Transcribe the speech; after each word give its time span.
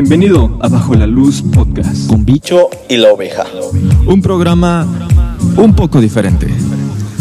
Bienvenido 0.00 0.56
a 0.62 0.68
Bajo 0.68 0.94
la 0.94 1.08
Luz 1.08 1.42
Podcast. 1.42 2.06
Con 2.06 2.24
Bicho 2.24 2.68
y 2.88 2.98
la 2.98 3.12
oveja. 3.12 3.42
Un 4.06 4.22
programa 4.22 4.86
un 5.56 5.74
poco 5.74 6.00
diferente. 6.00 6.46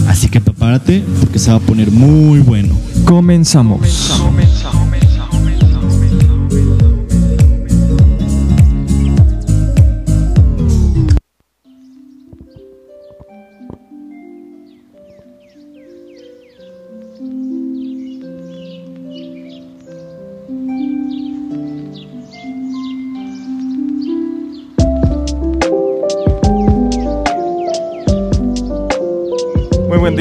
Así 0.08 0.30
que 0.30 0.40
prepárate 0.40 1.04
porque 1.20 1.40
se 1.40 1.50
va 1.50 1.58
a 1.58 1.60
poner 1.60 1.90
muy 1.90 2.38
bueno. 2.38 2.76
Comenzamos. 3.04 3.80
Muy 3.80 4.46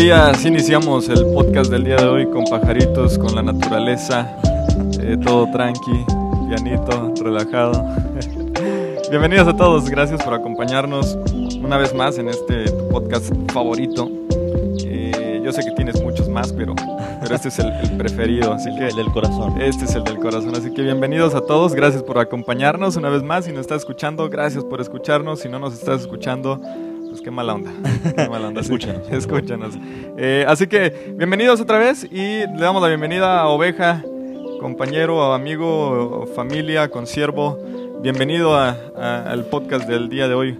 buen 0.07 0.19
día, 0.19 0.31
así 0.31 0.47
iniciamos 0.47 1.09
el 1.09 1.27
podcast 1.33 1.69
del 1.69 1.83
día 1.83 1.97
de 1.97 2.07
hoy 2.07 2.27
con 2.27 2.45
pajaritos, 2.45 3.19
con 3.19 3.35
la 3.35 3.43
naturaleza, 3.43 4.37
eh, 5.01 5.17
todo 5.25 5.51
tranqui, 5.51 6.05
pianito, 6.49 7.13
relajado. 7.25 7.85
Bienvenidos 9.11 9.49
a 9.49 9.57
todos, 9.57 9.91
gracias 9.91 10.23
por 10.23 10.33
acompañarnos 10.33 11.19
una 11.61 11.77
vez 11.77 11.93
más 11.93 12.19
en 12.19 12.29
este 12.29 12.71
podcast 12.89 13.33
favorito. 13.53 14.09
Eh, 14.85 15.43
yo 15.45 15.51
sé 15.51 15.65
que 15.65 15.73
tienes 15.73 16.01
muchos 16.01 16.29
más, 16.29 16.53
pero, 16.53 16.77
pero 17.21 17.35
este 17.35 17.49
es 17.49 17.59
el, 17.59 17.73
el 17.73 17.97
preferido, 17.97 18.53
así 18.53 18.71
que 18.77 18.87
El 18.87 18.95
del 18.95 19.11
corazón. 19.11 19.61
este 19.61 19.87
es 19.87 19.95
el 19.97 20.05
del 20.05 20.19
corazón, 20.19 20.55
así 20.55 20.73
que 20.73 20.83
bienvenidos 20.83 21.35
a 21.35 21.41
todos, 21.41 21.75
gracias 21.75 22.05
por 22.05 22.19
acompañarnos 22.19 22.95
una 22.95 23.09
vez 23.09 23.25
más. 23.25 23.47
Si 23.47 23.51
nos 23.51 23.63
estás 23.63 23.79
escuchando, 23.79 24.29
gracias 24.29 24.63
por 24.63 24.81
escucharnos. 24.81 25.41
Si 25.41 25.49
no 25.49 25.59
nos 25.59 25.75
estás 25.75 26.03
escuchando, 26.03 26.61
pues 27.17 27.23
qué 27.25 27.31
mala 27.31 27.55
onda. 27.55 27.71
Qué 28.17 28.29
mala 28.29 28.49
onda. 28.49 28.63
sí. 28.63 28.67
Escúchanos. 28.75 29.09
Escúchanos. 29.11 29.75
Eh, 30.19 30.45
así 30.47 30.67
que 30.67 31.15
bienvenidos 31.17 31.61
otra 31.63 31.79
vez 31.79 32.05
y 32.05 32.19
le 32.19 32.59
damos 32.59 32.83
la 32.83 32.89
bienvenida 32.89 33.41
a 33.41 33.49
Oveja, 33.49 34.05
compañero, 34.61 35.33
amigo, 35.33 36.27
familia, 36.35 36.91
consiervo. 36.91 37.59
Bienvenido 38.03 38.55
a- 38.55 38.77
a- 38.97 39.31
al 39.31 39.47
podcast 39.47 39.89
del 39.89 40.11
día 40.11 40.29
de 40.29 40.35
hoy, 40.35 40.59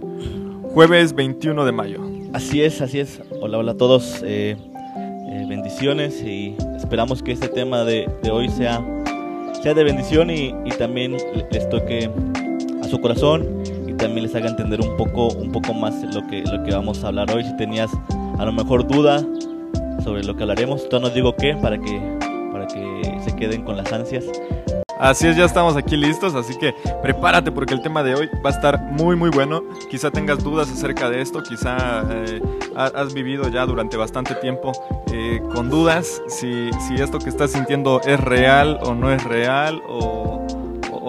jueves 0.73 1.13
21 1.13 1.63
de 1.63 1.71
mayo. 1.71 2.01
Así 2.33 2.63
es, 2.63 2.81
así 2.81 2.99
es. 3.01 3.21
Hola, 3.39 3.59
hola 3.59 3.73
a 3.73 3.77
todos. 3.77 4.23
eh, 4.25 4.57
eh, 4.95 5.45
bendiciones 5.47 6.23
y 6.23 6.55
esperamos 6.75 7.21
que 7.21 7.33
este 7.33 7.49
tema 7.49 7.83
de, 7.83 8.09
de 8.23 8.31
hoy 8.31 8.49
sea, 8.49 8.83
sea 9.61 9.75
de 9.75 9.83
bendición 9.83 10.31
y, 10.31 10.55
y 10.65 10.69
también 10.79 11.11
le- 11.13 11.47
les 11.51 11.69
toque 11.69 12.09
a 12.81 12.87
su 12.87 12.99
corazón 12.99 13.45
también 13.97 14.23
les 14.23 14.35
haga 14.35 14.47
entender 14.47 14.79
un 14.81 14.95
poco, 14.97 15.27
un 15.29 15.51
poco 15.51 15.73
más 15.73 15.93
lo 16.13 16.25
que, 16.27 16.43
lo 16.43 16.63
que 16.63 16.71
vamos 16.71 17.03
a 17.03 17.07
hablar 17.07 17.29
hoy. 17.31 17.43
Si 17.43 17.55
tenías 17.57 17.91
a 18.37 18.45
lo 18.45 18.51
mejor 18.51 18.87
duda 18.87 19.23
sobre 20.03 20.23
lo 20.23 20.35
que 20.35 20.43
hablaremos, 20.43 20.87
todavía 20.89 21.09
no 21.09 21.15
digo 21.15 21.35
qué 21.35 21.55
para 21.55 21.77
que, 21.77 22.17
para 22.51 22.67
que 22.67 23.19
se 23.25 23.35
queden 23.35 23.63
con 23.63 23.75
las 23.77 23.91
ansias. 23.91 24.25
Así 24.99 25.27
es, 25.27 25.37
ya 25.37 25.45
estamos 25.45 25.75
aquí 25.75 25.95
listos, 25.95 26.33
así 26.33 26.57
que 26.57 26.73
prepárate 27.03 27.51
porque 27.51 27.75
el 27.75 27.81
tema 27.83 28.01
de 28.01 28.15
hoy 28.15 28.27
va 28.43 28.49
a 28.49 28.53
estar 28.53 28.81
muy 28.81 29.15
muy 29.15 29.29
bueno. 29.29 29.61
Quizá 29.91 30.09
tengas 30.09 30.43
dudas 30.43 30.71
acerca 30.71 31.07
de 31.07 31.21
esto, 31.21 31.43
quizá 31.43 32.03
eh, 32.09 32.41
ha- 32.75 32.85
has 32.95 33.13
vivido 33.13 33.47
ya 33.49 33.63
durante 33.67 33.95
bastante 33.95 34.33
tiempo 34.35 34.71
eh, 35.13 35.39
con 35.53 35.69
dudas 35.69 36.19
si, 36.27 36.71
si 36.87 36.95
esto 36.95 37.19
que 37.19 37.29
estás 37.29 37.51
sintiendo 37.51 38.01
es 38.07 38.19
real 38.19 38.79
o 38.81 38.95
no 38.95 39.11
es 39.13 39.23
real 39.23 39.83
o, 39.87 40.47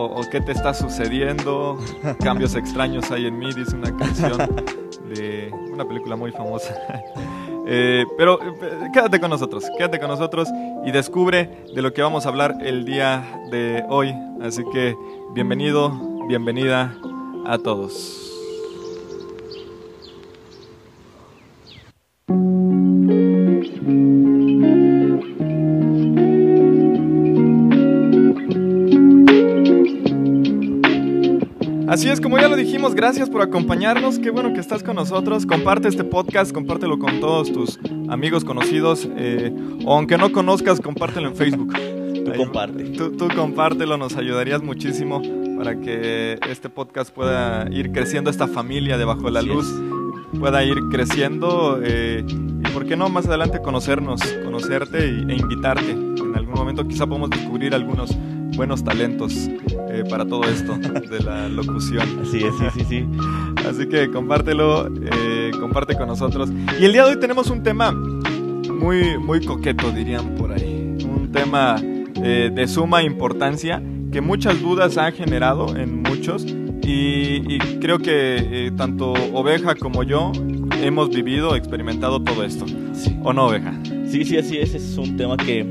o- 0.01 0.21
o 0.21 0.31
qué 0.31 0.41
te 0.41 0.53
está 0.53 0.73
sucediendo. 0.75 1.79
Cambios 2.23 2.55
extraños 2.55 3.11
hay 3.11 3.27
en 3.27 3.39
mí, 3.39 3.53
dice 3.53 3.75
una 3.77 3.95
canción 3.97 4.39
de 5.15 5.51
una 5.73 5.85
película 5.87 6.17
muy 6.17 6.31
famosa. 6.33 6.75
Eh, 7.71 8.07
pero 8.17 8.39
eh, 8.43 8.89
quédate 8.95 9.21
con 9.21 9.29
nosotros, 9.29 9.67
quédate 9.77 9.99
con 9.99 10.09
nosotros 10.09 10.49
y 10.87 10.91
descubre 10.91 11.67
de 11.75 11.83
lo 11.83 11.93
que 11.93 12.01
vamos 12.01 12.25
a 12.25 12.31
hablar 12.31 12.55
el 12.63 12.87
día 12.87 13.43
de 13.51 13.85
hoy. 13.91 14.15
Así 14.41 14.63
que 14.73 14.97
bienvenido, 15.35 15.91
bienvenida 16.27 16.97
a 17.45 17.59
todos. 17.59 18.28
Así 31.99 32.09
es, 32.09 32.21
como 32.21 32.39
ya 32.39 32.47
lo 32.49 32.55
dijimos, 32.55 32.95
gracias 32.95 33.29
por 33.29 33.43
acompañarnos. 33.43 34.21
Qué 34.21 34.31
bueno 34.31 34.53
que 34.55 34.61
estás 34.61 34.85
con 34.85 34.95
nosotros. 34.95 35.45
Comparte 35.47 35.89
este 35.89 36.05
podcast, 36.05 36.53
compártelo 36.53 36.97
con 37.01 37.19
todos 37.19 37.53
tus 37.53 37.77
amigos 38.09 38.45
conocidos. 38.45 39.09
eh, 39.17 39.53
o 39.85 39.95
aunque 39.97 40.17
no 40.17 40.31
conozcas, 40.31 40.81
compártelo 40.81 41.27
en 41.27 41.35
Facebook. 41.35 41.73
Tú 41.75 42.31
Ahí- 42.31 42.37
comparte. 42.39 42.85
Tú, 42.91 43.11
tú 43.17 43.27
compártelo, 43.35 43.97
nos 43.97 44.17
ayudarías 44.17 44.63
muchísimo 44.63 45.21
para 45.57 45.81
que 45.81 46.39
este 46.49 46.69
podcast 46.69 47.13
pueda 47.13 47.67
ir 47.73 47.91
creciendo, 47.91 48.31
esta 48.31 48.47
familia 48.47 48.97
debajo 48.97 49.23
de 49.23 49.33
la 49.33 49.41
Así 49.41 49.49
luz 49.49 49.67
pueda 50.39 50.63
ir 50.65 50.77
creciendo. 50.93 51.81
eh, 51.83 52.25
y 52.29 52.69
por 52.73 52.87
qué 52.87 52.97
no 52.97 53.09
más 53.09 53.27
adelante 53.27 53.61
conocernos, 53.61 54.23
conocerte 54.45 54.99
y- 55.09 55.33
e 55.33 55.37
invitarte. 55.37 55.91
En 55.91 56.33
algún 56.37 56.55
momento 56.55 56.87
quizá 56.87 57.09
podemos 57.09 57.31
descubrir 57.31 57.75
algunos 57.75 58.17
buenos 58.59 58.83
talentos 58.83 59.49
eh, 59.89 60.03
para 60.11 60.27
todo 60.27 60.43
esto 60.43 60.77
de 60.77 61.21
la 61.21 61.49
locución. 61.49 62.07
Así 62.23 62.39
es, 62.45 62.55
sí, 62.59 62.65
sí, 62.75 62.85
sí. 62.89 63.07
Así 63.69 63.87
que 63.87 64.11
compártelo, 64.11 64.89
eh, 64.89 65.53
comparte 65.61 65.97
con 65.97 66.09
nosotros. 66.09 66.51
Y 66.79 66.85
el 66.85 66.93
día 66.93 67.05
de 67.05 67.13
hoy 67.13 67.21
tenemos 67.21 67.51
un 67.51 67.63
tema 67.63 67.93
muy, 67.93 69.17
muy 69.17 69.45
coqueto, 69.45 69.93
dirían 69.93 70.35
por 70.35 70.51
ahí. 70.53 70.97
Un 71.05 71.31
tema 71.33 71.77
eh, 71.81 72.51
de 72.53 72.67
suma 72.67 73.05
importancia 73.05 73.81
que 74.11 74.21
muchas 74.21 74.61
dudas 74.61 74.99
ha 74.99 75.13
generado 75.13 75.77
en 75.77 76.03
muchos. 76.03 76.45
Y, 76.83 77.55
y 77.55 77.59
creo 77.81 78.01
que 78.01 78.67
eh, 78.67 78.73
tanto 78.77 79.13
Oveja 79.35 79.77
como 79.77 80.03
yo 80.03 80.33
hemos 80.83 81.11
vivido, 81.11 81.55
experimentado 81.55 82.21
todo 82.23 82.43
esto. 82.43 82.67
Sí. 82.93 83.17
¿O 83.23 83.33
no, 83.33 83.47
Oveja? 83.47 83.73
Sí, 84.11 84.25
sí, 84.25 84.37
así 84.37 84.59
es. 84.59 84.75
Es 84.75 84.97
un 84.97 85.17
tema 85.17 85.37
que, 85.37 85.65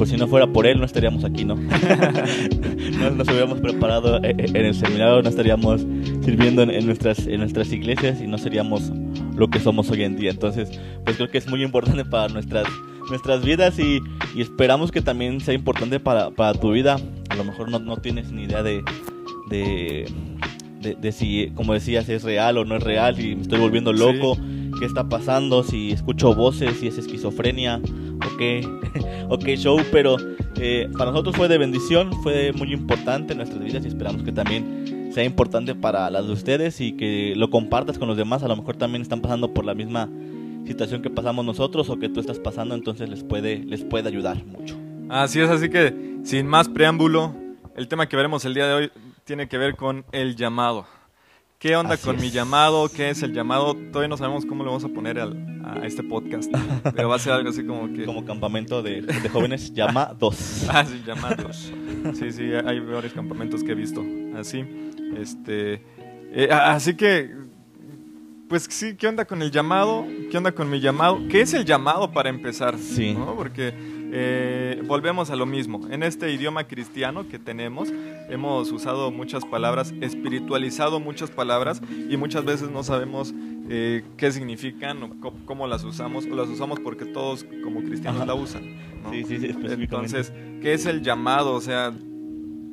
pues 0.00 0.08
si 0.08 0.16
no 0.16 0.26
fuera 0.28 0.46
por 0.46 0.66
él, 0.66 0.78
no 0.78 0.86
estaríamos 0.86 1.24
aquí, 1.24 1.44
¿no? 1.44 1.56
no 2.98 3.10
nos 3.10 3.28
hubiéramos 3.28 3.60
preparado 3.60 4.16
eh, 4.24 4.34
eh, 4.38 4.46
en 4.46 4.64
el 4.64 4.74
seminario, 4.74 5.20
no 5.20 5.28
estaríamos 5.28 5.82
sirviendo 6.24 6.62
en, 6.62 6.86
nuestras, 6.86 7.26
en 7.26 7.40
nuestras 7.40 7.70
iglesias 7.70 8.18
y 8.22 8.26
no 8.26 8.38
seríamos 8.38 8.90
lo 9.36 9.48
que 9.50 9.60
somos 9.60 9.90
hoy 9.90 10.04
en 10.04 10.16
día. 10.16 10.30
Entonces, 10.30 10.70
pues 11.04 11.18
creo 11.18 11.28
que 11.28 11.36
es 11.36 11.46
muy 11.50 11.62
importante 11.62 12.06
para 12.06 12.32
nuestras, 12.32 12.66
nuestras 13.10 13.44
vidas 13.44 13.78
y, 13.78 14.00
y 14.34 14.40
esperamos 14.40 14.90
que 14.90 15.02
también 15.02 15.38
sea 15.42 15.52
importante 15.52 16.00
para, 16.00 16.30
para 16.30 16.58
tu 16.58 16.72
vida. 16.72 16.96
A 17.28 17.36
lo 17.36 17.44
mejor 17.44 17.70
no, 17.70 17.78
no 17.78 17.98
tienes 17.98 18.32
ni 18.32 18.44
idea 18.44 18.62
de, 18.62 18.82
de, 19.50 20.10
de, 20.80 20.94
de 20.94 21.12
si, 21.12 21.50
como 21.54 21.74
decías, 21.74 22.08
es 22.08 22.22
real 22.22 22.56
o 22.56 22.64
no 22.64 22.76
es 22.76 22.82
real, 22.82 23.16
si 23.16 23.34
me 23.34 23.42
estoy 23.42 23.60
volviendo 23.60 23.92
loco 23.92 24.38
qué 24.78 24.86
está 24.86 25.10
pasando, 25.10 25.62
si 25.62 25.92
escucho 25.92 26.34
voces, 26.34 26.78
si 26.80 26.86
es 26.86 26.96
esquizofrenia 26.96 27.82
o 28.40 28.42
qué, 28.42 28.66
o 29.28 29.38
qué 29.38 29.56
show, 29.56 29.78
pero 29.92 30.16
eh, 30.56 30.88
para 30.96 31.10
nosotros 31.10 31.36
fue 31.36 31.48
de 31.48 31.58
bendición, 31.58 32.10
fue 32.22 32.52
muy 32.52 32.72
importante 32.72 33.32
en 33.32 33.38
nuestras 33.38 33.62
vidas 33.62 33.84
y 33.84 33.88
esperamos 33.88 34.22
que 34.22 34.32
también 34.32 35.10
sea 35.12 35.24
importante 35.24 35.74
para 35.74 36.08
las 36.10 36.26
de 36.26 36.32
ustedes 36.32 36.80
y 36.80 36.92
que 36.92 37.34
lo 37.36 37.50
compartas 37.50 37.98
con 37.98 38.08
los 38.08 38.16
demás, 38.16 38.42
a 38.42 38.48
lo 38.48 38.56
mejor 38.56 38.76
también 38.76 39.02
están 39.02 39.20
pasando 39.20 39.52
por 39.52 39.64
la 39.64 39.74
misma 39.74 40.08
situación 40.66 41.02
que 41.02 41.10
pasamos 41.10 41.44
nosotros 41.44 41.90
o 41.90 41.98
que 41.98 42.08
tú 42.08 42.20
estás 42.20 42.38
pasando, 42.38 42.74
entonces 42.74 43.08
les 43.10 43.24
puede, 43.24 43.58
les 43.58 43.84
puede 43.84 44.08
ayudar 44.08 44.42
mucho. 44.44 44.76
Así 45.08 45.40
es, 45.40 45.50
así 45.50 45.68
que 45.68 45.92
sin 46.22 46.46
más 46.46 46.68
preámbulo, 46.68 47.34
el 47.76 47.88
tema 47.88 48.08
que 48.08 48.16
veremos 48.16 48.44
el 48.44 48.54
día 48.54 48.66
de 48.68 48.74
hoy 48.74 48.90
tiene 49.24 49.48
que 49.48 49.58
ver 49.58 49.74
con 49.76 50.04
el 50.12 50.36
llamado. 50.36 50.86
¿Qué 51.58 51.76
onda 51.76 51.94
Así 51.94 52.04
con 52.06 52.16
es. 52.16 52.22
mi 52.22 52.30
llamado? 52.30 52.88
¿Qué 52.88 53.10
es 53.10 53.22
el 53.22 53.34
llamado? 53.34 53.74
Todavía 53.92 54.08
no 54.08 54.16
sabemos 54.16 54.46
cómo 54.46 54.62
le 54.62 54.68
vamos 54.68 54.84
a 54.84 54.88
poner 54.88 55.18
al- 55.18 55.59
a 55.72 55.86
este 55.86 56.02
podcast, 56.02 56.52
pero 56.94 57.08
va 57.08 57.16
a 57.16 57.18
ser 57.18 57.32
algo 57.32 57.50
así 57.50 57.64
como 57.64 57.92
que... 57.92 58.04
Como 58.04 58.24
campamento 58.24 58.82
de, 58.82 59.02
de 59.02 59.28
jóvenes, 59.28 59.72
llama 59.74 60.14
dos. 60.18 60.66
Ah, 60.68 60.84
sí, 60.84 61.02
llamados. 61.06 61.72
Sí, 62.14 62.32
sí, 62.32 62.52
hay 62.52 62.80
varios 62.80 63.12
campamentos 63.12 63.62
que 63.62 63.72
he 63.72 63.74
visto 63.74 64.04
así. 64.36 64.64
Este, 65.16 65.82
eh, 66.32 66.48
así 66.50 66.94
que, 66.94 67.34
pues 68.48 68.66
sí, 68.70 68.94
¿qué 68.96 69.08
onda 69.08 69.24
con 69.24 69.42
el 69.42 69.50
llamado? 69.50 70.06
¿Qué 70.30 70.38
onda 70.38 70.52
con 70.52 70.70
mi 70.70 70.80
llamado? 70.80 71.20
¿Qué 71.28 71.40
es 71.40 71.54
el 71.54 71.64
llamado 71.64 72.12
para 72.12 72.30
empezar? 72.30 72.78
Sí. 72.78 73.14
¿no? 73.14 73.34
Porque 73.36 73.74
eh, 74.12 74.82
volvemos 74.86 75.30
a 75.30 75.36
lo 75.36 75.46
mismo. 75.46 75.80
En 75.90 76.02
este 76.02 76.32
idioma 76.32 76.64
cristiano 76.64 77.28
que 77.28 77.38
tenemos, 77.38 77.92
hemos 78.28 78.70
usado 78.72 79.10
muchas 79.10 79.44
palabras, 79.44 79.94
espiritualizado 80.00 81.00
muchas 81.00 81.30
palabras 81.30 81.80
y 82.08 82.16
muchas 82.16 82.44
veces 82.44 82.70
no 82.70 82.82
sabemos 82.82 83.32
eh, 83.68 84.02
qué 84.16 84.32
significan 84.32 85.02
o 85.02 85.34
cómo 85.44 85.66
las 85.66 85.84
usamos, 85.84 86.26
o 86.26 86.34
las 86.34 86.48
usamos 86.48 86.80
porque 86.80 87.04
todos 87.04 87.44
como 87.62 87.82
cristianos 87.82 88.22
Ajá. 88.22 88.26
la 88.26 88.34
usan. 88.34 88.62
¿no? 89.02 89.12
Sí, 89.12 89.24
sí, 89.24 89.38
sí. 89.38 89.54
Entonces, 89.62 90.32
¿qué 90.60 90.74
es 90.74 90.86
el 90.86 91.02
llamado? 91.02 91.54
O 91.54 91.60
sea, 91.60 91.92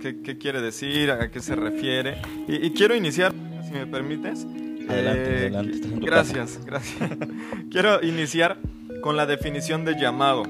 qué, 0.02 0.22
qué, 0.22 0.38
quiere 0.38 0.62
decir, 0.62 1.12
a 1.12 1.30
qué 1.30 1.40
se 1.40 1.56
refiere. 1.56 2.22
Y, 2.48 2.66
y 2.66 2.72
quiero 2.72 2.96
iniciar, 2.96 3.34
si 3.66 3.74
me 3.74 3.86
permites. 3.86 4.48
Adelante, 4.90 5.30
eh, 5.30 5.48
adelante. 5.48 5.80
gracias, 6.00 6.66
gracias. 6.66 7.10
quiero 7.72 8.02
iniciar 8.04 8.58
con 9.02 9.18
la 9.18 9.26
definición 9.26 9.86
de 9.86 10.00
llamado. 10.00 10.44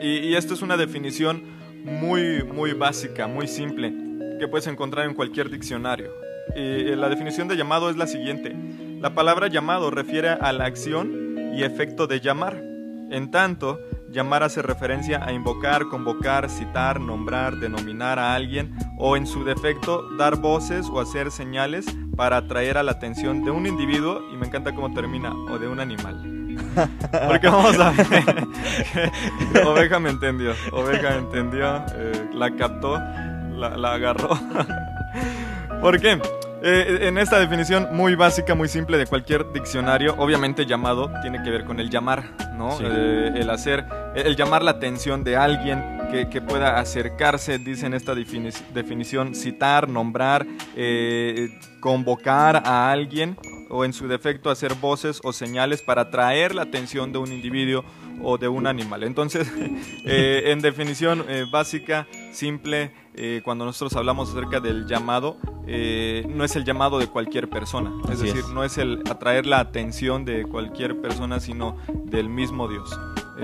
Y, 0.00 0.18
y 0.18 0.36
esto 0.36 0.54
es 0.54 0.62
una 0.62 0.76
definición 0.76 1.42
muy, 1.84 2.42
muy 2.42 2.72
básica, 2.72 3.26
muy 3.26 3.46
simple, 3.46 3.92
que 4.38 4.48
puedes 4.48 4.66
encontrar 4.66 5.06
en 5.06 5.14
cualquier 5.14 5.50
diccionario. 5.50 6.10
Y 6.56 6.94
la 6.94 7.08
definición 7.08 7.48
de 7.48 7.56
llamado 7.56 7.90
es 7.90 7.96
la 7.96 8.06
siguiente. 8.06 8.54
La 9.00 9.14
palabra 9.14 9.48
llamado 9.48 9.90
refiere 9.90 10.30
a 10.30 10.52
la 10.52 10.64
acción 10.64 11.52
y 11.54 11.62
efecto 11.62 12.06
de 12.06 12.20
llamar. 12.20 12.62
En 13.10 13.30
tanto, 13.30 13.80
llamar 14.10 14.42
hace 14.42 14.62
referencia 14.62 15.24
a 15.24 15.32
invocar, 15.32 15.88
convocar, 15.88 16.48
citar, 16.48 17.00
nombrar, 17.00 17.56
denominar 17.56 18.18
a 18.18 18.34
alguien 18.34 18.74
o 18.98 19.16
en 19.16 19.26
su 19.26 19.44
defecto 19.44 20.08
dar 20.16 20.36
voces 20.36 20.86
o 20.90 21.00
hacer 21.00 21.30
señales 21.30 21.86
para 22.16 22.38
atraer 22.38 22.78
a 22.78 22.82
la 22.82 22.92
atención 22.92 23.44
de 23.44 23.50
un 23.50 23.66
individuo 23.66 24.22
y 24.32 24.36
me 24.36 24.46
encanta 24.46 24.74
cómo 24.74 24.94
termina 24.94 25.34
o 25.34 25.58
de 25.58 25.68
un 25.68 25.80
animal. 25.80 26.33
Porque 27.28 27.46
vamos 27.48 27.78
a 27.78 27.90
ver. 27.90 29.64
Oveja 29.66 29.98
me 29.98 30.10
entendió. 30.10 30.52
Oveja 30.72 31.16
entendió. 31.16 31.84
Eh, 31.96 32.28
la 32.34 32.50
captó. 32.54 32.98
La, 32.98 33.76
la 33.76 33.94
agarró. 33.94 34.30
¿Por 35.80 36.00
qué? 36.00 36.20
Eh, 36.66 37.00
en 37.08 37.18
esta 37.18 37.38
definición 37.38 37.88
muy 37.92 38.14
básica, 38.14 38.54
muy 38.54 38.68
simple 38.68 38.96
de 38.96 39.06
cualquier 39.06 39.52
diccionario, 39.52 40.14
obviamente 40.16 40.64
llamado 40.64 41.10
tiene 41.20 41.42
que 41.42 41.50
ver 41.50 41.64
con 41.64 41.78
el 41.78 41.90
llamar, 41.90 42.24
¿no? 42.56 42.72
Sí. 42.72 42.84
Eh, 42.86 43.32
el 43.36 43.50
hacer, 43.50 43.84
el 44.14 44.34
llamar 44.34 44.62
la 44.62 44.70
atención 44.70 45.24
de 45.24 45.36
alguien 45.36 45.84
que, 46.10 46.30
que 46.30 46.40
pueda 46.40 46.78
acercarse, 46.78 47.58
dice 47.58 47.84
en 47.84 47.92
esta 47.92 48.14
defini- 48.14 48.54
definición, 48.72 49.34
citar, 49.34 49.90
nombrar, 49.90 50.46
eh, 50.74 51.50
convocar 51.80 52.62
a 52.64 52.90
alguien 52.90 53.36
o 53.70 53.84
en 53.84 53.92
su 53.92 54.08
defecto 54.08 54.50
hacer 54.50 54.74
voces 54.74 55.20
o 55.24 55.32
señales 55.32 55.82
para 55.82 56.02
atraer 56.02 56.54
la 56.54 56.62
atención 56.62 57.12
de 57.12 57.18
un 57.18 57.32
individuo 57.32 57.84
o 58.22 58.38
de 58.38 58.48
un 58.48 58.66
animal. 58.66 59.04
Entonces, 59.04 59.50
eh, 60.04 60.44
en 60.46 60.60
definición 60.60 61.24
eh, 61.28 61.46
básica, 61.50 62.06
simple, 62.32 62.92
eh, 63.14 63.40
cuando 63.44 63.64
nosotros 63.64 63.94
hablamos 63.96 64.30
acerca 64.30 64.60
del 64.60 64.86
llamado, 64.86 65.36
no 65.66 66.44
es 66.44 66.56
el 66.56 66.64
llamado 66.64 66.98
de 66.98 67.06
cualquier 67.06 67.48
persona, 67.48 67.90
es 68.04 68.10
Así 68.10 68.24
decir, 68.26 68.40
es. 68.40 68.48
no 68.50 68.64
es 68.64 68.76
el 68.76 69.02
atraer 69.08 69.46
la 69.46 69.60
atención 69.60 70.24
de 70.24 70.44
cualquier 70.44 71.00
persona, 71.00 71.40
sino 71.40 71.78
del 72.04 72.28
mismo 72.28 72.68
Dios. 72.68 72.90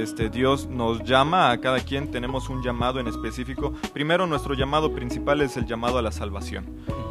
Este, 0.01 0.31
Dios 0.31 0.67
nos 0.67 1.05
llama 1.05 1.51
a 1.51 1.61
cada 1.61 1.79
quien, 1.81 2.11
tenemos 2.11 2.49
un 2.49 2.63
llamado 2.63 3.01
en 3.01 3.07
específico. 3.07 3.75
Primero, 3.93 4.27
nuestro 4.27 4.55
llamado 4.55 4.95
principal 4.95 5.43
es 5.43 5.59
el 5.59 5.67
llamado 5.67 5.99
a 5.99 6.03
la 6.03 6.11
salvación, 6.11 6.65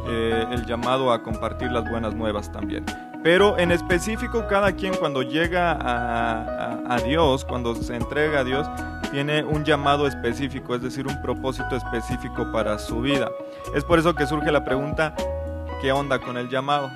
eh, 0.08 0.44
el 0.50 0.66
llamado 0.66 1.12
a 1.12 1.22
compartir 1.22 1.70
las 1.70 1.88
buenas 1.88 2.16
nuevas 2.16 2.50
también. 2.50 2.84
Pero 3.22 3.56
en 3.58 3.70
específico, 3.70 4.46
cada 4.48 4.72
quien 4.72 4.94
cuando 4.94 5.22
llega 5.22 5.78
a, 5.80 6.96
Dios, 7.06 7.44
cuando 7.44 7.76
se 7.76 7.94
entrega 7.94 8.40
a 8.40 8.44
Dios, 8.44 8.66
tiene 9.12 9.44
un 9.44 9.64
llamado 9.64 10.08
específico, 10.08 10.74
es 10.74 10.82
decir, 10.82 11.06
un 11.06 11.22
propósito 11.22 11.76
específico 11.76 12.50
para 12.50 12.76
su 12.78 13.00
vida. 13.02 13.30
Es 13.74 13.84
por 13.84 14.00
eso 14.00 14.14
que 14.14 14.26
surge 14.26 14.50
la 14.50 14.64
pregunta, 14.64 15.14
¿qué 15.80 15.92
onda 15.92 16.18
con 16.18 16.36
el 16.36 16.48
llamado? 16.48 16.90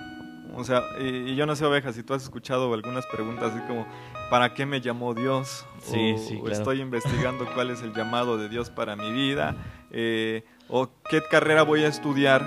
O 0.56 0.64
sea, 0.64 0.82
y 0.98 1.34
yo 1.36 1.46
no 1.46 1.54
sé, 1.56 1.64
oveja, 1.64 1.92
si 1.92 2.02
tú 2.02 2.14
has 2.14 2.22
escuchado 2.22 2.72
algunas 2.72 3.04
preguntas 3.06 3.52
así 3.52 3.60
como, 3.66 3.86
¿para 4.30 4.54
qué 4.54 4.66
me 4.66 4.80
llamó 4.80 5.14
Dios? 5.14 5.64
Sí, 5.82 6.14
o, 6.14 6.18
sí, 6.18 6.36
o 6.36 6.44
claro. 6.44 6.52
estoy 6.56 6.80
investigando 6.80 7.46
cuál 7.54 7.70
es 7.70 7.82
el 7.82 7.92
llamado 7.94 8.36
de 8.38 8.48
Dios 8.48 8.70
para 8.70 8.96
mi 8.96 9.12
vida, 9.12 9.54
eh, 9.90 10.44
o 10.68 10.88
qué 11.10 11.20
carrera 11.30 11.62
voy 11.62 11.84
a 11.84 11.88
estudiar 11.88 12.42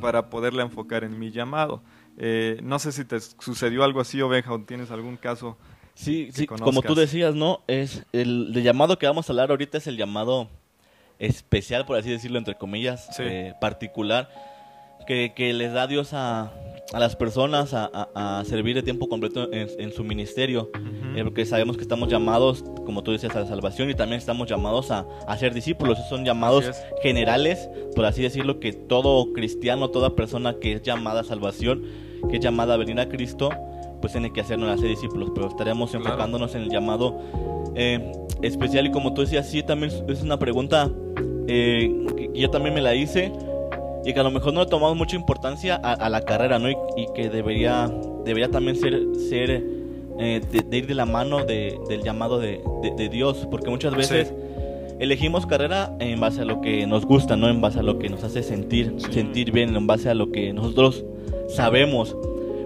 para 0.00 0.28
poderla 0.30 0.62
enfocar 0.62 1.04
en 1.04 1.18
mi 1.18 1.30
llamado. 1.30 1.82
Eh, 2.18 2.58
no 2.62 2.78
sé 2.78 2.92
si 2.92 3.04
te 3.04 3.18
sucedió 3.20 3.84
algo 3.84 4.00
así, 4.00 4.20
oveja, 4.20 4.52
o 4.52 4.60
tienes 4.60 4.90
algún 4.90 5.16
caso. 5.16 5.56
Sí, 5.94 6.26
que 6.26 6.32
sí, 6.32 6.46
como 6.46 6.82
tú 6.82 6.94
decías, 6.94 7.34
¿no? 7.34 7.60
Es 7.66 8.04
el, 8.12 8.52
el 8.54 8.62
llamado 8.62 8.98
que 8.98 9.06
vamos 9.06 9.28
a 9.28 9.32
hablar 9.32 9.50
ahorita 9.50 9.78
es 9.78 9.86
el 9.86 9.96
llamado 9.96 10.48
especial, 11.18 11.86
por 11.86 11.96
así 11.98 12.10
decirlo, 12.10 12.38
entre 12.38 12.56
comillas, 12.56 13.06
Sí. 13.16 13.22
eh, 13.24 13.54
particular, 13.60 14.28
que, 15.06 15.32
que 15.36 15.52
les 15.52 15.72
da 15.72 15.86
Dios 15.86 16.12
a, 16.14 16.50
a 16.92 16.98
las 16.98 17.16
personas 17.16 17.72
a, 17.74 17.90
a- 17.92 18.40
a 18.40 18.44
servir 18.44 18.74
de 18.74 18.82
tiempo 18.82 19.08
completo 19.08 19.50
en, 19.52 19.68
en 19.78 19.92
su 19.92 20.04
ministerio. 20.04 20.70
Eh, 21.14 21.24
porque 21.24 21.44
sabemos 21.44 21.76
que 21.76 21.82
estamos 21.82 22.08
llamados, 22.08 22.64
como 22.86 23.02
tú 23.02 23.12
decías, 23.12 23.34
a 23.36 23.40
la 23.40 23.46
salvación 23.46 23.90
y 23.90 23.94
también 23.94 24.18
estamos 24.18 24.48
llamados 24.48 24.90
a, 24.90 25.06
a 25.26 25.36
ser 25.38 25.52
discípulos. 25.54 25.98
Esos 25.98 26.08
son 26.10 26.24
llamados 26.24 26.64
es. 26.66 26.82
generales, 27.02 27.68
por 27.94 28.04
así 28.06 28.22
decirlo, 28.22 28.60
que 28.60 28.72
todo 28.72 29.32
cristiano, 29.32 29.90
toda 29.90 30.14
persona 30.16 30.54
que 30.60 30.72
es 30.72 30.82
llamada 30.82 31.20
a 31.20 31.24
salvación, 31.24 31.84
que 32.30 32.36
es 32.36 32.42
llamada 32.42 32.74
a 32.74 32.76
venir 32.78 32.98
a 33.00 33.08
Cristo, 33.08 33.50
pues 34.00 34.12
tiene 34.12 34.32
que 34.32 34.40
hacernos 34.40 34.68
hacer 34.70 34.88
discípulos. 34.88 35.30
Pero 35.34 35.48
estaremos 35.48 35.90
Claro. 35.90 36.06
enfocándonos 36.06 36.54
en 36.54 36.62
el 36.62 36.70
llamado 36.70 37.18
eh, 37.74 38.12
especial. 38.42 38.86
Y 38.86 38.90
como 38.90 39.12
tú 39.14 39.20
decías, 39.22 39.48
sí, 39.48 39.62
también 39.62 39.92
es- 39.92 40.02
es 40.08 40.22
una 40.22 40.38
pregunta 40.38 40.90
eh, 41.48 41.90
que 42.16 42.30
yo 42.34 42.50
también 42.50 42.74
me 42.74 42.80
la 42.80 42.94
hice 42.94 43.32
y 44.04 44.12
que 44.12 44.20
a 44.20 44.22
lo 44.22 44.30
mejor 44.30 44.52
no 44.52 44.60
le 44.60 44.66
tomamos 44.66 44.96
mucha 44.96 45.16
importancia 45.16 45.80
a, 45.82 45.92
a 45.92 46.08
la 46.08 46.22
carrera, 46.22 46.58
¿no? 46.58 46.68
Y, 46.70 46.76
y 46.96 47.06
que 47.14 47.28
debería, 47.30 47.90
debería 48.24 48.50
también 48.50 48.76
ser, 48.76 49.00
ser 49.28 49.50
eh, 50.18 50.40
de, 50.50 50.60
de 50.60 50.76
ir 50.78 50.86
de 50.86 50.94
la 50.94 51.06
mano 51.06 51.44
de- 51.44 51.78
del 51.88 52.02
llamado 52.02 52.38
de, 52.38 52.60
Dios, 53.10 53.46
porque 53.50 53.70
muchas 53.70 53.94
veces 53.94 54.32
elegimos 54.98 55.46
carrera 55.46 55.94
en 56.00 56.20
base 56.20 56.42
a 56.42 56.44
lo 56.44 56.60
que 56.60 56.86
nos 56.86 57.04
gusta, 57.06 57.36
no 57.36 57.48
en 57.48 57.60
base 57.60 57.78
a 57.80 57.82
lo 57.82 57.98
que 57.98 58.08
nos 58.08 58.22
hace 58.24 58.42
sentir, 58.42 58.94
Sí. 58.98 59.12
sentir 59.12 59.50
bien, 59.52 59.74
en 59.74 59.86
base 59.86 60.08
a 60.10 60.14
lo 60.14 60.30
que 60.30 60.52
nosotros 60.52 61.04
sabemos. 61.48 62.16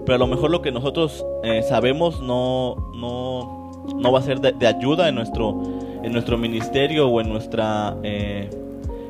Pero 0.05 0.15
a 0.15 0.19
lo 0.19 0.27
mejor 0.27 0.51
lo 0.51 0.61
que 0.61 0.71
nosotros 0.71 1.25
eh, 1.43 1.61
sabemos 1.63 2.21
no, 2.21 2.75
no, 2.95 3.71
no 3.95 4.11
va 4.11 4.19
a 4.19 4.21
ser 4.21 4.39
de, 4.39 4.51
de 4.53 4.67
ayuda 4.67 5.09
en 5.09 5.15
nuestro, 5.15 5.61
en 6.03 6.13
nuestro 6.13 6.37
ministerio 6.37 7.07
o 7.09 7.19
en 7.21 7.29
nuestra 7.29 7.97
eh, 8.03 8.49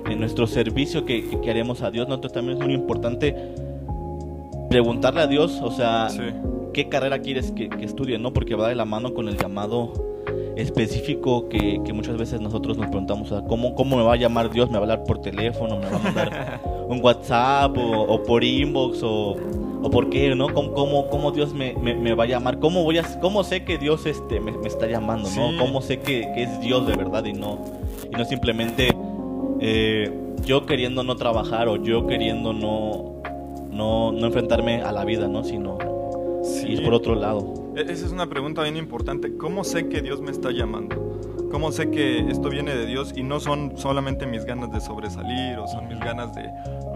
en 0.09 0.19
nuestro 0.19 0.47
servicio 0.47 1.05
que, 1.05 1.27
que, 1.29 1.39
que 1.41 1.49
haremos 1.49 1.81
a 1.81 1.91
Dios. 1.91 2.07
¿no? 2.07 2.15
Entonces 2.15 2.33
también 2.33 2.57
es 2.57 2.63
muy 2.63 2.73
importante 2.73 3.35
preguntarle 4.69 5.21
a 5.21 5.27
Dios, 5.27 5.59
o 5.61 5.71
sea, 5.71 6.09
Sí. 6.09 6.21
qué 6.73 6.89
carrera 6.89 7.19
quieres 7.19 7.51
que, 7.51 7.69
que 7.69 7.85
estudie, 7.85 8.17
¿no? 8.17 8.33
Porque 8.33 8.55
va 8.55 8.67
de 8.69 8.75
la 8.75 8.85
mano 8.85 9.13
con 9.13 9.27
el 9.29 9.37
llamado 9.37 9.93
específico 10.57 11.47
que, 11.49 11.79
que 11.85 11.93
muchas 11.93 12.17
veces 12.17 12.41
nosotros 12.41 12.77
nos 12.77 12.87
preguntamos, 12.87 13.31
o 13.31 13.39
sea, 13.39 13.47
¿cómo, 13.47 13.75
¿cómo 13.75 13.95
me 13.95 14.03
va 14.03 14.13
a 14.13 14.17
llamar 14.17 14.49
Dios? 14.51 14.67
¿Me 14.69 14.73
va 14.73 14.79
a 14.79 14.81
hablar 14.83 15.03
por 15.03 15.21
teléfono? 15.21 15.77
¿Me 15.77 15.89
va 15.89 15.95
a 15.95 15.99
mandar 15.99 16.61
un 16.89 17.01
WhatsApp? 17.03 17.77
¿O, 17.77 18.01
o 18.01 18.23
por 18.23 18.43
inbox? 18.43 19.01
O, 19.03 19.35
¿O 19.83 19.89
por 19.91 20.09
qué? 20.09 20.33
¿no? 20.35 20.51
¿Cómo, 20.53 20.73
cómo, 20.73 21.07
cómo 21.07 21.31
Dios 21.31 21.53
me, 21.53 21.73
me, 21.75 21.93
me 21.95 22.13
va 22.15 22.23
a 22.23 22.27
llamar? 22.27 22.59
¿Cómo, 22.59 22.83
voy 22.83 22.97
a, 22.97 23.03
cómo 23.21 23.43
sé 23.43 23.63
que 23.63 23.77
Dios 23.77 24.05
este, 24.07 24.39
me, 24.39 24.51
me 24.51 24.67
está 24.67 24.87
llamando? 24.87 25.29
¿no? 25.35 25.57
¿Cómo 25.59 25.81
sé 25.81 25.99
que, 25.99 26.27
que 26.33 26.43
es 26.43 26.59
Dios 26.59 26.87
de 26.87 26.95
verdad 26.95 27.23
y 27.25 27.33
no, 27.33 27.59
y 28.11 28.15
no 28.17 28.25
simplemente 28.25 28.89
eh, 29.69 30.11
yo 30.45 30.65
queriendo 30.65 31.03
no 31.03 31.15
trabajar 31.17 31.67
o 31.67 31.75
yo 31.75 32.07
queriendo 32.07 32.53
no, 32.53 33.21
no, 33.71 34.11
no 34.11 34.25
enfrentarme 34.27 34.81
a 34.81 34.91
la 34.91 35.03
vida, 35.05 35.27
¿no? 35.27 35.43
Sino 35.43 35.77
Sí. 36.43 36.67
ir 36.73 36.83
por 36.83 36.93
otro 36.93 37.15
lado. 37.15 37.53
E- 37.75 37.81
Esa 37.81 38.05
es 38.05 38.11
una 38.11 38.27
pregunta 38.27 38.63
bien 38.63 38.77
importante. 38.77 39.35
¿Cómo 39.37 39.63
sé 39.65 39.89
que 39.89 40.01
Dios 40.01 40.21
me 40.21 40.31
está 40.31 40.51
llamando? 40.51 40.95
¿Cómo 41.51 41.71
sé 41.71 41.89
que 41.91 42.19
esto 42.29 42.49
viene 42.49 42.73
de 42.75 42.85
Dios 42.85 43.13
y 43.15 43.23
no 43.23 43.39
son 43.39 43.73
solamente 43.77 44.25
mis 44.25 44.45
ganas 44.45 44.71
de 44.71 44.79
sobresalir 44.79 45.57
o 45.57 45.67
son 45.67 45.87
mis 45.87 45.99
ganas 45.99 46.33
de... 46.35 46.45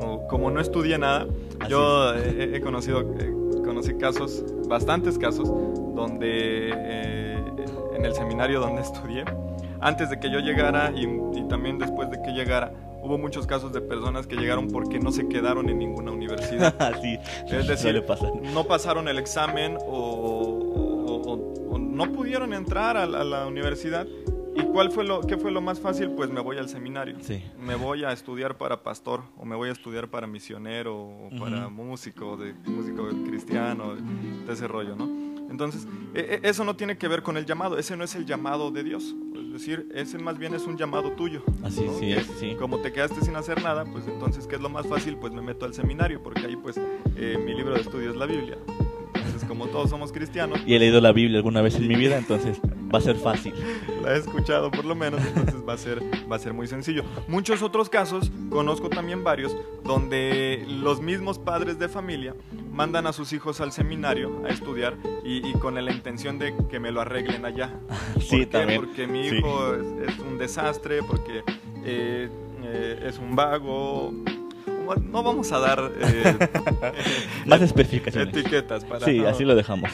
o 0.01 0.27
como 0.29 0.49
no 0.51 0.59
estudié 0.61 0.97
nada, 0.97 1.25
Así 1.59 1.71
yo 1.71 2.13
he, 2.15 2.55
he 2.55 2.61
conocido, 2.61 3.01
eh, 3.01 3.33
conocí 3.65 3.93
casos, 3.95 4.43
bastantes 4.67 5.17
casos, 5.17 5.49
donde 5.95 6.69
eh, 6.73 7.37
en 7.95 8.05
el 8.05 8.13
seminario 8.13 8.59
donde 8.59 8.81
estudié, 8.81 9.23
antes 9.81 10.09
de 10.09 10.19
que 10.19 10.29
yo 10.31 10.39
llegara 10.39 10.91
y, 10.95 11.03
y 11.37 11.47
también 11.49 11.77
después 11.77 12.09
de 12.11 12.21
que 12.21 12.31
llegara, 12.31 12.71
hubo 13.03 13.17
muchos 13.17 13.47
casos 13.47 13.73
de 13.73 13.81
personas 13.81 14.27
que 14.27 14.35
llegaron 14.35 14.67
porque 14.67 14.99
no 14.99 15.11
se 15.11 15.27
quedaron 15.27 15.69
en 15.69 15.79
ninguna 15.79 16.11
universidad. 16.11 16.75
sí, 17.01 17.17
Es 17.49 17.67
decir, 17.67 18.03
no 18.53 18.63
pasaron 18.65 19.07
el 19.07 19.17
examen 19.17 19.77
o, 19.77 19.81
o- 19.87 21.21
o- 21.33 21.71
o 21.73 21.77
no 21.77 22.11
pudieron 22.11 22.53
entrar 22.53 22.97
a 22.97 23.05
la, 23.05 23.21
a 23.21 23.23
la 23.23 23.47
universidad. 23.47 24.07
¿Y 24.53 24.63
cuál 24.63 24.91
fue 24.91 25.05
lo, 25.05 25.21
qué 25.21 25.37
fue 25.37 25.49
lo 25.49 25.61
más 25.61 25.79
fácil? 25.79 26.09
Pues 26.11 26.29
me 26.29 26.41
voy 26.41 26.57
al 26.57 26.67
seminario. 26.67 27.15
Sí. 27.21 27.41
Me 27.57 27.75
voy 27.75 28.03
a 28.03 28.11
estudiar 28.11 28.57
para 28.57 28.83
pastor 28.83 29.21
o 29.37 29.45
me 29.45 29.55
voy 29.55 29.69
a 29.69 29.71
estudiar 29.71 30.09
para 30.09 30.27
misionero 30.27 30.93
o 30.97 31.29
para 31.39 31.69
músico, 31.69 32.35
de, 32.35 32.53
músico 32.65 33.07
cristiano, 33.25 33.95
de 33.95 34.51
ese 34.51 34.67
rollo, 34.67 34.95
¿no? 34.97 35.07
Entonces, 35.51 35.85
e- 36.15 36.39
e- 36.41 36.49
eso 36.49 36.63
no 36.63 36.75
tiene 36.75 36.97
que 36.97 37.07
ver 37.07 37.21
con 37.21 37.37
el 37.37 37.45
llamado, 37.45 37.77
ese 37.77 37.95
no 37.97 38.03
es 38.05 38.15
el 38.15 38.25
llamado 38.25 38.71
de 38.71 38.83
Dios. 38.83 39.15
Es 39.35 39.51
decir, 39.53 39.87
ese 39.93 40.17
más 40.17 40.37
bien 40.39 40.55
es 40.55 40.63
un 40.65 40.77
llamado 40.77 41.11
tuyo. 41.11 41.43
Así 41.61 41.81
¿no? 41.85 41.93
sí 41.99 42.13
es, 42.13 42.25
sí. 42.39 42.55
Como 42.57 42.79
te 42.79 42.93
quedaste 42.93 43.21
sin 43.21 43.35
hacer 43.35 43.61
nada, 43.61 43.83
pues 43.83 44.07
entonces, 44.07 44.47
¿qué 44.47 44.55
es 44.55 44.61
lo 44.61 44.69
más 44.69 44.87
fácil? 44.87 45.17
Pues 45.17 45.33
me 45.33 45.41
meto 45.41 45.65
al 45.65 45.73
seminario, 45.73 46.23
porque 46.23 46.45
ahí 46.47 46.55
pues 46.55 46.79
eh, 47.17 47.37
mi 47.45 47.53
libro 47.53 47.73
de 47.73 47.81
estudio 47.81 48.09
es 48.11 48.15
la 48.15 48.25
Biblia. 48.25 48.57
Entonces, 49.13 49.43
como 49.45 49.67
todos 49.67 49.89
somos 49.89 50.11
cristianos, 50.13 50.59
Y 50.65 50.73
he 50.73 50.79
leído 50.79 51.01
la 51.01 51.11
Biblia 51.11 51.37
alguna 51.37 51.61
vez 51.61 51.75
en 51.75 51.87
mi 51.87 51.95
vida, 51.95 52.17
entonces 52.17 52.59
va 52.93 52.99
a 52.99 53.01
ser 53.01 53.17
fácil. 53.17 53.53
La 54.01 54.15
he 54.15 54.19
escuchado 54.19 54.71
por 54.71 54.85
lo 54.85 54.95
menos, 54.95 55.21
entonces 55.35 55.61
va 55.67 55.73
a 55.73 55.77
ser, 55.77 56.01
va 56.31 56.37
a 56.37 56.39
ser 56.39 56.53
muy 56.53 56.67
sencillo. 56.67 57.03
Muchos 57.27 57.61
otros 57.61 57.89
casos, 57.89 58.31
conozco 58.49 58.89
también 58.89 59.23
varios, 59.23 59.55
donde 59.83 60.65
los 60.67 61.01
mismos 61.01 61.37
padres 61.39 61.77
de 61.77 61.89
familia 61.89 62.35
mandan 62.71 63.05
a 63.05 63.13
sus 63.13 63.33
hijos 63.33 63.61
al 63.61 63.71
seminario 63.71 64.43
a 64.45 64.49
estudiar 64.49 64.95
y, 65.23 65.51
con 65.53 65.75
la 65.75 65.91
intención 65.91 66.39
de 66.39 66.55
que 66.69 66.79
me 66.79 66.91
lo 66.91 67.01
arreglen 67.01 67.45
allá. 67.45 67.71
Sí, 68.19 68.45
también. 68.45 68.79
Porque 68.79 69.07
mi 69.07 69.27
hijo 69.27 69.75
es, 69.75 70.17
un 70.19 70.37
desastre, 70.37 71.01
porque 71.03 71.43
eh, 71.83 72.29
eh, 72.63 73.03
es 73.05 73.17
un 73.17 73.35
vago, 73.35 74.13
no 75.01 75.23
vamos 75.23 75.51
a 75.51 75.59
dar 75.59 75.91
eh, 75.99 76.37
más 77.45 77.61
especificaciones. 77.61 78.35
Etiquetas 78.35 78.85
para 78.85 79.05
sí, 79.05 79.25
así 79.25 79.43
lo 79.43 79.55
dejamos. 79.55 79.91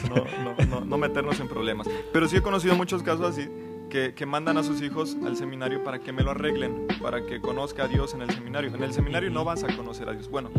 No, 0.86 0.98
meternos 0.98 1.40
en 1.40 1.48
problemas. 1.48 1.88
Pero 2.12 2.28
sí 2.28 2.36
he 2.36 2.42
conocido 2.42 2.76
muchos 2.76 3.02
casos 3.02 3.26
así 3.30 3.48
que, 3.90 4.14
que, 4.14 4.26
mandan 4.26 4.58
a 4.58 4.62
sus 4.62 4.82
hijos 4.82 5.16
al 5.24 5.36
seminario 5.36 5.82
para 5.82 5.98
que 5.98 6.12
me 6.12 6.22
lo 6.22 6.30
arreglen, 6.30 6.86
para 7.00 7.24
que 7.24 7.40
conozca 7.40 7.84
a 7.84 7.88
Dios 7.88 8.14
en 8.14 8.22
el 8.22 8.30
seminario. 8.30 8.72
En 8.72 8.82
el 8.82 8.92
seminario 8.92 9.30
no 9.30 9.44
vas 9.44 9.64
a 9.64 9.74
conocer 9.74 10.08
a 10.08 10.12
Dios. 10.12 10.28
Bueno, 10.28 10.50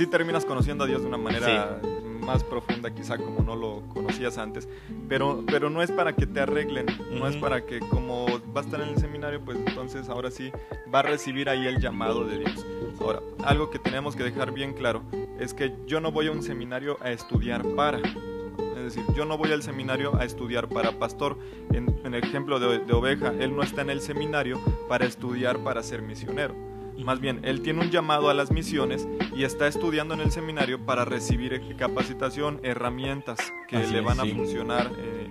sí 0.00 0.06
terminas 0.06 0.46
conociendo 0.46 0.84
a 0.84 0.86
Dios 0.86 1.02
de 1.02 1.08
una 1.08 1.18
manera 1.18 1.78
más 2.24 2.42
profunda 2.42 2.90
quizá 2.90 3.18
como 3.18 3.42
no 3.42 3.54
lo 3.54 3.82
conocías 3.92 4.38
antes, 4.38 4.66
pero, 5.10 5.44
pero 5.46 5.68
no 5.68 5.82
es 5.82 5.92
para 5.92 6.14
que 6.14 6.26
te 6.26 6.40
arreglen, 6.40 6.86
no 7.12 7.28
es 7.28 7.36
para 7.36 7.66
que 7.66 7.80
como 7.80 8.26
va 8.56 8.62
a 8.62 8.64
estar 8.64 8.80
en 8.80 8.88
el 8.88 8.96
seminario, 8.96 9.44
pues 9.44 9.58
entonces 9.58 10.08
ahora 10.08 10.30
sí 10.30 10.50
va 10.92 11.00
a 11.00 11.02
recibir 11.02 11.50
ahí 11.50 11.66
el 11.66 11.80
llamado 11.82 12.24
de 12.24 12.38
Dios. 12.38 12.64
Ahora, 12.98 13.20
algo 13.44 13.68
que 13.68 13.78
tenemos 13.78 14.16
que 14.16 14.22
dejar 14.22 14.52
bien 14.52 14.72
claro 14.72 15.02
es 15.38 15.52
que 15.52 15.74
yo 15.86 16.00
no 16.00 16.12
voy 16.12 16.28
a 16.28 16.32
un 16.32 16.42
seminario 16.42 16.96
a 17.02 17.10
estudiar 17.10 17.62
para, 17.76 17.98
es 17.98 18.82
decir, 18.82 19.04
yo 19.14 19.26
no 19.26 19.36
voy 19.36 19.52
al 19.52 19.62
seminario 19.62 20.16
a 20.16 20.24
estudiar 20.24 20.70
para 20.70 20.98
pastor. 20.98 21.36
En, 21.74 21.94
el 22.06 22.14
ejemplo 22.14 22.58
de, 22.58 22.78
de, 22.78 22.92
oveja, 22.94 23.34
él 23.38 23.54
no 23.54 23.62
está 23.62 23.82
en 23.82 23.90
el 23.90 24.00
seminario 24.00 24.58
para 24.88 25.04
estudiar 25.04 25.58
para 25.58 25.82
ser 25.82 26.00
misionero. 26.00 26.69
Más 27.04 27.20
bien, 27.20 27.40
él 27.44 27.62
tiene 27.62 27.80
un 27.80 27.90
llamado 27.90 28.28
a 28.28 28.34
las 28.34 28.50
misiones 28.50 29.08
y 29.34 29.44
está 29.44 29.66
estudiando 29.66 30.14
en 30.14 30.20
el 30.20 30.30
seminario 30.30 30.84
para 30.84 31.04
recibir 31.04 31.60
capacitación, 31.76 32.60
herramientas 32.62 33.38
que 33.68 33.78
le 33.78 34.00
van 34.00 34.20
a 34.20 34.24
funcionar 34.26 34.92
eh, 34.98 35.30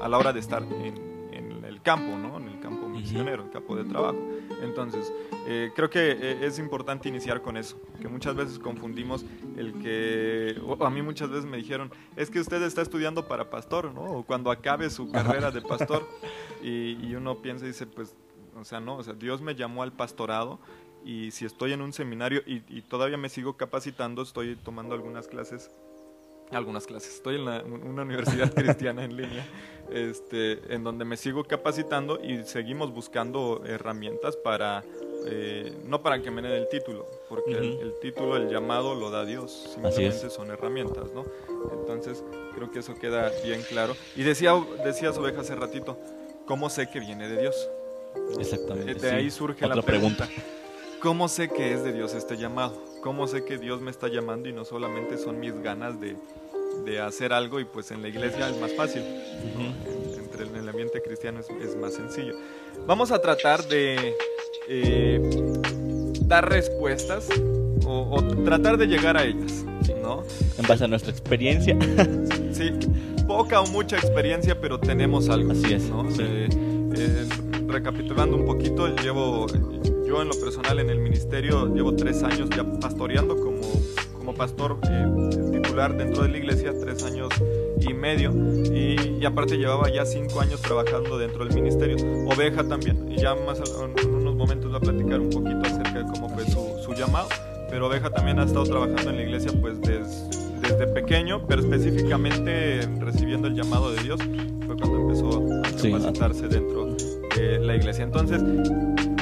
a 0.00 0.08
la 0.08 0.18
hora 0.18 0.32
de 0.32 0.40
estar 0.40 0.62
en, 0.62 1.12
el 1.64 1.80
campo, 1.80 2.16
¿no? 2.16 2.36
En 2.36 2.48
el 2.48 2.60
campo 2.60 2.86
misionero, 2.88 3.44
el 3.44 3.50
campo 3.50 3.74
de 3.74 3.84
trabajo. 3.84 4.18
Entonces, 4.62 5.12
eh, 5.46 5.72
creo 5.74 5.90
que 5.90 6.12
eh, 6.12 6.46
es 6.46 6.60
importante 6.60 7.08
iniciar 7.08 7.42
con 7.42 7.56
eso, 7.56 7.80
que 8.00 8.06
muchas 8.06 8.36
veces 8.36 8.58
confundimos 8.58 9.24
el 9.56 9.72
que, 9.80 10.60
a 10.80 10.90
mí 10.90 11.02
muchas 11.02 11.30
veces 11.30 11.44
me 11.44 11.56
dijeron, 11.56 11.90
es 12.14 12.30
que 12.30 12.38
usted 12.38 12.62
está 12.62 12.82
estudiando 12.82 13.26
para 13.26 13.50
pastor, 13.50 13.92
¿no? 13.92 14.02
O 14.02 14.22
cuando 14.22 14.50
acabe 14.52 14.90
su 14.90 15.10
carrera 15.10 15.50
de 15.50 15.60
pastor, 15.62 16.06
y, 16.62 17.04
y 17.04 17.14
uno 17.16 17.42
piensa 17.42 17.64
y 17.64 17.68
dice, 17.68 17.86
pues, 17.86 18.14
o 18.54 18.64
sea, 18.64 18.78
no, 18.78 18.96
o 18.98 19.02
sea, 19.02 19.14
Dios 19.14 19.40
me 19.40 19.54
llamó 19.56 19.82
al 19.82 19.92
pastorado 19.92 20.60
y 21.04 21.30
si 21.30 21.44
estoy 21.44 21.72
en 21.72 21.82
un 21.82 21.92
seminario 21.92 22.42
y, 22.46 22.82
todavía 22.82 23.16
me 23.16 23.28
sigo 23.28 23.56
capacitando, 23.56 24.22
estoy 24.22 24.56
tomando 24.56 24.94
algunas 24.94 25.26
clases, 25.28 25.70
algunas 26.50 26.86
clases, 26.86 27.14
estoy 27.14 27.36
en 27.36 27.42
una 27.42 28.02
universidad 28.02 28.52
cristiana 28.52 29.04
en 29.04 29.16
línea, 29.16 29.46
este, 29.90 30.74
en 30.74 30.84
donde 30.84 31.04
me 31.04 31.16
sigo 31.16 31.44
capacitando 31.44 32.20
y 32.22 32.44
seguimos 32.44 32.92
buscando 32.92 33.62
herramientas 33.66 34.36
para, 34.36 34.84
eh, 35.26 35.76
no 35.86 36.02
para 36.02 36.20
que 36.20 36.30
me 36.30 36.42
den 36.42 36.52
el 36.52 36.68
título, 36.68 37.06
porque 37.28 37.52
el, 37.56 37.94
título, 38.00 38.36
el 38.36 38.48
llamado 38.48 38.94
lo 38.94 39.10
da 39.10 39.24
Dios, 39.24 39.70
simplemente 39.74 40.30
son 40.30 40.50
herramientas, 40.50 41.10
¿no? 41.12 41.24
Entonces 41.72 42.22
creo 42.54 42.70
que 42.70 42.80
eso 42.80 42.94
queda 42.94 43.30
bien 43.44 43.62
claro. 43.62 43.94
Y 44.14 44.22
decía, 44.22 44.52
decías 44.84 45.16
oveja 45.18 45.40
hace 45.40 45.54
ratito, 45.54 45.98
¿cómo 46.46 46.68
sé 46.68 46.88
que 46.90 47.00
viene 47.00 47.28
de 47.28 47.40
Dios? 47.40 47.68
Exactamente. 48.38 48.94
De 48.94 49.10
ahí 49.10 49.30
surge 49.30 49.66
la 49.66 49.80
pregunta. 49.82 50.28
¿Cómo 51.02 51.26
sé 51.26 51.48
que 51.48 51.74
es 51.74 51.82
de 51.82 51.92
Dios 51.92 52.14
este 52.14 52.36
llamado? 52.36 52.80
¿Cómo 53.02 53.26
sé 53.26 53.44
que 53.44 53.58
Dios 53.58 53.80
me 53.80 53.90
está 53.90 54.06
llamando 54.06 54.48
y 54.48 54.52
no 54.52 54.64
solamente 54.64 55.18
son 55.18 55.40
mis 55.40 55.52
ganas 55.60 55.94
de, 56.00 56.16
hacer 57.00 57.32
algo 57.32 57.58
y 57.58 57.64
pues 57.64 57.90
en 57.90 58.02
la 58.02 58.08
iglesia 58.08 58.48
es 58.48 58.56
más 58.60 58.72
fácil? 58.74 59.02
Entre 59.02 60.44
el, 60.44 60.68
ambiente 60.68 61.02
cristiano 61.02 61.40
es, 61.40 61.74
más 61.74 61.94
sencillo. 61.94 62.34
Vamos 62.86 63.10
a 63.10 63.20
tratar 63.20 63.66
de 63.66 64.14
eh, 64.68 65.20
dar 66.20 66.48
respuestas 66.48 67.28
o, 67.84 68.22
tratar 68.44 68.76
de 68.76 68.86
llegar 68.86 69.16
a 69.16 69.24
ellas, 69.24 69.64
¿no? 70.00 70.22
En 70.56 70.66
base 70.68 70.84
a 70.84 70.86
nuestra 70.86 71.10
experiencia. 71.10 71.76
sí, 72.52 72.70
poca 73.26 73.60
o 73.60 73.66
mucha 73.66 73.96
experiencia, 73.96 74.60
pero 74.60 74.78
tenemos 74.78 75.28
algo. 75.28 75.50
Así 75.50 75.74
es. 75.74 75.82
¿no? 75.90 76.08
Eh, 76.20 76.48
recapitulando 77.66 78.36
un 78.36 78.44
poquito, 78.44 78.94
llevo 78.96 79.46
yo 80.12 80.20
en 80.20 80.28
lo 80.28 80.34
personal 80.34 80.78
en 80.78 80.90
el 80.90 80.98
ministerio 80.98 81.74
llevo 81.74 81.96
tres 81.96 82.22
años 82.22 82.50
ya 82.54 82.64
pastoreando 82.64 83.34
como, 83.34 83.62
como 84.18 84.34
pastor 84.34 84.76
eh, 84.82 85.06
titular 85.52 85.96
dentro 85.96 86.24
de 86.24 86.28
la 86.28 86.36
iglesia, 86.36 86.74
tres 86.78 87.02
años 87.02 87.30
y 87.80 87.94
medio. 87.94 88.30
Y, 88.74 89.24
aparte 89.24 89.56
llevaba 89.56 89.88
ya 89.88 90.04
cinco 90.04 90.40
años 90.40 90.60
trabajando 90.60 91.16
dentro 91.16 91.46
del 91.46 91.54
ministerio. 91.54 91.96
Oveja 92.26 92.62
también. 92.62 93.10
Y 93.10 93.22
ya 93.22 93.34
más 93.34 93.60
en 94.02 94.14
unos 94.14 94.34
momentos 94.34 94.70
va 94.70 94.76
a 94.76 94.80
platicar 94.80 95.18
un 95.18 95.30
poquito 95.30 95.60
acerca 95.62 96.02
de 96.02 96.04
cómo 96.12 96.28
fue 96.28 96.44
su, 96.44 96.82
su 96.84 96.92
llamado. 96.92 97.28
Pero 97.70 97.86
Oveja 97.86 98.10
también 98.10 98.38
ha 98.38 98.44
estado 98.44 98.64
trabajando 98.64 99.08
en 99.08 99.16
la 99.16 99.22
iglesia 99.22 99.52
pues 99.62 99.80
desde 99.80 100.88
pequeño, 100.88 101.46
pero 101.46 101.62
específicamente 101.62 102.86
recibiendo 102.98 103.48
el 103.48 103.54
llamado 103.54 103.90
de 103.92 104.02
Dios, 104.02 104.20
fue 104.66 104.76
cuando 104.76 104.98
empezó 104.98 105.38
a 105.38 105.62
capacitarse 105.62 106.48
dentro 106.48 106.94
la 107.60 107.76
iglesia. 107.76 108.04
Entonces, 108.04 108.42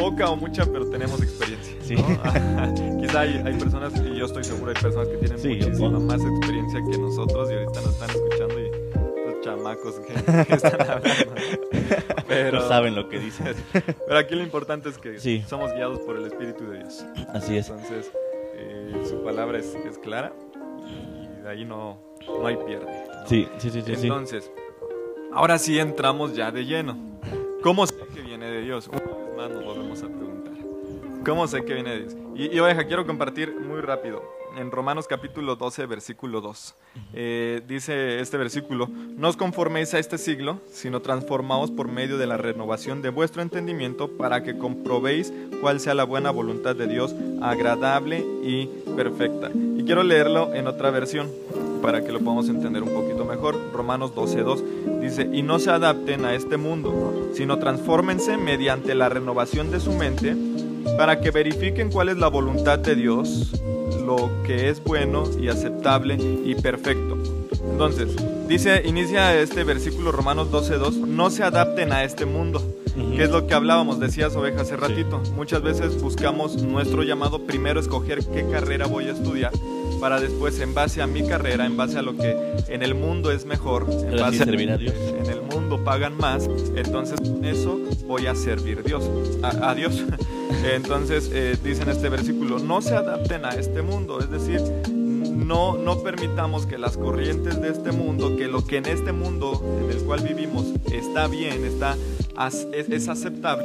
poca 0.00 0.30
o 0.30 0.36
mucha, 0.36 0.64
pero 0.66 0.88
tenemos 0.88 1.22
experiencia. 1.22 1.74
Sí. 1.82 1.94
Quizá 3.00 3.20
hay, 3.20 3.42
hay, 3.44 3.54
personas, 3.58 3.92
y 4.00 4.16
yo 4.16 4.26
estoy 4.26 4.44
seguro, 4.44 4.72
hay 4.74 4.82
personas 4.82 5.08
que 5.08 5.16
tienen 5.18 5.38
muchísima 5.38 5.98
más 5.98 6.20
experiencia 6.24 6.80
que 6.90 6.98
nosotros 6.98 7.50
y 7.50 7.54
ahorita 7.54 7.80
nos 7.82 7.92
están 7.92 8.10
escuchando 8.10 8.60
y 8.60 8.70
los 9.26 9.40
chamacos 9.42 10.00
que, 10.00 10.54
están 10.54 10.80
hablando. 10.90 11.34
Pero 12.26 12.60
no 12.60 12.68
saben 12.68 12.94
lo 12.94 13.08
que 13.08 13.18
dicen. 13.18 13.54
Pero 13.72 14.18
aquí 14.18 14.34
lo 14.34 14.42
importante 14.42 14.88
es 14.88 14.98
que 14.98 15.42
somos 15.46 15.72
guiados 15.74 15.98
por 16.00 16.16
el 16.16 16.26
Espíritu 16.26 16.64
de 16.70 16.78
Dios. 16.78 17.04
Así 17.34 17.56
es. 17.56 17.68
Entonces, 17.68 18.10
eh, 18.54 19.02
su 19.08 19.22
palabra 19.22 19.58
es, 19.58 19.74
es, 19.74 19.98
clara 19.98 20.32
y 20.86 21.42
de 21.42 21.48
ahí 21.48 21.64
no, 21.64 21.98
no 22.26 22.46
hay 22.46 22.56
pierde. 22.56 23.04
Sí, 23.26 23.48
sí, 23.58 23.70
sí, 23.70 23.82
sí. 23.82 23.92
Entonces, 24.06 24.50
ahora 25.32 25.58
sí 25.58 25.78
entramos 25.78 26.34
ya 26.34 26.50
de 26.50 26.64
lleno. 26.64 27.09
¿Cómo 27.62 27.86
sé 27.86 27.94
que 28.14 28.22
viene 28.22 28.50
de 28.50 28.62
Dios? 28.62 28.88
nos 28.90 29.64
volvemos 29.64 30.02
a 30.02 30.06
preguntar. 30.06 30.54
¿Cómo 31.26 31.46
sé 31.46 31.62
que 31.62 31.74
viene 31.74 31.90
de 31.90 31.98
Dios? 32.00 32.16
Y, 32.34 32.56
y 32.56 32.58
oveja, 32.58 32.84
quiero 32.84 33.06
compartir 33.06 33.54
muy 33.54 33.82
rápido. 33.82 34.22
En 34.56 34.70
Romanos 34.70 35.06
capítulo 35.06 35.56
12, 35.56 35.84
versículo 35.84 36.40
2. 36.40 36.74
Eh, 37.12 37.60
dice 37.68 38.20
este 38.20 38.38
versículo, 38.38 38.88
no 38.88 39.28
os 39.28 39.36
conforméis 39.36 39.92
a 39.92 39.98
este 39.98 40.16
siglo, 40.16 40.60
sino 40.72 41.00
transformaos 41.00 41.70
por 41.70 41.86
medio 41.86 42.16
de 42.16 42.26
la 42.26 42.38
renovación 42.38 43.02
de 43.02 43.10
vuestro 43.10 43.42
entendimiento 43.42 44.08
para 44.08 44.42
que 44.42 44.56
comprobéis 44.56 45.30
cuál 45.60 45.80
sea 45.80 45.92
la 45.92 46.04
buena 46.04 46.30
voluntad 46.30 46.74
de 46.74 46.86
Dios, 46.86 47.14
agradable 47.42 48.24
y 48.42 48.66
perfecta. 48.96 49.50
Y 49.76 49.84
quiero 49.84 50.02
leerlo 50.02 50.54
en 50.54 50.66
otra 50.66 50.90
versión 50.90 51.30
para 51.80 52.04
que 52.04 52.12
lo 52.12 52.20
podamos 52.20 52.48
entender 52.48 52.82
un 52.82 52.90
poquito 52.90 53.24
mejor. 53.24 53.56
Romanos 53.72 54.12
12.2 54.14 55.00
dice, 55.00 55.28
y 55.32 55.42
no 55.42 55.58
se 55.58 55.70
adapten 55.70 56.24
a 56.24 56.34
este 56.34 56.56
mundo, 56.56 57.30
sino 57.34 57.58
transfórmense 57.58 58.36
mediante 58.36 58.94
la 58.94 59.08
renovación 59.08 59.70
de 59.70 59.80
su 59.80 59.92
mente 59.92 60.36
para 60.96 61.20
que 61.20 61.30
verifiquen 61.30 61.90
cuál 61.90 62.08
es 62.08 62.18
la 62.18 62.28
voluntad 62.28 62.78
de 62.78 62.94
Dios, 62.94 63.52
lo 64.04 64.30
que 64.44 64.68
es 64.68 64.82
bueno 64.82 65.24
y 65.40 65.48
aceptable 65.48 66.16
y 66.16 66.54
perfecto. 66.54 67.18
Entonces, 67.70 68.08
dice, 68.48 68.82
inicia 68.84 69.38
este 69.38 69.64
versículo 69.64 70.12
Romanos 70.12 70.50
12.2, 70.50 71.06
no 71.06 71.30
se 71.30 71.42
adapten 71.42 71.92
a 71.92 72.04
este 72.04 72.26
mundo. 72.26 72.62
que 73.16 73.22
es 73.22 73.30
lo 73.30 73.46
que 73.46 73.54
hablábamos? 73.54 74.00
Decías 74.00 74.34
oveja 74.36 74.62
hace 74.62 74.76
ratito. 74.76 75.22
Muchas 75.36 75.62
veces 75.62 76.00
buscamos 76.02 76.62
nuestro 76.62 77.02
llamado 77.02 77.46
primero 77.46 77.80
escoger 77.80 78.24
qué 78.26 78.44
carrera 78.50 78.86
voy 78.86 79.06
a 79.06 79.12
estudiar 79.12 79.52
para 80.00 80.18
después, 80.18 80.58
en 80.60 80.74
base 80.74 81.02
a 81.02 81.06
mi 81.06 81.26
carrera, 81.26 81.66
en 81.66 81.76
base 81.76 81.98
a 81.98 82.02
lo 82.02 82.16
que 82.16 82.34
en 82.68 82.82
el 82.82 82.94
mundo 82.94 83.30
es 83.30 83.44
mejor, 83.44 83.86
en 83.90 84.16
base 84.16 84.42
a, 84.42 84.46
en 84.46 85.26
el 85.26 85.42
mundo 85.42 85.84
pagan 85.84 86.16
más, 86.16 86.48
entonces 86.74 87.20
con 87.20 87.44
eso 87.44 87.78
voy 88.06 88.26
a 88.26 88.34
servir 88.34 88.82
Dios, 88.82 89.04
a, 89.42 89.74
Dios. 89.74 90.02
Entonces 90.64 91.30
eh, 91.32 91.56
dice 91.62 91.82
en 91.82 91.90
este 91.90 92.08
versículo, 92.08 92.58
no 92.58 92.82
se 92.82 92.94
adapten 92.94 93.44
a 93.44 93.50
este 93.50 93.82
mundo, 93.82 94.18
es 94.18 94.30
decir, 94.30 94.60
no, 94.90 95.76
no 95.76 96.02
permitamos 96.02 96.66
que 96.66 96.76
las 96.76 96.96
corrientes 96.96 97.60
de 97.62 97.68
este 97.68 97.92
mundo, 97.92 98.36
que 98.36 98.48
lo 98.48 98.66
que 98.66 98.78
en 98.78 98.86
este 98.86 99.12
mundo 99.12 99.62
en 99.82 99.90
el 99.90 100.02
cual 100.04 100.20
vivimos 100.20 100.66
está 100.92 101.28
bien, 101.28 101.64
está, 101.64 101.96
es, 102.72 102.88
es 102.90 103.08
aceptable, 103.08 103.64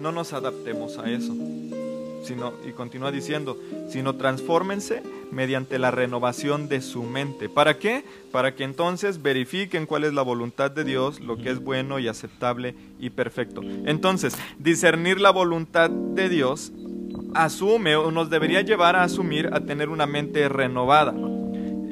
no 0.00 0.12
nos 0.12 0.32
adaptemos 0.32 0.98
a 0.98 1.08
eso. 1.08 1.34
Sino, 2.24 2.52
y 2.68 2.70
continúa 2.70 3.10
diciendo, 3.10 3.58
sino 3.88 4.14
transfórmense 4.14 5.02
mediante 5.32 5.78
la 5.78 5.90
renovación 5.90 6.68
de 6.68 6.80
su 6.80 7.02
mente. 7.02 7.48
¿Para 7.48 7.78
qué? 7.78 8.04
Para 8.30 8.54
que 8.54 8.64
entonces 8.64 9.22
verifiquen 9.22 9.86
cuál 9.86 10.04
es 10.04 10.12
la 10.12 10.22
voluntad 10.22 10.70
de 10.70 10.84
Dios, 10.84 11.20
lo 11.20 11.36
que 11.36 11.50
es 11.50 11.58
bueno 11.58 11.98
y 11.98 12.06
aceptable 12.06 12.74
y 13.00 13.10
perfecto. 13.10 13.62
Entonces, 13.62 14.36
discernir 14.58 15.20
la 15.20 15.30
voluntad 15.30 15.90
de 15.90 16.28
Dios 16.28 16.72
asume 17.34 17.96
o 17.96 18.10
nos 18.10 18.30
debería 18.30 18.60
llevar 18.60 18.94
a 18.94 19.04
asumir 19.04 19.50
a 19.52 19.60
tener 19.60 19.88
una 19.88 20.06
mente 20.06 20.48
renovada. 20.48 21.14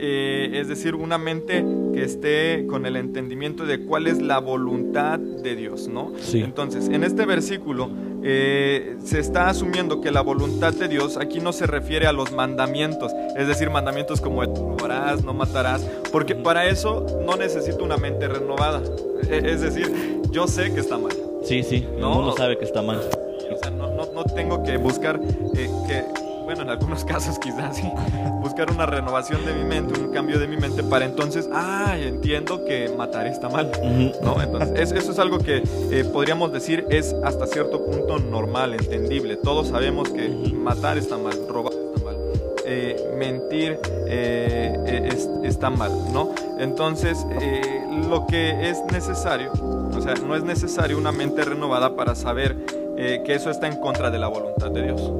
Eh, 0.02 0.58
es 0.58 0.68
decir, 0.68 0.94
una 0.94 1.18
mente 1.18 1.62
que 1.92 2.02
esté 2.02 2.66
con 2.66 2.86
el 2.86 2.96
entendimiento 2.96 3.66
de 3.66 3.84
cuál 3.84 4.06
es 4.06 4.22
la 4.22 4.38
voluntad 4.38 5.18
de 5.18 5.54
Dios, 5.54 5.88
¿no? 5.88 6.12
Entonces, 6.32 6.88
en 6.88 7.04
este 7.04 7.26
versículo 7.26 7.90
eh, 8.22 8.96
se 9.04 9.18
está 9.18 9.50
asumiendo 9.50 10.00
que 10.00 10.10
la 10.10 10.22
voluntad 10.22 10.72
de 10.72 10.88
Dios 10.88 11.18
aquí 11.18 11.38
no 11.40 11.52
se 11.52 11.66
refiere 11.66 12.06
a 12.06 12.12
los 12.12 12.32
mandamientos, 12.32 13.12
es 13.36 13.46
decir, 13.46 13.68
mandamientos 13.68 14.22
como 14.22 14.42
no 14.42 14.76
harás, 14.82 15.22
no 15.22 15.34
matarás, 15.34 15.82
porque 16.10 16.34
para 16.34 16.66
eso 16.66 17.04
no 17.26 17.36
necesito 17.36 17.84
una 17.84 17.98
mente 17.98 18.26
renovada. 18.26 18.82
E, 19.28 19.52
es 19.52 19.60
decir, 19.60 19.92
yo 20.30 20.48
sé 20.48 20.72
que 20.72 20.80
está 20.80 20.96
mal. 20.96 21.12
Sí, 21.44 21.62
sí, 21.62 21.86
¿no? 21.98 22.20
uno 22.20 22.32
sabe 22.32 22.56
que 22.56 22.64
está 22.64 22.80
mal. 22.80 23.02
O 23.52 23.58
sea, 23.58 23.70
no, 23.70 23.94
no, 24.14 24.24
tengo 24.34 24.62
que 24.62 24.78
buscar 24.78 25.20
eh, 25.56 25.68
que 25.86 26.04
bueno, 26.50 26.64
en 26.64 26.70
algunos 26.70 27.04
casos 27.04 27.38
quizás 27.38 27.76
sí, 27.76 27.88
buscar 28.40 28.72
una 28.72 28.84
renovación 28.84 29.44
de 29.46 29.54
mi 29.54 29.62
mente, 29.62 30.00
un 30.00 30.12
cambio 30.12 30.36
de 30.40 30.48
mi 30.48 30.56
mente 30.56 30.82
para 30.82 31.04
entonces, 31.04 31.48
ah, 31.52 31.96
entiendo 31.96 32.64
que 32.64 32.92
matar 32.96 33.28
está 33.28 33.48
mal, 33.48 33.70
¿no? 34.20 34.42
Entonces, 34.42 34.90
eso 34.90 35.12
es 35.12 35.18
algo 35.20 35.38
que 35.38 35.62
eh, 35.92 36.04
podríamos 36.12 36.52
decir 36.52 36.86
es 36.90 37.14
hasta 37.22 37.46
cierto 37.46 37.84
punto 37.84 38.18
normal, 38.18 38.74
entendible. 38.74 39.36
Todos 39.36 39.68
sabemos 39.68 40.08
que 40.08 40.28
matar 40.28 40.98
está 40.98 41.16
mal, 41.18 41.34
robar 41.48 41.72
está 41.72 42.04
mal, 42.04 42.16
eh, 42.66 43.14
mentir 43.16 43.78
eh, 44.08 45.08
está 45.44 45.70
mal, 45.70 45.92
¿no? 46.12 46.34
Entonces, 46.58 47.24
lo 48.08 48.26
que 48.26 48.70
es 48.70 48.82
necesario, 48.90 49.52
o 49.52 50.00
sea, 50.00 50.14
no 50.14 50.34
es 50.34 50.42
necesario 50.42 50.98
una 50.98 51.12
mente 51.12 51.44
renovada 51.44 51.94
para 51.94 52.16
saber 52.16 52.56
que 52.96 53.34
eso 53.34 53.50
está 53.50 53.68
en 53.68 53.76
contra 53.76 54.10
de 54.10 54.18
la 54.18 54.26
voluntad 54.26 54.72
de 54.72 54.82
Dios. 54.82 55.12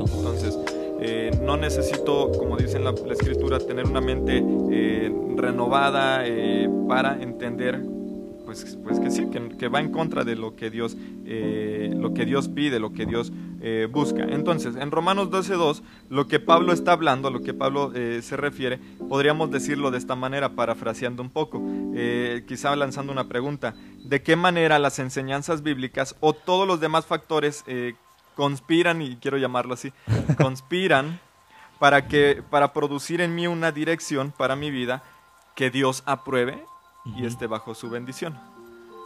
Entonces, 0.00 0.58
eh, 1.02 1.30
no 1.42 1.56
necesito, 1.56 2.30
como 2.38 2.58
dice 2.58 2.78
la, 2.78 2.90
escritura, 2.90 3.58
tener 3.58 3.86
una 3.86 4.02
mente 4.02 4.44
eh, 4.70 5.10
renovada 5.34 6.26
eh, 6.26 6.68
para 6.86 7.22
entender 7.22 7.82
pues, 8.44 8.76
pues 8.84 9.00
que 9.00 9.10
sí, 9.10 9.26
que, 9.30 9.68
va 9.68 9.80
en 9.80 9.92
contra 9.92 10.24
de 10.24 10.36
lo 10.36 10.56
que 10.56 10.70
Dios, 10.70 10.96
lo 11.24 12.12
que 12.12 12.26
Dios 12.26 12.48
pide, 12.48 12.80
lo 12.80 12.92
que 12.92 13.06
Dios 13.06 13.32
busca. 13.92 14.24
Entonces, 14.24 14.74
en 14.74 14.90
Romanos 14.90 15.30
12.2, 15.30 15.82
lo 16.08 16.26
que 16.26 16.40
Pablo 16.40 16.72
está 16.72 16.90
hablando, 16.90 17.30
lo 17.30 17.42
que 17.42 17.54
Pablo 17.54 17.92
se 17.94 18.36
refiere, 18.36 18.80
podríamos 19.08 19.52
decirlo 19.52 19.92
de 19.92 19.98
esta 19.98 20.16
manera, 20.16 20.56
parafraseando 20.56 21.22
un 21.22 21.30
poco, 21.30 21.62
quizá 22.48 22.74
lanzando 22.74 23.12
una 23.12 23.28
pregunta, 23.28 23.76
¿de 24.04 24.20
qué 24.20 24.34
manera 24.34 24.80
las 24.80 24.98
enseñanzas 24.98 25.62
bíblicas 25.62 26.16
o 26.18 26.32
todos 26.32 26.66
los 26.66 26.80
demás 26.80 27.06
factores 27.06 27.64
conspiran, 28.36 29.02
y 29.02 29.16
quiero 29.16 29.38
llamarlo 29.38 29.74
así, 29.74 29.92
conspiran 30.36 31.20
para, 31.78 32.08
que, 32.08 32.42
para 32.50 32.72
producir 32.72 33.20
en 33.20 33.34
mí 33.34 33.46
una 33.46 33.72
dirección 33.72 34.32
para 34.36 34.56
mi 34.56 34.70
vida 34.70 35.02
que 35.54 35.70
Dios 35.70 36.02
apruebe 36.06 36.64
y 37.16 37.26
esté 37.26 37.46
bajo 37.46 37.74
su 37.74 37.90
bendición. 37.90 38.38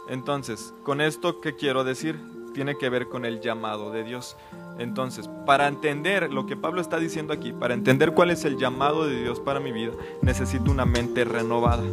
Entonces, 0.09 0.73
con 0.83 1.01
esto, 1.01 1.41
¿qué 1.41 1.55
quiero 1.55 1.83
decir? 1.83 2.19
Tiene 2.55 2.77
que 2.77 2.87
ver 2.87 3.09
con 3.09 3.25
el 3.25 3.41
llamado 3.41 3.91
de 3.91 4.05
Dios. 4.05 4.37
Entonces, 4.79 5.29
para 5.45 5.67
entender 5.67 6.31
lo 6.31 6.45
que 6.45 6.55
Pablo 6.55 6.79
está 6.79 6.99
diciendo 6.99 7.33
aquí, 7.33 7.51
para 7.51 7.73
entender 7.73 8.13
cuál 8.13 8.31
es 8.31 8.45
el 8.45 8.57
llamado 8.57 9.05
de 9.05 9.23
Dios 9.23 9.41
para 9.41 9.59
mi 9.59 9.73
vida, 9.73 9.91
necesito 10.21 10.71
una 10.71 10.85
mente 10.85 11.25
renovada, 11.25 11.83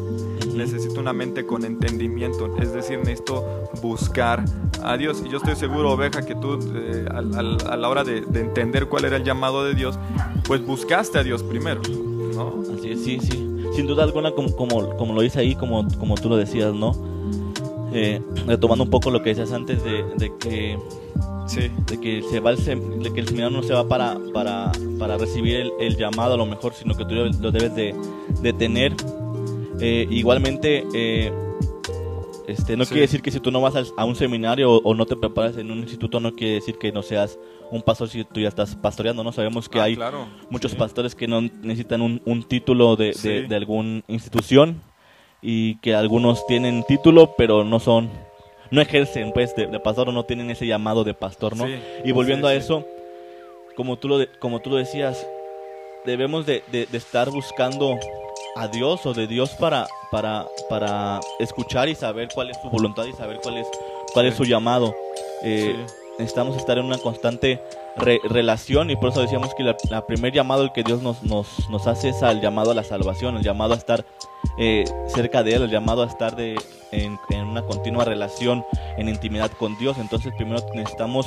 necesito 0.54 1.00
una 1.00 1.12
mente 1.12 1.46
con 1.46 1.64
entendimiento, 1.64 2.56
es 2.60 2.72
decir, 2.72 2.98
necesito 2.98 3.44
buscar 3.82 4.44
a 4.84 4.96
Dios. 4.96 5.20
Y 5.26 5.30
yo 5.30 5.38
estoy 5.38 5.56
seguro, 5.56 5.90
oveja, 5.90 6.24
que 6.24 6.36
tú 6.36 6.56
eh, 6.76 7.08
a, 7.12 7.22
la 7.76 7.88
hora 7.88 8.04
de, 8.04 8.18
entender 8.18 8.86
cuál 8.86 9.04
era 9.04 9.16
el 9.16 9.24
llamado 9.24 9.64
de 9.64 9.74
Dios, 9.74 9.98
pues 10.46 10.64
buscaste 10.64 11.18
a 11.18 11.24
Dios 11.24 11.42
primero. 11.42 11.82
¿no? 12.36 12.62
Así 12.78 12.92
es, 12.92 13.02
sí, 13.02 13.18
sí. 13.20 13.48
Sin 13.74 13.88
duda 13.88 14.04
alguna, 14.04 14.30
como, 14.30 14.54
como, 14.54 15.12
lo 15.12 15.22
dice 15.22 15.40
ahí, 15.40 15.56
como, 15.56 15.88
como 15.98 16.14
tú 16.14 16.28
lo 16.28 16.36
decías, 16.36 16.72
¿no? 16.72 17.11
Eh, 17.94 18.20
retomando 18.46 18.84
un 18.84 18.90
poco 18.90 19.10
lo 19.10 19.22
que 19.22 19.30
decías 19.30 19.52
antes 19.52 19.82
de, 19.84 20.04
de 20.16 20.32
que 20.38 20.78
de 21.86 22.00
que 22.00 22.22
se 22.22 22.40
va 22.40 22.52
el, 22.52 23.02
de 23.02 23.12
que 23.12 23.20
el 23.20 23.26
seminario 23.28 23.56
no 23.56 23.62
se 23.62 23.74
va 23.74 23.86
para, 23.86 24.18
para, 24.32 24.72
para 24.98 25.18
recibir 25.18 25.70
el, 25.78 25.96
llamado 25.96 26.34
a 26.34 26.36
lo 26.36 26.46
mejor, 26.46 26.72
sino 26.72 26.94
que 26.94 27.04
tú 27.04 27.14
lo 27.14 27.50
debes 27.50 27.74
de, 27.74 27.94
de 28.40 28.52
tener. 28.52 28.94
Eh, 29.80 30.06
igualmente, 30.10 30.84
eh, 30.94 31.32
este, 32.46 32.76
no 32.76 32.84
quiere 32.84 33.02
decir 33.02 33.20
que 33.22 33.30
si 33.30 33.40
tú 33.40 33.50
no 33.50 33.60
vas 33.60 33.74
a, 33.96 34.04
un 34.04 34.16
seminario 34.16 34.70
o, 34.70 34.94
no 34.94 35.04
te 35.04 35.16
preparas 35.16 35.56
en 35.56 35.70
un 35.70 35.78
instituto, 35.80 36.20
no 36.20 36.34
quiere 36.34 36.54
decir 36.54 36.78
que 36.78 36.92
no 36.92 37.02
seas 37.02 37.38
un 37.70 37.82
pastor 37.82 38.08
si 38.08 38.24
tú 38.24 38.40
ya 38.40 38.48
estás 38.48 38.74
pastoreando, 38.76 39.24
¿no? 39.24 39.32
Sabemos 39.32 39.68
que 39.68 39.80
ah, 39.80 39.84
hay 39.84 39.98
muchos 40.50 40.74
pastores 40.74 41.14
que 41.14 41.26
no 41.26 41.40
necesitan 41.40 42.00
un, 42.00 42.22
un 42.24 42.44
título 42.44 42.96
de, 42.96 43.14
de, 43.22 43.46
de 43.46 43.56
alguna 43.56 44.02
institución 44.08 44.80
y 45.42 45.76
que 45.80 45.94
algunos 45.94 46.46
tienen 46.46 46.84
título, 46.84 47.34
pero 47.36 47.64
no 47.64 47.80
son 47.80 48.10
no 48.70 48.80
ejercen 48.80 49.32
pues 49.32 49.54
de, 49.54 49.66
pastor 49.80 50.08
o 50.08 50.12
no 50.12 50.24
tienen 50.24 50.50
ese 50.50 50.66
llamado 50.66 51.04
de 51.04 51.12
pastor, 51.12 51.54
¿no? 51.56 51.66
y 51.68 52.10
volviendo 52.12 52.48
a 52.48 52.54
eso, 52.54 52.86
como 53.76 53.98
tú, 53.98 54.08
lo 54.08 54.24
como 54.38 54.60
tú 54.60 54.70
lo 54.70 54.76
decías, 54.76 55.26
debemos 56.06 56.46
de, 56.46 56.62
estar 56.92 57.30
buscando 57.30 57.98
a 58.56 58.68
Dios 58.68 59.04
o 59.04 59.12
de 59.12 59.26
Dios 59.26 59.50
para, 59.60 59.86
para, 60.10 60.46
para 60.70 61.20
escuchar 61.38 61.90
y 61.90 61.94
saber 61.94 62.28
cuál 62.34 62.50
es 62.50 62.56
su 62.62 62.70
voluntad 62.70 63.04
y 63.04 63.12
saber 63.12 63.40
cuál 63.42 63.58
es, 63.58 63.66
cuál 64.14 64.26
es 64.26 64.34
su 64.34 64.44
llamado. 64.44 64.94
Eh, 65.42 65.76
necesitamos 66.18 66.56
estar 66.56 66.78
en 66.78 66.86
una 66.86 66.98
constante 66.98 67.60
relación 67.96 68.90
y 68.90 68.96
por 68.96 69.10
eso 69.10 69.20
decíamos 69.20 69.54
que 69.54 69.62
la, 69.62 70.06
primer 70.06 70.32
llamado 70.32 70.64
el 70.64 70.72
que 70.72 70.82
Dios 70.82 71.02
nos, 71.02 71.22
nos, 71.22 71.68
nos, 71.70 71.86
hace 71.86 72.10
es 72.10 72.22
al 72.22 72.40
llamado 72.40 72.70
a 72.70 72.74
la 72.74 72.84
salvación, 72.84 73.36
el 73.36 73.42
llamado 73.42 73.74
a 73.74 73.76
estar 73.76 74.04
eh, 74.58 74.84
cerca 75.08 75.42
de 75.42 75.54
Él, 75.54 75.62
el 75.62 75.70
llamado 75.70 76.02
a 76.02 76.06
estar 76.06 76.34
de, 76.36 76.58
en, 76.90 77.18
una 77.30 77.62
continua 77.62 78.04
relación, 78.04 78.64
en 78.96 79.08
intimidad 79.08 79.50
con 79.52 79.76
Dios. 79.78 79.98
Entonces 79.98 80.32
primero 80.36 80.64
necesitamos 80.74 81.26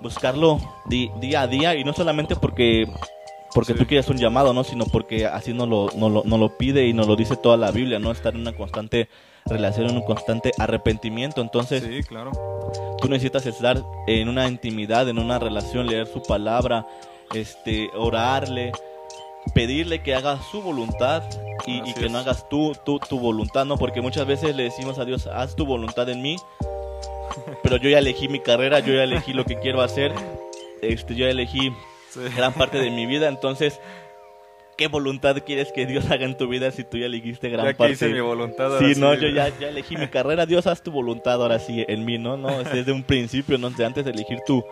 buscarlo 0.00 0.60
día 0.86 1.42
a 1.42 1.46
día 1.46 1.74
y 1.74 1.84
no 1.84 1.92
solamente 1.92 2.36
porque 2.36 2.86
porque 3.52 3.74
tú 3.74 3.84
quieres 3.86 4.08
un 4.08 4.16
llamado, 4.16 4.52
¿no? 4.52 4.62
Sino 4.62 4.84
porque 4.86 5.26
así 5.26 5.52
nos 5.52 5.68
lo, 5.68 5.88
no 5.96 6.08
lo, 6.08 6.22
lo 6.22 6.56
pide 6.56 6.86
y 6.86 6.92
nos 6.92 7.08
lo 7.08 7.16
dice 7.16 7.36
toda 7.36 7.56
la 7.56 7.72
Biblia, 7.72 7.98
¿no? 7.98 8.12
Estar 8.12 8.34
en 8.34 8.42
una 8.42 8.52
constante 8.52 9.08
relación, 9.46 9.88
en 9.90 9.96
un 9.96 10.02
constante 10.02 10.52
arrepentimiento. 10.58 11.40
Entonces, 11.40 11.82
sí, 11.82 12.02
claro. 12.02 12.32
tú 13.00 13.08
necesitas 13.08 13.46
estar 13.46 13.82
en 14.06 14.28
una 14.28 14.48
intimidad, 14.48 15.08
en 15.08 15.18
una 15.18 15.38
relación, 15.38 15.86
leer 15.86 16.06
su 16.06 16.22
palabra, 16.22 16.86
este, 17.34 17.90
orarle, 17.94 18.72
pedirle 19.54 20.02
que 20.02 20.14
haga 20.14 20.38
su 20.50 20.62
voluntad 20.62 21.22
y, 21.66 21.92
que 21.94 22.08
no 22.08 22.18
hagas 22.18 22.48
tú, 22.48 22.72
tú 22.84 22.98
tu 22.98 23.18
voluntad, 23.18 23.64
¿no? 23.64 23.76
Porque 23.76 24.00
muchas 24.00 24.26
veces 24.26 24.54
le 24.54 24.64
decimos 24.64 24.98
a 24.98 25.04
Dios, 25.04 25.26
haz 25.26 25.56
tu 25.56 25.66
voluntad 25.66 26.08
en 26.08 26.22
mí, 26.22 26.36
pero 27.62 27.76
yo 27.76 27.88
ya 27.90 27.98
elegí 27.98 28.28
mi 28.28 28.40
carrera, 28.40 28.80
yo 28.80 28.94
ya 28.94 29.04
elegí 29.04 29.32
lo 29.32 29.44
que 29.44 29.58
quiero 29.58 29.82
hacer, 29.82 30.12
este, 30.82 31.14
yo 31.14 31.26
ya 31.26 31.30
elegí 31.30 31.72
gran 32.36 32.52
parte 32.52 32.78
de 32.78 32.90
mi 32.90 33.06
vida, 33.06 33.28
entonces 33.28 33.80
¿qué 34.80 34.88
voluntad 34.88 35.36
quieres 35.44 35.72
que 35.72 35.84
Dios 35.84 36.10
haga 36.10 36.24
en 36.24 36.38
tu 36.38 36.48
vida 36.48 36.70
si 36.70 36.84
tú 36.84 36.96
ya 36.96 37.04
elegiste 37.04 37.50
gran 37.50 37.66
ya 37.66 37.76
parte? 37.76 37.92
hice 37.92 38.08
mi 38.08 38.20
voluntad. 38.20 38.78
Sí, 38.78 38.94
no, 38.96 39.12
yo 39.12 39.28
ya, 39.28 39.52
ya, 39.58 39.68
elegí 39.68 39.94
mi 39.98 40.08
carrera. 40.08 40.46
Dios, 40.46 40.66
haz 40.66 40.82
tu 40.82 40.90
voluntad 40.90 41.34
ahora 41.34 41.58
sí 41.58 41.84
en 41.86 42.06
mí, 42.06 42.16
¿no? 42.16 42.38
No, 42.38 42.64
desde 42.64 42.90
un 42.90 43.02
principio, 43.02 43.58
no 43.58 43.66
antes 43.66 44.06
de 44.06 44.10
elegir 44.10 44.38
tu, 44.46 44.64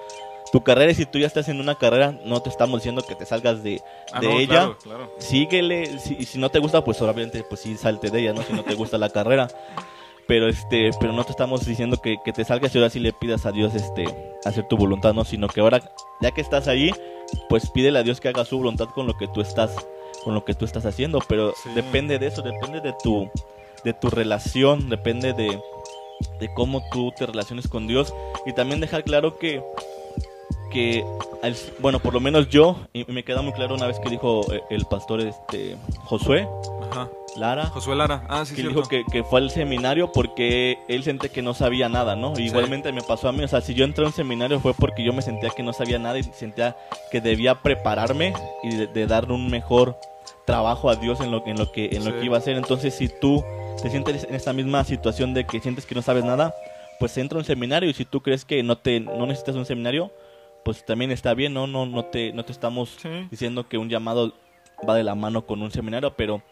tu 0.50 0.62
carrera. 0.62 0.92
Y 0.92 0.94
si 0.94 1.04
tú 1.04 1.18
ya 1.18 1.26
estás 1.26 1.50
en 1.50 1.60
una 1.60 1.74
carrera, 1.74 2.18
no 2.24 2.40
te 2.40 2.48
estamos 2.48 2.80
diciendo 2.80 3.02
que 3.06 3.16
te 3.16 3.26
salgas 3.26 3.62
de, 3.62 3.82
ah, 4.10 4.20
de 4.20 4.32
ella. 4.38 4.70
Claro, 4.82 5.12
Síguele. 5.18 5.98
Si, 5.98 6.24
si 6.24 6.38
no 6.38 6.48
te 6.48 6.58
gusta, 6.58 6.82
pues 6.82 7.02
obviamente, 7.02 7.44
pues 7.46 7.60
sí, 7.60 7.76
salte 7.76 8.08
de 8.08 8.20
ella, 8.20 8.32
¿no? 8.32 8.42
Si 8.42 8.54
no 8.54 8.64
te 8.64 8.74
gusta 8.74 8.96
la 8.96 9.10
carrera. 9.10 9.48
Pero 10.26 10.48
este, 10.48 10.90
pero 10.98 11.12
no 11.12 11.24
te 11.24 11.32
estamos 11.32 11.66
diciendo 11.66 11.98
que, 12.02 12.16
que 12.24 12.32
te 12.32 12.46
salgas 12.46 12.74
y 12.74 12.78
ahora 12.78 12.88
sí 12.88 12.98
le 12.98 13.12
pidas 13.12 13.44
a 13.44 13.52
Dios 13.52 13.74
este 13.74 14.06
hacer 14.46 14.66
tu 14.68 14.78
voluntad, 14.78 15.12
¿no? 15.12 15.26
Sino 15.26 15.48
que 15.48 15.60
ahora, 15.60 15.82
ya 16.22 16.30
que 16.30 16.40
estás 16.40 16.66
ahí, 16.66 16.92
pues 17.50 17.68
pídele 17.68 17.98
a 17.98 18.02
Dios 18.02 18.22
que 18.22 18.28
haga 18.28 18.46
su 18.46 18.56
voluntad 18.56 18.88
con 18.94 19.06
lo 19.06 19.14
que 19.18 19.28
tú 19.28 19.42
estás 19.42 19.76
con 20.24 20.34
lo 20.34 20.44
que 20.44 20.54
tú 20.54 20.64
estás 20.64 20.84
haciendo, 20.86 21.20
pero 21.28 21.54
depende 21.74 22.18
de 22.18 22.26
eso, 22.26 22.42
depende 22.42 22.80
de 22.80 22.94
tu, 23.02 23.30
de 23.84 23.92
tu 23.92 24.10
relación, 24.10 24.88
depende 24.88 25.32
de, 25.32 25.60
de 26.40 26.54
cómo 26.54 26.82
tú 26.92 27.12
te 27.16 27.26
relaciones 27.26 27.68
con 27.68 27.86
Dios. 27.86 28.14
Y 28.46 28.52
también 28.52 28.80
dejar 28.80 29.04
claro 29.04 29.38
que 29.38 29.62
que 30.70 31.04
bueno 31.78 31.98
por 31.98 32.12
lo 32.12 32.20
menos 32.20 32.48
yo 32.50 32.76
y 32.92 33.04
me 33.10 33.24
queda 33.24 33.40
muy 33.42 33.52
claro 33.52 33.74
una 33.74 33.86
vez 33.86 33.98
que 34.00 34.10
dijo 34.10 34.52
eh, 34.52 34.62
el 34.70 34.84
pastor 34.84 35.20
este 35.20 35.76
Josué 36.04 36.46
Lara. 37.38 37.66
Josué 37.66 37.96
Lara, 37.96 38.24
ah, 38.28 38.44
sí, 38.44 38.54
que 38.54 38.62
cierto. 38.62 38.76
dijo 38.80 38.88
que, 38.88 39.04
que 39.10 39.24
fue 39.24 39.40
al 39.40 39.50
seminario 39.50 40.12
porque 40.12 40.78
él 40.88 41.02
sentía 41.04 41.30
que 41.30 41.42
no 41.42 41.54
sabía 41.54 41.88
nada, 41.88 42.16
¿no? 42.16 42.32
Igualmente 42.38 42.92
me 42.92 43.02
pasó 43.02 43.28
a 43.28 43.32
mí, 43.32 43.42
o 43.44 43.48
sea, 43.48 43.60
si 43.60 43.74
yo 43.74 43.84
entré 43.84 44.04
a 44.04 44.08
un 44.08 44.12
seminario 44.12 44.60
fue 44.60 44.74
porque 44.74 45.02
yo 45.04 45.12
me 45.12 45.22
sentía 45.22 45.50
que 45.50 45.62
no 45.62 45.72
sabía 45.72 45.98
nada 45.98 46.18
y 46.18 46.22
sentía 46.24 46.76
que 47.10 47.20
debía 47.20 47.54
prepararme 47.62 48.32
y 48.62 48.74
de, 48.74 48.86
de 48.88 49.06
dar 49.06 49.30
un 49.32 49.48
mejor 49.50 49.96
trabajo 50.46 50.88
a 50.90 50.96
Dios 50.96 51.20
en 51.20 51.30
lo, 51.30 51.46
en 51.46 51.58
lo, 51.58 51.70
que, 51.72 51.90
en 51.92 52.04
lo 52.04 52.18
que 52.18 52.24
iba 52.24 52.36
a 52.36 52.40
hacer. 52.40 52.56
Entonces, 52.56 52.94
si 52.94 53.08
tú 53.08 53.44
te 53.82 53.90
sientes 53.90 54.24
en 54.24 54.34
esta 54.34 54.52
misma 54.52 54.82
situación 54.84 55.34
de 55.34 55.44
que 55.44 55.60
sientes 55.60 55.84
que 55.86 55.94
no 55.94 56.02
sabes 56.02 56.24
nada, 56.24 56.54
pues 56.98 57.16
entra 57.18 57.36
a 57.36 57.40
un 57.40 57.44
seminario 57.44 57.88
y 57.88 57.94
si 57.94 58.04
tú 58.04 58.22
crees 58.22 58.44
que 58.44 58.62
no, 58.62 58.76
te, 58.78 58.98
no 59.00 59.26
necesitas 59.26 59.54
un 59.56 59.64
seminario, 59.66 60.10
pues 60.64 60.84
también 60.84 61.10
está 61.12 61.34
bien, 61.34 61.54
¿no? 61.54 61.66
No, 61.66 61.86
no, 61.86 62.04
te, 62.06 62.32
no 62.32 62.44
te 62.44 62.52
estamos 62.52 62.96
Sí. 63.00 63.08
diciendo 63.30 63.68
que 63.68 63.78
un 63.78 63.88
llamado 63.88 64.32
va 64.88 64.94
de 64.94 65.04
la 65.04 65.14
mano 65.14 65.46
con 65.46 65.62
un 65.62 65.70
seminario, 65.70 66.14
pero 66.16 66.42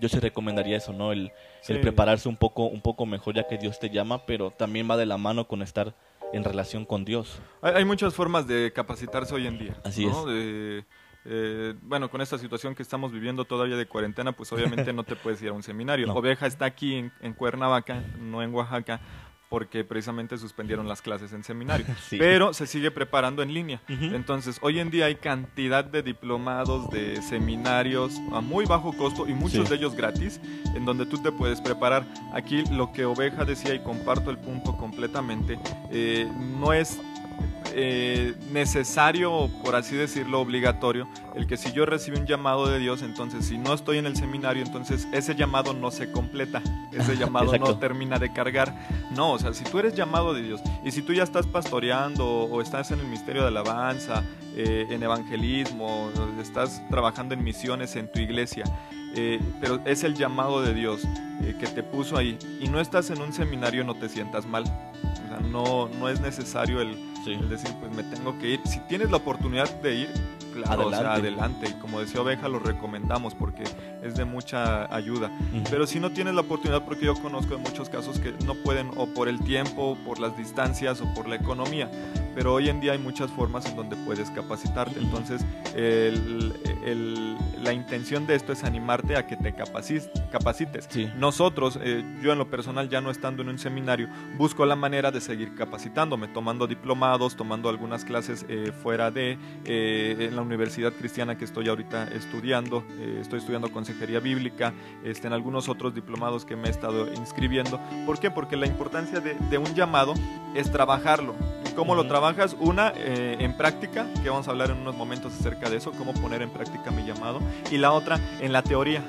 yo 0.00 0.08
sí 0.08 0.18
recomendaría 0.18 0.76
eso, 0.76 0.92
¿no? 0.92 1.12
El, 1.12 1.32
prepararse 1.80 2.28
un 2.28 2.36
poco, 2.36 2.66
un 2.66 2.80
poco 2.80 3.06
mejor 3.06 3.34
ya 3.34 3.46
que 3.46 3.58
Dios 3.58 3.78
te 3.78 3.90
llama, 3.90 4.26
pero 4.26 4.50
también 4.50 4.88
va 4.90 4.96
de 4.96 5.06
la 5.06 5.18
mano 5.18 5.46
con 5.46 5.62
estar 5.62 5.94
en 6.32 6.44
relación 6.44 6.84
con 6.84 7.04
Dios. 7.04 7.40
Hay, 7.62 7.74
hay 7.74 7.84
muchas 7.84 8.14
formas 8.14 8.46
de 8.46 8.72
capacitarse 8.72 9.34
hoy 9.34 9.46
en 9.46 9.58
día. 9.58 9.74
Así 9.84 10.06
¿no? 10.06 10.26
De- 10.26 10.84
eh, 11.26 11.74
bueno, 11.82 12.10
con 12.10 12.20
esta 12.20 12.36
situación 12.36 12.74
que 12.74 12.82
estamos 12.82 13.10
viviendo 13.10 13.46
todavía 13.46 13.76
de 13.76 13.86
cuarentena, 13.86 14.32
pues 14.32 14.52
obviamente 14.52 14.92
no 14.92 15.04
te 15.04 15.16
puedes 15.16 15.40
ir 15.42 15.48
a 15.48 15.52
un 15.52 15.62
seminario. 15.62 16.06
No. 16.06 16.14
Oveja 16.14 16.46
está 16.46 16.66
aquí 16.66 16.96
en, 16.96 17.12
en 17.20 17.32
Cuernavaca, 17.32 18.02
no 18.18 18.42
en 18.42 18.52
Oaxaca, 18.54 19.00
porque 19.54 19.84
precisamente 19.84 20.36
suspendieron 20.36 20.88
las 20.88 21.00
clases 21.00 21.32
en 21.32 21.44
seminario. 21.44 21.86
Sí. 22.08 22.16
Pero 22.18 22.52
se 22.52 22.66
sigue 22.66 22.90
preparando 22.90 23.40
en 23.40 23.54
línea. 23.54 23.80
Entonces, 23.88 24.58
hoy 24.62 24.80
en 24.80 24.90
día 24.90 25.06
hay 25.06 25.14
cantidad 25.14 25.84
de 25.84 26.02
diplomados, 26.02 26.90
de 26.90 27.22
seminarios 27.22 28.20
a 28.32 28.40
muy 28.40 28.64
bajo 28.64 28.92
costo 28.96 29.28
y 29.28 29.32
muchos 29.32 29.64
Sí. 29.68 29.70
de 29.70 29.76
ellos 29.76 29.94
gratis, 29.94 30.40
en 30.74 30.84
donde 30.84 31.06
tú 31.06 31.18
te 31.22 31.30
puedes 31.30 31.60
preparar. 31.60 32.04
Aquí 32.32 32.64
lo 32.72 32.92
que 32.92 33.04
Oveja 33.04 33.44
decía 33.44 33.74
y 33.76 33.78
comparto 33.84 34.32
el 34.32 34.38
punto 34.38 34.76
completamente, 34.76 35.56
eh, 35.92 36.28
no 36.58 36.72
es 36.72 36.98
eh, 37.76 38.34
necesario, 38.52 39.50
por 39.64 39.74
así 39.74 39.96
decirlo, 39.96 40.40
obligatorio, 40.40 41.08
el 41.34 41.48
que 41.48 41.56
si 41.56 41.72
yo 41.72 41.84
recibo 41.86 42.18
un 42.18 42.26
llamado 42.26 42.68
de 42.68 42.78
Dios, 42.78 43.02
entonces 43.02 43.46
si 43.46 43.58
no 43.58 43.74
estoy 43.74 43.98
en 43.98 44.06
el 44.06 44.14
seminario, 44.14 44.62
entonces 44.62 45.08
ese 45.12 45.34
llamado 45.34 45.74
no 45.74 45.90
se 45.90 46.12
completa, 46.12 46.62
ese 46.92 47.16
llamado 47.18 47.56
no 47.58 47.78
termina 47.78 48.20
de 48.20 48.32
cargar. 48.32 48.74
No, 49.10 49.32
o 49.32 49.38
sea, 49.40 49.52
si 49.54 49.64
tú 49.64 49.80
eres 49.80 49.94
llamado 49.94 50.34
de 50.34 50.42
Dios 50.42 50.60
y 50.84 50.92
si 50.92 51.02
tú 51.02 51.12
ya 51.12 51.24
estás 51.24 51.46
pastoreando 51.46 52.24
o 52.26 52.62
estás 52.62 52.92
en 52.92 53.00
el 53.00 53.06
misterio 53.06 53.42
de 53.42 53.48
alabanza, 53.48 54.22
eh, 54.56 54.86
en 54.90 55.02
evangelismo, 55.02 56.10
estás 56.40 56.80
trabajando 56.88 57.34
en 57.34 57.42
misiones 57.42 57.96
en 57.96 58.10
tu 58.10 58.20
iglesia, 58.20 58.64
eh, 59.16 59.40
pero 59.60 59.80
es 59.84 60.04
el 60.04 60.14
llamado 60.14 60.62
de 60.62 60.74
Dios 60.74 61.02
eh, 61.42 61.56
que 61.58 61.66
te 61.66 61.82
puso 61.82 62.16
ahí 62.16 62.38
y 62.60 62.68
no 62.68 62.80
estás 62.80 63.10
en 63.10 63.20
un 63.20 63.32
seminario, 63.32 63.82
no 63.82 63.96
te 63.96 64.08
sientas 64.08 64.46
mal. 64.46 64.62
O 64.62 65.28
sea, 65.28 65.40
no, 65.40 65.88
no 65.88 66.08
es 66.08 66.20
necesario 66.20 66.80
el, 66.80 66.96
El 67.26 67.48
decir, 67.48 67.70
pues 67.80 67.92
me 67.94 68.02
tengo 68.02 68.38
que 68.38 68.50
ir. 68.50 68.60
Si 68.66 68.78
tienes 68.80 69.10
la 69.10 69.16
oportunidad 69.16 69.70
de 69.80 69.94
ir, 69.94 70.08
claro, 70.54 70.86
o 70.86 70.90
sea, 70.90 70.98
Adelante. 71.14 71.28
adelante. 71.28 71.68
Y 71.70 71.72
como 71.80 72.00
decía 72.00 72.20
Oveja, 72.22 72.48
lo 72.48 72.58
recomendamos 72.58 73.34
porque 73.34 73.64
es 74.02 74.14
de 74.14 74.24
mucha 74.24 74.92
ayuda. 74.94 75.28
Ujú. 75.52 75.64
Pero 75.70 75.86
si 75.86 76.00
no 76.00 76.10
tienes 76.10 76.34
la 76.34 76.40
oportunidad, 76.42 76.82
porque 76.84 77.06
yo 77.06 77.14
conozco 77.14 77.56
de 77.56 77.62
muchos 77.62 77.88
casos 77.88 78.18
que 78.20 78.32
no 78.46 78.54
pueden 78.54 78.90
o 78.96 79.06
por 79.06 79.28
el 79.28 79.40
tiempo, 79.40 79.98
por 80.04 80.18
las 80.20 80.36
distancias 80.36 81.00
o 81.00 81.12
por 81.14 81.28
la 81.28 81.36
economía. 81.36 81.90
Pero 82.34 82.52
hoy 82.54 82.68
en 82.68 82.80
día 82.80 82.92
hay 82.92 82.98
muchas 82.98 83.30
formas 83.30 83.66
en 83.66 83.76
donde 83.76 83.96
puedes 83.96 84.30
capacitarte. 84.30 84.98
Ujú. 84.98 85.06
Entonces, 85.08 85.44
el- 85.74 86.52
el- 86.84 87.36
la 87.62 87.72
intención 87.72 88.26
de 88.26 88.34
esto 88.34 88.52
es 88.52 88.64
animarte 88.64 89.16
a 89.16 89.26
que 89.26 89.36
te 89.36 89.54
capacites. 89.54 90.86
Sí. 90.90 91.10
Nosotros, 91.16 91.78
eh, 91.82 92.04
yo 92.22 92.32
en 92.32 92.38
lo 92.38 92.50
personal, 92.50 92.88
ya 92.88 93.00
no 93.00 93.10
estando 93.10 93.42
en 93.42 93.48
un 93.48 93.58
seminario, 93.58 94.08
busco 94.36 94.66
la 94.66 94.76
manera 94.76 95.10
de 95.10 95.20
seguir 95.20 95.54
capacitándome, 95.54 96.28
tomando 96.28 96.66
diplomados, 96.66 97.36
tomando 97.36 97.68
algunas 97.68 98.04
clases 98.04 98.44
eh, 98.48 98.72
fuera 98.82 99.10
de 99.10 99.38
eh, 99.64 100.16
en 100.28 100.36
la 100.36 100.42
universidad 100.44 100.92
cristiana 100.92 101.36
que 101.36 101.44
estoy 101.44 101.68
ahorita 101.68 102.04
estudiando. 102.14 102.84
eh, 102.98 103.18
estoy 103.20 103.40
estudiando 103.40 103.72
consejería 103.72 104.20
bíblica, 104.20 104.72
este, 105.02 105.26
en 105.26 105.32
algunos 105.32 105.68
otros 105.68 105.94
diplomados 105.94 106.44
que 106.44 106.56
me 106.56 106.68
he 106.68 106.70
estado 106.70 107.12
inscribiendo. 107.12 107.80
¿Por 108.06 108.18
qué? 108.18 108.30
Porque 108.30 108.56
la 108.56 108.66
importancia 108.66 109.20
de, 109.20 109.34
de 109.34 109.58
un 109.58 109.74
llamado 109.74 110.14
es 110.54 110.70
trabajarlo. 110.70 111.34
¿Y 111.68 111.74
¿Cómo 111.74 111.94
lo 111.94 112.06
trabajas? 112.06 112.56
Una, 112.60 112.92
eh, 112.94 113.36
en 113.40 113.56
práctica, 113.56 114.06
que 114.22 114.30
vamos 114.30 114.46
a 114.46 114.52
hablar 114.52 114.70
en 114.70 114.78
unos 114.78 114.96
momentos 114.96 115.32
acerca 115.38 115.68
de 115.68 115.78
eso, 115.78 115.92
cómo 115.92 116.14
poner 116.14 116.42
en 116.42 116.50
práctica 116.50 116.90
mi 116.90 117.04
llamado. 117.04 117.40
Y 117.70 117.78
la 117.78 117.92
otra, 117.92 118.20
en 118.40 118.52
la 118.52 118.62
teoría. 118.62 119.02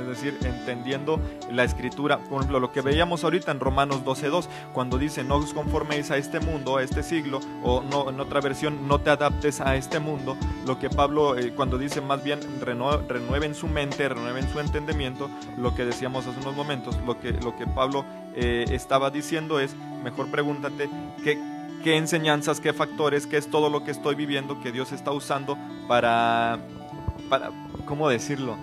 Es 0.00 0.06
decir, 0.06 0.38
entendiendo 0.42 1.20
la 1.50 1.64
escritura. 1.64 2.18
Por 2.18 2.38
ejemplo, 2.38 2.60
lo 2.60 2.72
que 2.72 2.80
veíamos 2.80 3.24
ahorita 3.24 3.50
en 3.52 3.60
Romanos 3.60 4.04
12.2, 4.04 4.46
cuando 4.72 4.98
dice, 4.98 5.24
no 5.24 5.36
os 5.36 5.52
conforméis 5.52 6.10
a 6.10 6.16
este 6.16 6.40
mundo, 6.40 6.76
a 6.76 6.82
este 6.82 7.02
siglo, 7.02 7.40
o 7.62 7.82
no, 7.82 8.10
en 8.10 8.18
otra 8.20 8.40
versión, 8.40 8.88
no 8.88 9.00
te 9.00 9.10
adaptes 9.10 9.60
a 9.60 9.76
este 9.76 10.00
mundo. 10.00 10.36
Lo 10.66 10.78
que 10.78 10.90
Pablo, 10.90 11.36
eh, 11.38 11.52
cuando 11.54 11.78
dice 11.78 12.00
más 12.00 12.22
bien, 12.22 12.40
renueven 12.60 13.54
su 13.54 13.68
mente, 13.68 14.08
renueven 14.08 14.50
su 14.50 14.60
entendimiento, 14.60 15.30
lo 15.56 15.74
que 15.74 15.84
decíamos 15.84 16.26
hace 16.26 16.40
unos 16.40 16.54
momentos, 16.54 16.96
lo 17.06 17.20
que, 17.20 17.32
lo 17.32 17.56
que 17.56 17.66
Pablo 17.66 18.04
eh, 18.34 18.64
estaba 18.70 19.10
diciendo 19.10 19.60
es, 19.60 19.74
mejor 20.02 20.30
pregúntate, 20.30 20.88
¿qué, 21.22 21.38
qué 21.82 21.96
enseñanzas, 21.96 22.60
qué 22.60 22.72
factores, 22.72 23.26
qué 23.26 23.36
es 23.36 23.50
todo 23.50 23.70
lo 23.70 23.84
que 23.84 23.90
estoy 23.90 24.14
viviendo 24.14 24.60
que 24.60 24.72
Dios 24.72 24.92
está 24.92 25.12
usando 25.12 25.58
para, 25.88 26.58
para 27.28 27.50
¿cómo 27.86 28.08
decirlo? 28.08 28.56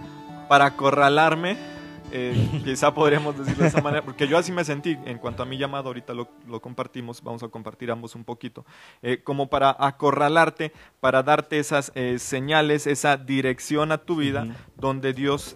Para 0.47 0.65
acorralarme, 0.67 1.57
eh, 2.11 2.61
quizá 2.63 2.93
podríamos 2.93 3.37
decirlo 3.37 3.63
de 3.63 3.69
esa 3.69 3.81
manera, 3.81 4.03
porque 4.03 4.27
yo 4.27 4.37
así 4.37 4.51
me 4.51 4.63
sentí 4.63 4.97
en 5.05 5.17
cuanto 5.17 5.43
a 5.43 5.45
mi 5.45 5.57
llamado, 5.57 5.87
ahorita 5.87 6.13
lo, 6.13 6.27
lo 6.47 6.61
compartimos, 6.61 7.21
vamos 7.23 7.43
a 7.43 7.47
compartir 7.49 7.91
ambos 7.91 8.15
un 8.15 8.23
poquito, 8.23 8.65
eh, 9.01 9.21
como 9.23 9.49
para 9.49 9.75
acorralarte, 9.79 10.71
para 10.99 11.23
darte 11.23 11.59
esas 11.59 11.91
eh, 11.95 12.19
señales, 12.19 12.87
esa 12.87 13.17
dirección 13.17 13.91
a 13.91 13.97
tu 13.97 14.15
vida, 14.17 14.47
donde 14.77 15.13
Dios, 15.13 15.55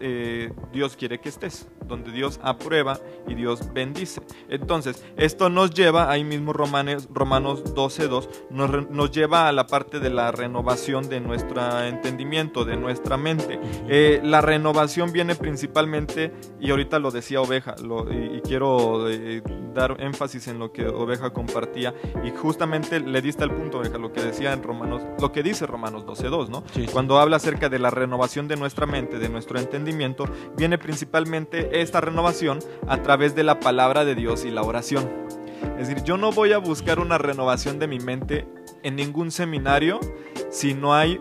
Dios 0.74 0.96
quiere 0.96 1.20
que 1.20 1.30
estés, 1.30 1.68
donde 1.86 2.12
Dios 2.12 2.40
aprueba 2.44 3.00
y 3.28 3.36
Dios 3.36 3.72
bendice. 3.74 4.22
Entonces, 4.50 5.06
esto 5.16 5.50
nos 5.50 5.72
lleva, 5.72 6.10
ahí 6.12 6.24
mismo 6.24 6.54
Romanes, 6.54 7.08
Romanos 7.12 7.64
12.2, 7.76 8.28
nos, 8.50 8.70
re- 8.70 8.88
nos 8.90 9.12
lleva 9.12 9.48
a 9.48 9.52
la 9.52 9.68
parte 9.68 10.00
de 10.00 10.10
la 10.10 10.32
renovación 10.32 11.08
de 11.08 11.20
nuestro 11.20 11.84
entendimiento, 11.84 12.66
de 12.66 12.78
nuestra 12.78 13.16
mente. 13.18 13.60
La 14.24 14.42
renovación 14.42 15.12
viene 15.12 15.36
principalmente, 15.36 16.32
y 16.60 16.70
ahorita 16.72 17.00
lo 17.00 17.12
decía 17.12 17.42
Oveja, 17.42 17.76
lo- 17.84 18.12
y, 18.12 18.38
y 18.38 18.42
quiero 18.42 19.10
eh, 19.10 19.42
dar 19.74 19.98
énfasis 20.00 20.48
en 20.48 20.60
lo 20.60 20.72
que 20.72 20.88
Oveja 20.88 21.32
compartía, 21.32 21.94
y 22.26 22.32
justamente 22.32 23.00
le 23.00 23.22
diste 23.22 23.44
al 23.44 23.52
punto, 23.52 23.80
Oveja, 23.80 23.98
lo 23.98 24.12
que 24.14 24.22
decía 24.22 24.54
en 24.54 24.62
Romanos, 24.64 25.02
lo 25.20 25.32
que 25.32 25.44
dice 25.44 25.66
Romanos 25.66 26.06
12.2, 26.06 26.50
¿no? 26.50 26.64
Sí. 26.74 26.86
Cuando 26.92 27.20
habla 27.20 27.38
acerca 27.38 27.70
de 27.70 27.80
la 27.80 27.90
renovación 27.90 28.48
de 28.48 28.58
nuestra 28.58 28.86
mente, 28.86 29.18
de 29.20 29.30
nuestro 29.30 29.60
entendimiento, 29.60 30.26
viene 30.58 30.78
principalmente 30.78 31.82
esta 31.82 32.02
renovación 32.02 32.60
a 32.88 33.02
través 33.02 33.36
de 33.36 33.44
la 33.44 33.60
palabra 33.60 34.06
de 34.06 34.16
Dios 34.16 34.46
y 34.46 34.52
la 34.52 34.62
oración. 34.62 35.10
Es 35.80 35.88
decir, 35.88 36.04
yo 36.04 36.18
no 36.18 36.32
voy 36.32 36.54
a 36.54 36.58
buscar 36.58 37.00
una 37.00 37.18
renovación 37.18 37.80
de 37.80 37.88
mi 37.88 38.00
mente 38.00 38.48
en 38.84 38.96
ningún 38.96 39.32
seminario 39.32 40.00
si 40.50 40.74
no 40.74 40.94
hay 40.94 41.20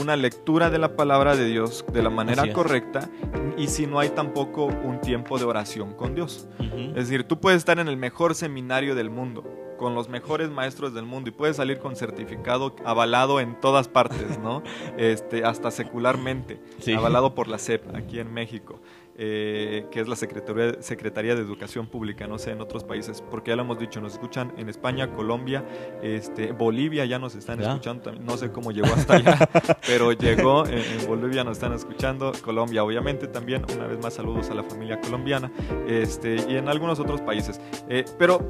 una 0.00 0.16
lectura 0.16 0.70
de 0.70 0.78
la 0.78 0.96
palabra 0.96 1.36
de 1.36 1.46
Dios 1.46 1.84
de 1.92 2.02
la 2.02 2.10
manera 2.10 2.52
correcta 2.52 3.08
y 3.56 3.68
si 3.68 3.86
no 3.86 3.98
hay 3.98 4.10
tampoco 4.10 4.66
un 4.66 5.00
tiempo 5.00 5.38
de 5.38 5.44
oración 5.44 5.94
con 5.94 6.14
Dios. 6.14 6.48
Es 6.60 7.08
decir, 7.08 7.24
tú 7.24 7.40
puedes 7.40 7.58
estar 7.58 7.78
en 7.78 7.88
el 7.88 7.96
mejor 7.96 8.34
seminario 8.34 8.94
del 8.94 9.10
mundo, 9.10 9.44
con 9.78 9.94
los 9.94 10.08
mejores 10.08 10.50
maestros 10.50 10.92
del 10.92 11.04
mundo 11.04 11.30
y 11.30 11.32
puedes 11.32 11.56
salir 11.56 11.78
con 11.78 11.94
certificado 11.96 12.74
avalado 12.84 13.38
en 13.40 13.58
todas 13.60 13.88
partes, 13.88 14.38
¿no? 14.38 14.62
Este, 14.98 15.44
hasta 15.44 15.70
secularmente, 15.70 16.60
Sí. 16.80 16.92
avalado 16.94 17.34
por 17.34 17.46
la 17.48 17.58
SEP 17.58 17.94
aquí 17.94 18.18
en 18.18 18.32
México. 18.32 18.80
Eh, 19.18 19.86
que 19.90 20.00
es 20.00 20.06
la 20.08 20.14
Secretaría, 20.16 20.80
Secretaría 20.80 21.34
de 21.34 21.42
Educación 21.42 21.86
Pública, 21.88 22.26
no 22.28 22.38
sé, 22.38 22.52
en 22.52 22.60
otros 22.60 22.84
países, 22.84 23.22
porque 23.30 23.50
ya 23.50 23.56
lo 23.56 23.62
hemos 23.62 23.78
dicho, 23.78 24.00
nos 24.00 24.12
escuchan 24.12 24.52
en 24.56 24.68
España, 24.68 25.10
Colombia, 25.10 25.64
este, 26.02 26.52
Bolivia 26.52 27.04
ya 27.04 27.18
nos 27.18 27.34
están 27.34 27.58
Ya. 27.58 27.68
escuchando, 27.70 28.12
no 28.12 28.36
sé 28.36 28.50
cómo 28.52 28.70
llegó 28.72 28.86
hasta 28.94 29.14
allá, 29.16 29.36
pero 29.86 30.12
llegó, 30.12 30.66
en, 30.66 30.78
en 30.78 31.06
Bolivia 31.08 31.42
nos 31.44 31.56
están 31.58 31.72
escuchando, 31.72 32.32
Colombia 32.42 32.84
obviamente 32.84 33.26
también, 33.26 33.64
una 33.74 33.86
vez 33.86 33.98
más 34.00 34.14
saludos 34.14 34.48
a 34.50 34.54
la 34.54 34.62
familia 34.62 35.00
colombiana, 35.00 35.50
este, 35.88 36.36
y 36.48 36.56
en 36.56 36.68
algunos 36.68 37.00
otros 37.00 37.20
países. 37.20 37.60
Eh, 37.88 38.04
pero 38.18 38.48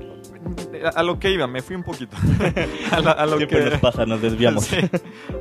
a, 0.84 1.00
a 1.00 1.02
lo 1.02 1.18
que 1.18 1.30
iba, 1.30 1.46
me 1.46 1.62
fui 1.62 1.74
un 1.76 1.82
poquito. 1.82 2.16
a, 2.92 3.00
la- 3.00 3.12
a 3.12 3.26
lo 3.26 3.38
Siempre 3.38 3.64
que, 3.64 3.70
nos 3.70 3.80
pasa, 3.80 4.04
nos 4.06 4.20
desviamos. 4.20 4.64
Sí, 4.66 4.76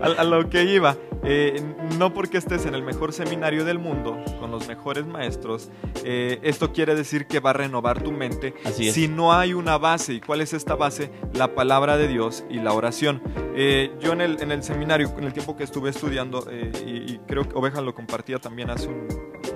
a, 0.01 0.05
a 0.21 0.23
lo 0.23 0.49
que 0.49 0.63
iba, 0.63 0.95
eh, 1.23 1.61
no 1.99 2.13
porque 2.13 2.37
estés 2.37 2.65
en 2.65 2.75
el 2.75 2.83
mejor 2.83 3.11
seminario 3.13 3.65
del 3.65 3.77
mundo, 3.79 4.17
con 4.39 4.51
los 4.51 4.67
mejores 4.67 5.05
maestros, 5.17 5.69
eh, 6.03 6.39
esto 6.43 6.71
quiere 6.71 6.95
decir 6.95 7.25
que 7.27 7.39
va 7.39 7.49
a 7.49 7.53
renovar 7.53 8.01
tu 8.03 8.11
mente 8.11 8.53
Así 8.63 8.91
si 8.91 9.07
no 9.07 9.33
hay 9.33 9.53
una 9.53 9.77
base. 9.77 10.13
¿Y 10.13 10.21
cuál 10.21 10.41
es 10.41 10.53
esta 10.53 10.75
base? 10.75 11.09
La 11.33 11.53
palabra 11.55 11.97
de 11.97 12.07
Dios 12.07 12.43
y 12.49 12.55
la 12.59 12.73
oración. 12.73 13.21
Eh, 13.55 13.91
yo 13.99 14.13
en 14.13 14.21
el, 14.21 14.41
en 14.41 14.51
el 14.51 14.63
seminario, 14.63 15.11
en 15.17 15.23
el 15.23 15.33
tiempo 15.33 15.55
que 15.57 15.63
estuve 15.63 15.89
estudiando, 15.89 16.45
eh, 16.49 16.71
y, 16.85 17.13
y 17.13 17.19
creo 17.27 17.43
que 17.47 17.55
Oveja 17.57 17.81
lo 17.81 17.93
compartía 17.95 18.37
también 18.39 18.69
hace 18.69 18.87
un- 18.87 19.07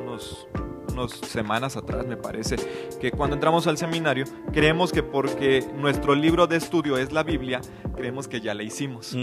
unos, 0.01 0.47
unos 0.55 0.70
unas 0.91 1.11
semanas 1.11 1.77
atrás, 1.77 2.05
me 2.05 2.17
parece, 2.17 2.55
que 2.99 3.11
cuando 3.11 3.35
entramos 3.35 3.67
al 3.67 3.77
seminario, 3.77 4.25
creemos 4.53 4.91
que 4.91 5.03
porque 5.03 5.65
nuestro 5.75 6.15
libro 6.15 6.47
de 6.47 6.57
estudio 6.57 6.97
es 6.97 7.11
la 7.11 7.23
Biblia, 7.23 7.61
creemos 7.95 8.27
que 8.27 8.41
ya 8.41 8.53
la 8.53 8.63
hicimos. 8.63 9.15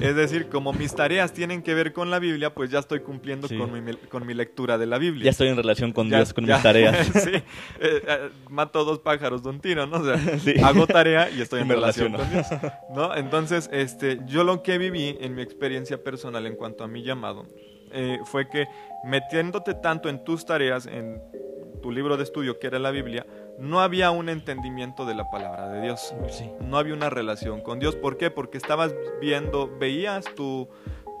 Es 0.00 0.16
decir, 0.16 0.48
como 0.48 0.72
mis 0.72 0.94
tareas 0.94 1.32
tienen 1.32 1.62
que 1.62 1.74
ver 1.74 1.92
con 1.92 2.10
la 2.10 2.18
Biblia, 2.18 2.54
pues 2.54 2.70
ya 2.70 2.78
estoy 2.78 3.00
cumpliendo 3.00 3.48
con, 3.48 3.72
mi, 3.72 3.94
con, 4.08 4.26
mi, 4.26 4.34
lectura 4.34 4.78
de 4.78 4.86
la 4.86 4.98
Biblia. 4.98 5.24
Ya 5.24 5.30
estoy 5.30 5.48
en 5.48 5.56
relación 5.56 5.92
con 5.92 6.08
Dios, 6.08 6.32
con 6.32 6.44
mis 6.44 6.62
tareas. 6.62 7.06
sí, 7.14 7.30
eh, 7.30 7.42
eh, 7.80 8.30
mato 8.50 8.84
dos 8.84 8.98
pájaros 8.98 9.42
de 9.42 9.50
un 9.50 9.60
tiro, 9.60 9.86
¿no? 9.86 9.98
O 9.98 10.04
sea, 10.04 10.66
hago 10.66 10.86
tarea 10.86 11.30
y 11.30 11.40
estoy 11.40 11.62
en 11.62 11.68
relación 11.68 12.12
con 12.12 12.30
Dios, 12.30 12.46
¿no? 12.94 13.14
Entonces, 13.16 13.68
este, 13.72 14.20
yo 14.26 14.44
lo 14.44 14.62
que 14.62 14.78
viví 14.78 15.16
en 15.20 15.34
mi 15.34 15.42
experiencia 15.42 16.02
personal 16.02 16.46
en 16.46 16.56
cuanto 16.56 16.84
a 16.84 16.88
mi 16.88 17.02
llamado 17.02 17.46
eh, 17.92 18.18
fue 18.24 18.48
que 18.48 18.66
metiéndote 19.04 19.74
tanto 19.74 20.08
en 20.08 20.24
tus 20.24 20.44
tareas, 20.44 20.86
en 20.86 21.22
tu 21.82 21.90
libro 21.90 22.16
de 22.16 22.24
estudio 22.24 22.58
que 22.58 22.66
era 22.66 22.78
la 22.78 22.90
Biblia, 22.90 23.26
no 23.58 23.80
había 23.80 24.10
un 24.10 24.28
entendimiento 24.28 25.06
de 25.06 25.14
la 25.14 25.30
palabra 25.30 25.68
de 25.68 25.82
Dios. 25.82 26.14
No 26.60 26.78
había 26.78 26.94
una 26.94 27.10
relación 27.10 27.60
con 27.60 27.78
Dios. 27.78 27.96
¿Por 27.96 28.16
qué? 28.16 28.30
Porque 28.30 28.58
estabas 28.58 28.94
viendo, 29.20 29.70
veías 29.78 30.24
tu, 30.34 30.68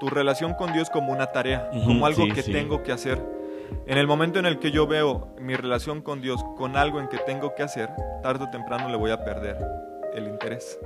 tu 0.00 0.08
relación 0.08 0.54
con 0.54 0.72
Dios 0.72 0.90
como 0.90 1.12
una 1.12 1.26
tarea, 1.28 1.70
como 1.84 2.06
algo 2.06 2.24
que 2.34 2.42
tengo 2.42 2.82
que 2.82 2.92
hacer. 2.92 3.22
En 3.86 3.98
el 3.98 4.06
momento 4.06 4.38
en 4.38 4.46
el 4.46 4.58
que 4.58 4.70
yo 4.70 4.86
veo 4.86 5.34
mi 5.40 5.56
relación 5.56 6.02
con 6.02 6.20
Dios 6.20 6.44
con 6.56 6.76
algo 6.76 7.00
en 7.00 7.08
que 7.08 7.18
tengo 7.18 7.54
que 7.54 7.62
hacer, 7.62 7.90
tarde 8.22 8.44
o 8.44 8.50
temprano 8.50 8.88
le 8.88 8.96
voy 8.96 9.10
a 9.10 9.24
perder 9.24 9.56
el 10.16 10.28
interés. 10.28 10.78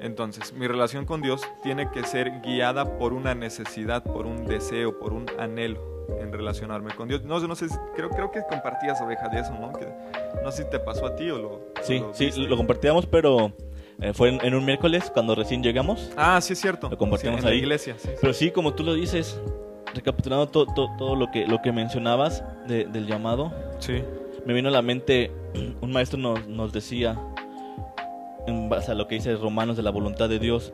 Entonces, 0.00 0.52
mi 0.52 0.66
relación 0.66 1.06
con 1.06 1.22
Dios 1.22 1.42
tiene 1.62 1.90
que 1.90 2.04
ser 2.04 2.40
guiada 2.42 2.98
por 2.98 3.12
una 3.12 3.34
necesidad, 3.34 4.02
por 4.02 4.26
un 4.26 4.46
deseo, 4.46 4.98
por 4.98 5.12
un 5.12 5.26
anhelo 5.38 5.94
en 6.20 6.32
relacionarme 6.32 6.94
con 6.94 7.08
Dios. 7.08 7.22
No, 7.24 7.40
no 7.40 7.54
sé, 7.54 7.66
creo, 7.94 8.10
creo 8.10 8.30
que 8.30 8.42
compartías 8.48 9.00
oveja 9.00 9.28
de 9.28 9.40
eso, 9.40 9.52
¿no? 9.52 9.72
Que, 9.72 9.86
no 10.42 10.52
sé 10.52 10.64
si 10.64 10.70
te 10.70 10.78
pasó 10.78 11.06
a 11.06 11.16
ti 11.16 11.30
o 11.30 11.38
lo... 11.38 11.60
Sí, 11.82 12.02
sí, 12.12 12.30
lo 12.46 12.56
compartíamos, 12.56 13.06
pero 13.06 13.52
eh, 14.00 14.12
fue 14.12 14.28
en, 14.28 14.54
un 14.54 14.64
miércoles 14.64 15.10
cuando 15.12 15.34
recién 15.34 15.62
llegamos. 15.62 16.10
Ah, 16.16 16.40
sí, 16.40 16.52
es 16.52 16.60
cierto. 16.60 16.88
Lo 16.90 16.98
compartíamos 16.98 17.40
en 17.40 17.46
ahí. 17.46 17.52
la 17.54 17.58
iglesia. 17.58 17.96
Pero 18.20 18.32
sí, 18.32 18.50
como 18.50 18.74
tú 18.74 18.82
lo 18.82 18.94
dices, 18.94 19.40
recapitulando 19.94 20.48
todo 20.48 21.16
lo, 21.16 21.30
que, 21.30 21.46
lo 21.46 21.62
que 21.62 21.72
mencionabas 21.72 22.44
del 22.66 23.06
llamado, 23.06 23.52
sí. 23.78 24.02
me 24.44 24.52
vino 24.52 24.68
a 24.68 24.72
la 24.72 24.82
mente, 24.82 25.30
un 25.80 25.92
maestro 25.92 26.18
nos, 26.18 26.46
nos 26.46 26.72
decía, 26.72 27.18
en 28.46 28.68
base 28.68 28.92
a 28.92 28.94
lo 28.94 29.08
que 29.08 29.16
dice 29.16 29.34
Romanos 29.36 29.76
de 29.76 29.82
la 29.82 29.90
voluntad 29.90 30.28
de 30.28 30.38
Dios, 30.38 30.72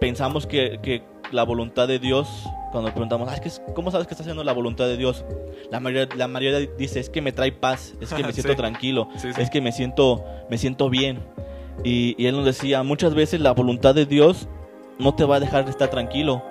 pensamos 0.00 0.46
que, 0.46 0.78
que 0.82 1.02
la 1.32 1.44
voluntad 1.44 1.88
de 1.88 1.98
Dios, 1.98 2.28
cuando 2.72 2.90
preguntamos, 2.90 3.28
ah, 3.30 3.34
es 3.34 3.40
que, 3.58 3.72
¿cómo 3.72 3.90
sabes 3.90 4.06
que 4.06 4.14
está 4.14 4.22
haciendo 4.22 4.44
la 4.44 4.52
voluntad 4.52 4.86
de 4.86 4.96
Dios? 4.96 5.24
La 5.70 5.80
mayoría, 5.80 6.14
la 6.16 6.28
mayoría 6.28 6.68
dice, 6.78 7.00
es 7.00 7.10
que 7.10 7.20
me 7.20 7.32
trae 7.32 7.52
paz, 7.52 7.94
es 8.00 8.12
que 8.12 8.22
me 8.22 8.32
siento 8.34 8.54
tranquilo, 8.56 9.08
es 9.38 9.50
que 9.50 9.60
me 9.60 9.72
siento, 9.72 10.24
me 10.50 10.58
siento 10.58 10.90
bien. 10.90 11.20
Y, 11.82 12.14
y, 12.18 12.26
él 12.26 12.36
nos 12.36 12.44
decía, 12.44 12.82
muchas 12.82 13.14
veces 13.14 13.40
la 13.40 13.52
voluntad 13.52 13.94
de 13.94 14.06
Dios 14.06 14.48
no 14.98 15.14
te 15.14 15.24
va 15.24 15.36
a 15.36 15.40
dejar 15.40 15.64
de 15.64 15.70
estar 15.70 15.90
tranquilo. 15.90 16.42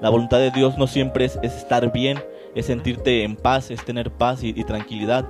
La 0.00 0.10
voluntad 0.10 0.38
de 0.38 0.50
Dios 0.50 0.76
no 0.76 0.88
siempre 0.88 1.24
es, 1.24 1.36
estar 1.36 1.92
bien, 1.92 2.18
es 2.56 2.66
sentirte 2.66 3.22
en 3.22 3.36
paz, 3.36 3.70
es 3.70 3.84
tener 3.84 4.10
paz 4.10 4.42
y 4.42 4.64
tranquilidad. 4.64 5.24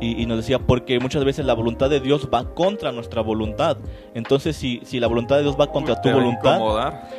Y, 0.00 0.24
nos 0.24 0.38
decía, 0.38 0.58
porque 0.58 0.98
muchas 0.98 1.24
veces 1.24 1.44
la 1.44 1.52
voluntad 1.52 1.90
de 1.90 2.00
Dios 2.00 2.28
va 2.32 2.54
contra 2.54 2.90
nuestra 2.90 3.20
voluntad. 3.20 3.76
Entonces, 4.14 4.56
si, 4.56 4.80
si 4.82 4.98
la 4.98 5.06
voluntad 5.06 5.36
de 5.36 5.42
Dios 5.42 5.56
va 5.60 5.70
contra 5.70 6.00
tu 6.00 6.10
voluntad, 6.10 6.60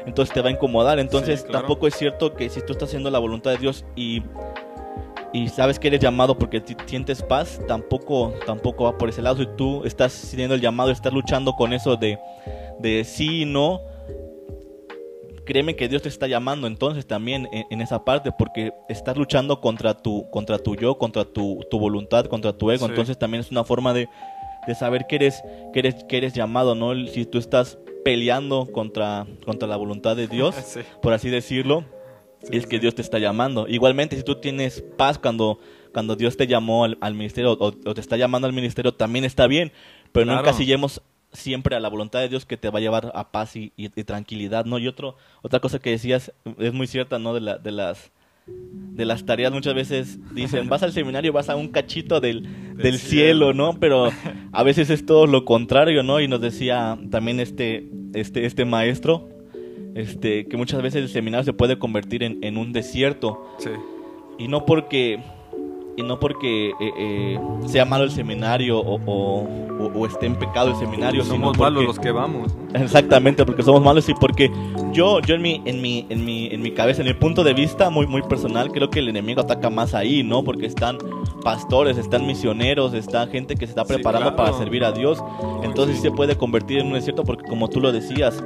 entonces 0.06 0.34
te 0.34 0.42
va 0.42 0.50
a 0.50 0.52
incomodar. 0.52 0.98
Entonces, 0.98 1.46
tampoco 1.46 1.86
es 1.88 1.96
cierto 1.96 2.34
que 2.34 2.50
si 2.50 2.60
tú 2.66 2.74
estás 2.74 2.90
haciendo 2.90 3.12
la 3.12 3.20
voluntad 3.20 3.52
de 3.52 3.58
Dios 3.58 3.86
y, 3.96 4.24
y 5.32 5.50
sabes 5.50 5.78
que 5.78 5.90
eres 5.90 6.00
llamado 6.00 6.38
porque 6.38 6.64
sientes 6.88 7.22
paz, 7.22 7.62
tampoco, 7.68 8.34
tampoco 8.48 8.86
va 8.86 8.98
por 8.98 9.10
ese 9.10 9.22
lado. 9.22 9.38
Si 9.38 9.48
tú 9.56 9.84
estás 9.86 10.12
sintiendo 10.12 10.56
el 10.56 10.62
llamado, 10.62 10.90
estás 10.90 11.14
luchando 11.14 11.54
con 11.54 11.74
eso 11.74 11.98
de, 11.98 12.20
de 12.80 13.04
sí 13.04 13.44
y 13.44 13.46
no, 13.46 13.82
créeme 15.52 15.76
que 15.76 15.90
Dios 15.90 16.02
te 16.02 16.08
está 16.08 16.28
llamando 16.28 16.66
entonces 16.66 17.06
también 17.06 17.50
en, 17.52 17.82
esa 17.82 18.06
parte, 18.06 18.32
porque 18.32 18.72
estás 18.88 19.18
luchando 19.18 19.60
contra 19.60 19.94
tu, 19.94 20.30
contra 20.30 20.58
tu 20.58 20.78
yo, 20.78 20.98
contra 20.98 21.26
tu, 21.26 21.60
tu 21.70 21.78
voluntad, 21.78 22.28
contra 22.28 22.54
tu 22.54 22.72
ego, 22.72 22.86
entonces 22.86 23.18
también 23.18 23.42
es 23.42 23.52
una 23.52 23.66
forma 23.66 23.94
de, 23.94 24.08
de 24.66 24.76
saber 24.76 25.08
que 25.10 25.18
eres, 25.18 25.44
que 25.74 25.80
eres, 25.80 26.06
que 26.06 26.16
eres 26.16 26.34
llamado, 26.34 26.74
¿no? 26.74 26.96
Si 27.08 27.26
tú 27.26 27.38
estás 27.38 27.78
peleando 28.06 28.72
contra, 28.72 29.28
contra 29.46 29.68
la 29.68 29.76
voluntad 29.76 30.16
de 30.16 30.30
Dios, 30.30 30.56
por 31.02 31.12
así 31.12 31.30
decirlo, 31.30 31.84
es 32.50 32.66
que 32.66 32.80
Dios 32.80 32.96
te 32.96 33.02
está 33.02 33.20
llamando. 33.20 33.68
Igualmente, 33.68 34.16
si 34.16 34.24
tú 34.24 34.36
tienes 34.36 34.82
paz 34.96 35.20
cuando, 35.20 35.60
cuando 35.92 36.16
Dios 36.16 36.38
te 36.38 36.48
llamó 36.48 36.86
al, 36.86 37.14
ministerio 37.14 37.58
o, 37.60 37.74
te 37.74 38.00
está 38.00 38.16
llamando 38.16 38.48
al 38.48 38.54
ministerio, 38.54 38.94
también 38.94 39.26
está 39.26 39.48
bien, 39.48 39.74
pero 40.14 40.26
nunca 40.26 40.54
siguemos 40.54 41.02
siempre 41.34 41.76
a 41.76 41.80
la 41.80 41.90
voluntad 41.90 42.20
de 42.20 42.30
Dios 42.30 42.46
que 42.46 42.58
te 42.58 42.70
va 42.70 42.80
a 42.80 42.82
llevar 42.82 43.12
a 43.16 43.32
paz 43.32 43.56
y, 43.56 43.70
tranquilidad, 44.06 44.66
¿no? 44.66 44.80
Y 44.80 44.88
otro, 44.88 45.16
otra 45.42 45.60
cosa 45.60 45.80
que 45.80 45.92
decías 45.92 46.34
es 46.58 46.74
muy 46.74 46.88
cierta, 46.88 47.20
¿no? 47.20 47.34
De, 47.34 47.42
la, 47.42 47.58
de 47.58 47.72
las 47.72 48.12
de 48.48 49.06
las 49.06 49.24
tareas 49.24 49.54
muchas 49.54 49.76
veces 49.76 50.20
dicen 50.34 50.68
vas 50.68 50.82
al 50.82 50.92
seminario 50.92 51.32
vas 51.32 51.48
a 51.48 51.56
un 51.56 51.68
cachito 51.70 52.20
del, 52.20 52.76
del, 52.76 52.98
cielo, 52.98 53.54
¿no? 53.54 53.80
Pero 53.80 54.10
a 54.52 54.64
veces 54.64 54.90
es 54.90 55.06
todo 55.06 55.28
lo 55.28 55.46
contrario, 55.46 56.04
¿no? 56.04 56.20
Y 56.20 56.28
nos 56.28 56.42
decía 56.42 56.98
también 57.10 57.40
este 57.40 57.90
este 58.14 58.46
este 58.46 58.66
maestro 58.66 59.30
este 59.96 60.48
que 60.48 60.58
muchas 60.58 60.82
veces 60.82 61.04
el 61.04 61.10
seminario 61.10 61.44
se 61.44 61.54
puede 61.54 61.78
convertir 61.78 62.24
en, 62.24 62.44
en 62.44 62.58
un 62.58 62.74
desierto. 62.74 63.48
Sí. 63.60 63.70
Y 64.38 64.48
no 64.48 64.66
porque 64.66 65.20
y 65.98 66.04
no 66.04 66.20
porque 66.20 66.70
eh, 66.70 66.74
eh, 66.98 67.40
sea 67.66 67.86
malo 67.86 68.04
el 68.04 68.12
seminario 68.12 68.80
o, 68.80 69.00
o, 69.94 70.06
esté 70.06 70.26
en 70.26 70.36
pecado 70.36 70.70
el 70.70 70.76
seminario. 70.76 71.24
Somos 71.24 71.58
malos 71.58 71.84
los 71.84 72.00
que 72.00 72.12
vamos. 72.12 72.52
Exactamente, 72.74 73.46
porque 73.46 73.64
somos 73.64 73.82
malos 73.82 74.08
y 74.10 74.14
porque 74.14 74.52
yo, 74.94 75.20
yo 75.22 75.36
en 75.36 75.42
mi, 75.42 75.62
en 75.66 75.82
mi, 75.82 76.06
en 76.10 76.24
mi, 76.24 76.48
en 76.48 76.62
mi 76.62 76.72
cabeza, 76.72 77.02
en 77.02 77.08
mi 77.08 77.14
punto 77.14 77.44
de 77.44 77.54
vista 77.54 77.90
muy, 77.90 78.08
muy 78.08 78.22
personal, 78.22 78.72
creo 78.72 78.90
que 78.90 79.00
el 79.00 79.10
enemigo 79.10 79.42
ataca 79.42 79.70
más 79.70 79.94
ahí, 79.94 80.24
¿no? 80.24 80.44
Porque 80.44 80.66
están 80.66 80.98
pastores, 81.44 81.98
están 81.98 82.26
misioneros, 82.26 82.94
está 82.94 83.28
gente 83.28 83.56
que 83.56 83.66
se 83.66 83.72
está 83.72 83.86
preparando 83.86 84.36
para 84.36 84.54
servir 84.54 84.84
a 84.86 84.92
Dios. 84.92 85.22
Entonces 85.64 86.00
se 86.00 86.12
puede 86.12 86.38
convertir 86.38 86.80
en 86.80 86.88
un 86.88 86.94
desierto 86.94 87.24
porque 87.24 87.44
como 87.48 87.68
tú 87.68 87.82
lo 87.82 87.92
decías, 87.92 88.44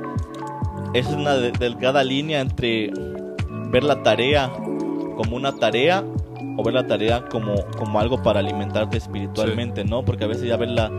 es 0.93 1.07
una 1.07 1.35
delgada 1.35 2.03
línea 2.03 2.39
entre 2.39 2.91
ver 3.69 3.83
la 3.83 4.01
tarea 4.03 4.51
como 5.17 5.35
una 5.35 5.55
tarea 5.55 6.03
o 6.57 6.63
ver 6.63 6.73
la 6.73 6.87
tarea 6.87 7.25
como, 7.25 7.55
como 7.77 7.99
algo 7.99 8.21
para 8.21 8.39
alimentarte 8.39 8.97
espiritualmente, 8.97 9.83
¿no? 9.83 10.03
Porque 10.03 10.23
a 10.23 10.27
veces 10.27 10.47
ya 10.47 10.57
ver 10.57 10.69
la, 10.69 10.91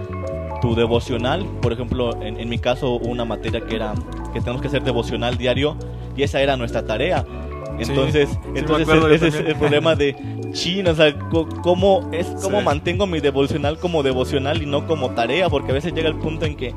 tu 0.61 0.75
devocional, 0.75 1.47
por 1.61 1.73
ejemplo, 1.73 2.21
en, 2.23 2.39
en 2.39 2.49
mi 2.49 2.59
caso 2.59 2.97
una 2.97 3.25
materia 3.25 3.61
que 3.61 3.77
era 3.77 3.95
que 4.33 4.41
tenemos 4.41 4.61
que 4.61 4.69
hacer 4.69 4.83
devocional 4.83 5.37
diario 5.37 5.77
y 6.17 6.23
esa 6.23 6.41
era 6.41 6.57
nuestra 6.57 6.85
tarea. 6.85 7.25
Entonces, 7.79 8.29
entonces 8.55 8.89
ese 9.13 9.29
es 9.29 9.35
el 9.35 9.57
problema 9.57 9.95
de 9.95 10.17
China, 10.53 10.93
o 10.93 10.95
sea, 10.95 11.15
cómo 11.63 12.09
es 12.13 12.27
cómo 12.43 12.63
mantengo 12.63 13.07
mi 13.07 13.21
devocional 13.21 13.79
como 13.79 14.03
devocional 14.03 14.63
y 14.63 14.67
no 14.67 14.87
como 14.87 15.11
tarea, 15.11 15.51
porque 15.51 15.73
a 15.73 15.75
veces 15.75 15.93
llega 15.93 16.09
el 16.09 16.17
punto 16.17 16.47
en 16.47 16.57
que 16.57 16.75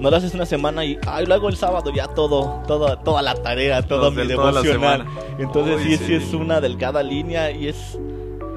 no 0.00 0.10
lo 0.10 0.16
haces 0.16 0.34
una 0.34 0.46
semana 0.46 0.84
y 0.84 0.98
ay, 1.06 1.26
lo 1.26 1.34
hago 1.34 1.48
el 1.48 1.56
sábado 1.56 1.92
ya 1.94 2.08
todo, 2.08 2.62
todo 2.66 2.98
toda 2.98 3.22
la 3.22 3.34
tarea, 3.34 3.82
todo 3.82 4.10
mi 4.10 4.26
devocional. 4.26 5.06
Entonces 5.38 5.82
sí, 5.82 5.96
sí 5.98 6.14
es 6.14 6.32
una 6.32 6.60
delgada 6.60 7.02
línea 7.02 7.50
y 7.50 7.68
es 7.68 7.98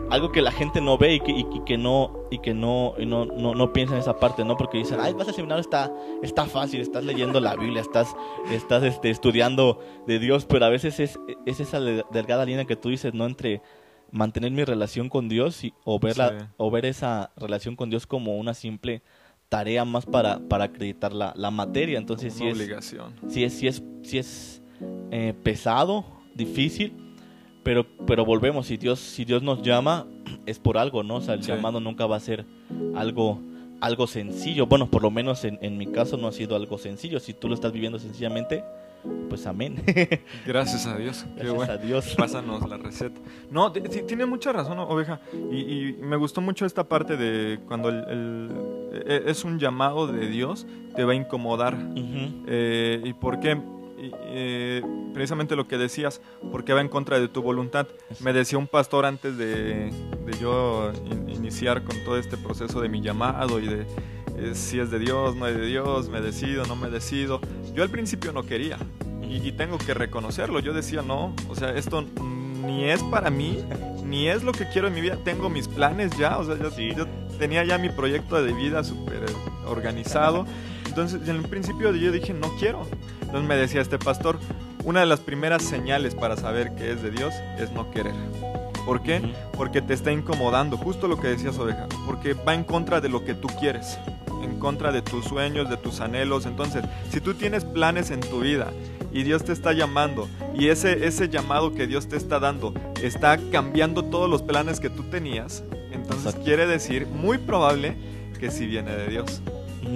algo 0.09 0.31
que 0.31 0.41
la 0.41 0.51
gente 0.51 0.79
no 0.79 0.97
ve 0.97 1.15
y 1.15 1.19
que, 1.19 1.31
y, 1.31 1.45
que 1.65 1.77
no 1.77 2.27
y 2.29 2.37
que 2.37 2.53
no, 2.53 2.93
no, 2.99 3.25
no, 3.25 3.73
piensa 3.73 3.95
en 3.95 4.01
esa 4.01 4.19
parte, 4.19 4.45
¿no? 4.45 4.55
Porque 4.55 4.77
dicen, 4.77 4.99
ay, 5.01 5.13
vas 5.13 5.27
al 5.27 5.33
seminario, 5.33 5.61
está, 5.61 5.91
está 6.21 6.45
fácil, 6.45 6.81
estás 6.81 7.03
leyendo 7.03 7.39
la 7.39 7.55
Biblia, 7.55 7.81
estás, 7.81 8.15
estás 8.51 8.83
este, 8.83 9.09
estudiando 9.09 9.79
de 10.05 10.19
Dios, 10.19 10.45
pero 10.45 10.65
a 10.65 10.69
veces 10.69 10.99
es, 10.99 11.19
es 11.45 11.59
esa 11.59 11.79
delgada 11.79 12.45
línea 12.45 12.65
que 12.65 12.75
tú 12.75 12.89
dices, 12.89 13.13
¿no? 13.13 13.25
Entre 13.25 13.61
mantener 14.11 14.51
mi 14.51 14.63
relación 14.63 15.09
con 15.09 15.29
Dios 15.29 15.63
y, 15.63 15.73
o, 15.83 15.99
ver 15.99 16.15
o 16.57 16.69
ver 16.69 16.85
esa 16.85 17.31
relación 17.35 17.75
con 17.75 17.89
Dios 17.89 18.05
como 18.05 18.37
una 18.37 18.53
simple 18.53 19.01
tarea 19.53 19.85
más 19.85 20.07
para, 20.07 20.39
para 20.39 20.63
acreditar 20.63 21.13
la, 21.13 21.31
la 21.37 21.51
materia. 21.51 21.99
Entonces, 21.99 22.33
sí 22.33 22.49
obligación. 22.49 23.13
es, 23.27 23.33
sí 23.33 23.43
es, 23.43 23.53
sí 23.53 23.67
es, 23.67 23.83
sí 24.01 24.17
es 24.17 24.63
eh, 25.11 25.35
pesado, 25.43 26.05
difícil, 26.33 27.13
pero, 27.61 27.85
pero 28.07 28.25
volvemos, 28.25 28.65
si 28.65 28.77
Dios, 28.77 28.99
si 28.99 29.25
Dios 29.25 29.43
nos 29.43 29.61
llama, 29.61 30.07
es 30.47 30.57
por 30.57 30.79
algo, 30.79 31.03
¿no? 31.03 31.17
O 31.17 31.21
sea, 31.21 31.35
el 31.35 31.41
llamado 31.41 31.79
nunca 31.79 32.07
va 32.07 32.15
a 32.15 32.19
ser 32.19 32.47
algo, 32.95 33.39
algo 33.79 34.07
sencillo. 34.07 34.65
Bueno, 34.65 34.89
por 34.89 35.03
lo 35.03 35.11
menos 35.11 35.45
en, 35.45 35.59
en 35.61 35.77
mi 35.77 35.85
caso 35.85 36.17
no 36.17 36.29
ha 36.29 36.31
sido 36.31 36.55
algo 36.55 36.79
sencillo. 36.79 37.19
Si 37.19 37.35
tú 37.35 37.47
lo 37.47 37.53
estás 37.53 37.71
viviendo 37.71 37.99
sencillamente, 37.99 38.63
pues 39.29 39.45
amén. 39.45 39.83
Gracias 40.45 40.85
a 40.85 40.97
Dios. 40.97 41.25
Gracias 41.35 41.69
a 41.69 41.77
Dios. 41.77 42.15
Pásanos 42.17 42.67
la 42.67 42.77
receta. 42.77 43.19
No, 43.49 43.71
tiene 43.71 44.25
mucha 44.25 44.51
razón, 44.51 44.79
oveja. 44.79 45.19
Y, 45.51 45.95
me 46.01 46.15
gustó 46.15 46.41
mucho 46.41 46.65
esta 46.65 46.83
parte 46.83 47.17
de 47.17 47.59
cuando 47.67 47.89
el, 47.89 48.51
e, 49.05 49.23
es 49.27 49.43
un 49.43 49.59
llamado 49.59 50.07
de 50.07 50.27
Dios, 50.27 50.65
te 50.95 51.03
va 51.03 51.13
a 51.13 51.15
incomodar. 51.15 51.77
Eh, 52.47 53.01
¿Y 53.03 53.13
por 53.13 53.39
qué? 53.39 53.57
eh, 54.25 54.81
precisamente 55.13 55.55
lo 55.55 55.67
que 55.67 55.77
decías, 55.77 56.21
porque 56.51 56.73
va 56.73 56.81
en 56.81 56.89
contra 56.89 57.19
de 57.19 57.27
tu 57.27 57.41
voluntad. 57.41 57.87
Me 58.19 58.33
decía 58.33 58.57
un 58.57 58.67
pastor 58.67 59.05
antes 59.05 59.37
de, 59.37 59.91
de 60.25 60.37
yo 60.39 60.91
iniciar 61.27 61.83
con 61.83 61.95
todo 62.03 62.17
este 62.17 62.37
proceso 62.37 62.81
de 62.81 62.89
mi 62.89 63.01
llamado 63.01 63.59
y 63.59 63.67
de 63.67 63.85
eh, 64.37 64.51
si 64.53 64.79
es 64.79 64.91
de 64.91 64.99
Dios, 64.99 65.35
no 65.35 65.47
es 65.47 65.55
de 65.55 65.65
Dios, 65.65 66.09
me 66.09 66.21
decido, 66.21 66.65
no 66.65 66.75
me 66.75 66.89
decido. 66.89 67.39
Yo 67.73 67.83
al 67.83 67.89
principio 67.89 68.31
no 68.31 68.43
quería 68.43 68.77
y, 69.21 69.51
tengo 69.53 69.77
que 69.77 69.93
reconocerlo. 69.93 70.59
Yo 70.59 70.73
decía, 70.73 71.01
no, 71.01 71.35
o 71.49 71.55
sea, 71.55 71.71
esto 71.71 72.03
ni 72.65 72.85
es 72.85 73.01
para 73.03 73.29
mí, 73.29 73.63
ni 74.05 74.27
es 74.29 74.43
lo 74.43 74.51
que 74.51 74.67
quiero 74.67 74.87
en 74.87 74.93
mi 74.93 75.01
vida. 75.01 75.17
Tengo 75.23 75.49
mis 75.49 75.67
planes 75.67 76.15
ya, 76.17 76.37
o 76.37 76.45
sea, 76.45 76.57
yo, 76.57 76.69
yo 76.69 77.07
tenía 77.39 77.63
ya 77.63 77.77
mi 77.77 77.89
proyecto 77.89 78.41
de 78.41 78.53
vida 78.53 78.83
súper 78.83 79.25
organizado. 79.67 80.45
Entonces, 80.87 81.27
en 81.27 81.37
el 81.37 81.43
principio 81.43 81.91
yo 81.93 82.11
dije, 82.11 82.33
no 82.33 82.49
quiero. 82.59 82.87
Entonces 83.21 83.47
me 83.47 83.55
decía 83.55 83.81
este 83.81 83.97
pastor, 83.97 84.37
una 84.83 84.99
de 84.99 85.05
las 85.07 85.21
primeras 85.21 85.63
señales 85.63 86.13
para 86.13 86.37
saber 86.37 86.75
que 86.75 86.91
es 86.91 87.01
de 87.01 87.09
Dios 87.09 87.33
es 87.57 87.71
no 87.71 87.89
querer. 87.89 88.13
¿Por 88.85 89.01
qué? 89.01 89.33
Porque 89.53 89.81
te 89.81 89.93
está 89.93 90.11
incomodando, 90.11 90.77
justo 90.77 91.07
lo 91.07 91.17
que 91.17 91.29
decías 91.29 91.57
oveja, 91.57 91.87
porque 92.05 92.33
va 92.33 92.53
en 92.53 92.65
contra 92.65 92.99
de 92.99 93.07
lo 93.07 93.23
que 93.23 93.33
tú 93.33 93.47
quieres, 93.59 93.97
en 94.43 94.59
contra 94.59 94.91
de 94.91 95.01
tus 95.01 95.25
sueños, 95.25 95.69
de 95.69 95.77
tus 95.77 95.99
anhelos. 96.01 96.45
Entonces, 96.45 96.83
si 97.09 97.21
tú 97.21 97.33
tienes 97.33 97.65
planes 97.65 98.11
en 98.11 98.19
tu 98.19 98.41
vida 98.41 98.71
y 99.11 99.23
Dios 99.23 99.43
te 99.43 99.51
está 99.51 99.73
llamando 99.73 100.27
y 100.55 100.69
ese, 100.69 101.05
ese 101.05 101.29
llamado 101.29 101.73
que 101.73 101.87
Dios 101.87 102.07
te 102.07 102.17
está 102.17 102.39
dando 102.39 102.73
está 103.01 103.37
cambiando 103.51 104.03
todos 104.03 104.29
los 104.29 104.41
planes 104.41 104.79
que 104.79 104.89
tú 104.89 105.03
tenías, 105.03 105.63
entonces 105.91 106.35
quiere 106.43 106.65
decir 106.67 107.07
muy 107.07 107.37
probable 107.37 107.95
que 108.39 108.51
sí 108.51 108.65
viene 108.65 108.95
de 108.95 109.07
Dios 109.07 109.41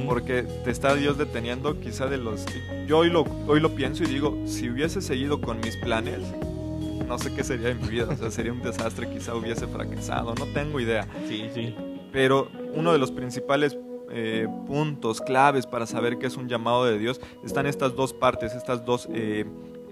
porque 0.05 0.43
te 0.43 0.71
está 0.71 0.95
Dios 0.95 1.17
deteniendo 1.17 1.79
quizá 1.79 2.07
de 2.07 2.17
los... 2.17 2.45
Yo 2.87 2.99
hoy 2.99 3.09
lo, 3.09 3.25
hoy 3.47 3.59
lo 3.59 3.75
pienso 3.75 4.03
y 4.03 4.07
digo, 4.07 4.37
si 4.45 4.69
hubiese 4.69 5.01
seguido 5.01 5.41
con 5.41 5.59
mis 5.59 5.75
planes, 5.77 6.19
no 7.07 7.17
sé 7.17 7.33
qué 7.33 7.43
sería 7.43 7.69
de 7.69 7.75
mi 7.75 7.87
vida, 7.87 8.07
o 8.09 8.15
sea, 8.15 8.31
sería 8.31 8.51
un 8.51 8.61
desastre, 8.61 9.09
quizá 9.09 9.35
hubiese 9.35 9.67
fracasado, 9.67 10.35
no 10.35 10.45
tengo 10.47 10.79
idea. 10.79 11.07
Sí, 11.27 11.49
sí. 11.53 11.75
Pero 12.11 12.49
uno 12.73 12.91
de 12.91 12.99
los 12.99 13.11
principales 13.11 13.77
eh, 14.11 14.47
puntos 14.65 15.21
claves 15.21 15.65
para 15.65 15.85
saber 15.85 16.17
que 16.17 16.27
es 16.27 16.37
un 16.37 16.47
llamado 16.47 16.85
de 16.85 16.97
Dios 16.97 17.19
están 17.43 17.65
estas 17.65 17.95
dos 17.95 18.13
partes, 18.13 18.53
estas 18.53 18.85
dos 18.85 19.07
eh, 19.11 19.45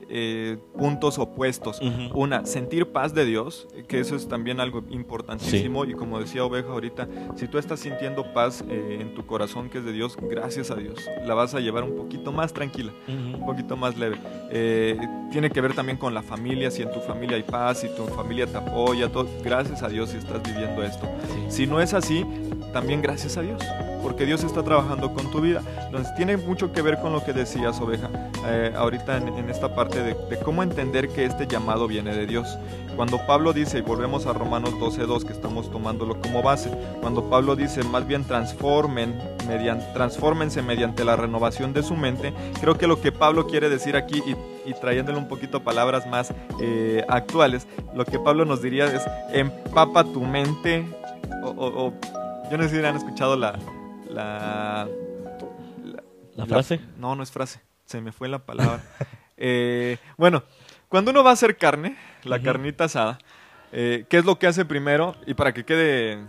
eh, 0.08 0.58
puntos 0.78 1.18
opuestos. 1.18 1.82
Una, 2.14 2.46
sentir 2.46 2.92
paz 2.92 3.14
de 3.14 3.26
Dios, 3.26 3.68
que 3.88 4.00
eso 4.00 4.16
es 4.16 4.28
también 4.28 4.60
algo 4.60 4.84
importantísimo. 4.90 5.86
Y 5.86 5.94
como 5.94 6.20
decía 6.20 6.46
Oveja 6.46 6.70
ahorita, 6.70 7.08
si 7.36 7.48
tú 7.48 7.58
estás 7.58 7.80
sintiendo 7.80 8.32
paz 8.32 8.64
eh, 8.70 9.00
en 9.02 9.16
tu 9.16 9.26
corazón 9.26 9.70
que 9.70 9.80
es 9.80 9.86
de 9.86 9.92
Dios, 9.92 10.16
gracias 10.22 10.70
a 10.70 10.76
Dios, 10.76 11.00
la 11.26 11.34
vas 11.34 11.56
a 11.56 11.60
llevar 11.60 11.84
un 11.84 11.96
poquito 11.96 12.32
más 12.32 12.54
tranquila, 12.54 12.92
un 13.08 13.46
poquito 13.46 13.76
más 13.76 13.98
leve. 13.98 14.18
Eh, 14.52 14.98
tiene 15.32 15.50
que 15.50 15.60
ver 15.60 15.74
también 15.74 15.98
con 15.98 16.14
la 16.14 16.22
familia, 16.22 16.70
si 16.70 16.84
en 16.84 16.92
tu 16.92 17.00
familia 17.00 17.38
hay 17.38 17.44
paz, 17.44 17.80
si 17.80 17.88
tu 17.96 18.06
familia 18.06 18.46
te 18.46 18.58
apoya, 18.58 19.12
todo, 19.12 19.28
gracias 19.44 19.82
a 19.82 19.90
Dios 19.90 20.12
si 20.12 20.18
estás 20.18 20.42
viviendo 20.44 20.84
esto. 20.84 21.10
Si 21.50 21.66
no 21.66 21.82
es 21.82 21.94
así, 21.94 22.24
también 22.74 23.02
gracias 23.02 23.38
a 23.38 23.42
Dios, 23.42 23.62
porque 24.06 24.28
Dios 24.28 24.44
está 24.44 24.62
trabajando 24.62 25.12
con 25.16 25.32
tu 25.32 25.42
vida. 25.42 25.64
Entonces 25.84 26.14
tiene 26.14 26.38
mucho 26.38 26.72
que 26.72 26.84
ver 26.84 27.00
con 27.00 27.12
lo 27.12 27.24
que 27.24 27.34
decías, 27.34 27.82
oveja, 27.82 28.08
eh, 28.46 28.72
ahorita 28.78 29.18
en, 29.18 29.50
esta 29.50 29.74
parte 29.74 30.00
de, 30.04 30.16
cómo 30.44 30.62
entender 30.62 31.10
que 31.10 31.26
este 31.26 31.48
llamado 31.48 31.88
viene 31.88 32.16
de 32.16 32.28
Dios. 32.28 32.56
Cuando 32.96 33.18
Pablo 33.26 33.52
dice, 33.52 33.80
y 33.80 33.82
volvemos 33.82 34.28
a 34.28 34.34
Romanos 34.34 34.76
12.2, 34.76 35.24
que 35.24 35.34
estamos 35.34 35.72
tomándolo 35.72 36.22
como 36.22 36.44
base, 36.44 36.70
cuando 37.02 37.32
Pablo 37.32 37.56
dice, 37.56 37.84
más 37.84 38.06
bien 38.06 38.26
transformen, 38.26 39.20
mediante, 39.48 39.88
transfórmense 39.96 40.62
mediante 40.62 41.04
la 41.04 41.16
renovación 41.16 41.74
de 41.74 41.82
su 41.82 41.96
mente, 41.96 42.32
creo 42.62 42.78
que 42.78 42.86
lo 42.86 43.02
que 43.02 43.12
Pablo 43.12 43.48
quiere 43.48 43.70
decir 43.70 43.96
aquí, 43.96 44.22
y, 44.68 44.74
trayéndole 44.76 45.18
un 45.18 45.28
poquito 45.28 45.64
palabras 45.64 46.06
más 46.06 46.32
eh, 46.62 47.04
actuales, 47.10 47.66
lo 47.96 48.06
que 48.06 48.20
Pablo 48.20 48.46
nos 48.46 48.62
diría 48.62 48.86
es, 48.86 49.02
empapa 49.34 50.04
tu 50.04 50.22
mente 50.22 50.86
o 51.44 51.92
yo 52.50 52.58
no 52.58 52.64
sé 52.64 52.80
si 52.80 52.86
han 52.86 52.96
escuchado 52.96 53.36
la. 53.36 53.58
¿La, 54.16 54.88
la, 56.36 56.46
frase? 56.46 56.80
no, 56.98 57.16
no 57.16 57.24
es 57.24 57.32
frase. 57.32 57.62
Se 57.86 58.00
me 58.00 58.12
fue 58.12 58.28
la 58.28 58.40
palabra. 58.40 58.82
Eh, 59.38 59.98
bueno, 60.16 60.44
cuando 60.88 61.12
uno 61.12 61.22
va 61.22 61.32
a 61.32 61.34
hacer 61.34 61.58
carne, 61.58 61.98
la 62.24 62.42
carnita 62.42 62.86
asada, 62.86 63.20
eh, 63.74 64.06
¿qué 64.10 64.18
es 64.18 64.24
lo 64.24 64.40
que 64.40 64.48
hace 64.48 64.64
primero? 64.64 65.14
Y 65.28 65.34
para 65.34 65.54
que 65.54 65.66
quede 65.66 66.26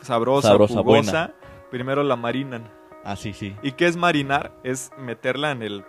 sabrosa, 0.00 0.48
sabrosa 0.48 0.74
jugosa, 0.80 1.34
primero 1.70 2.02
la 2.02 2.16
marinan. 2.16 2.68
Ah, 3.04 3.14
sí, 3.14 3.32
sí. 3.32 3.54
¿Y 3.62 3.70
qué 3.72 3.86
es 3.86 3.96
marinar? 3.96 4.50
Es 4.64 4.90
meterla 4.98 5.52
en 5.52 5.62
el 5.62 5.84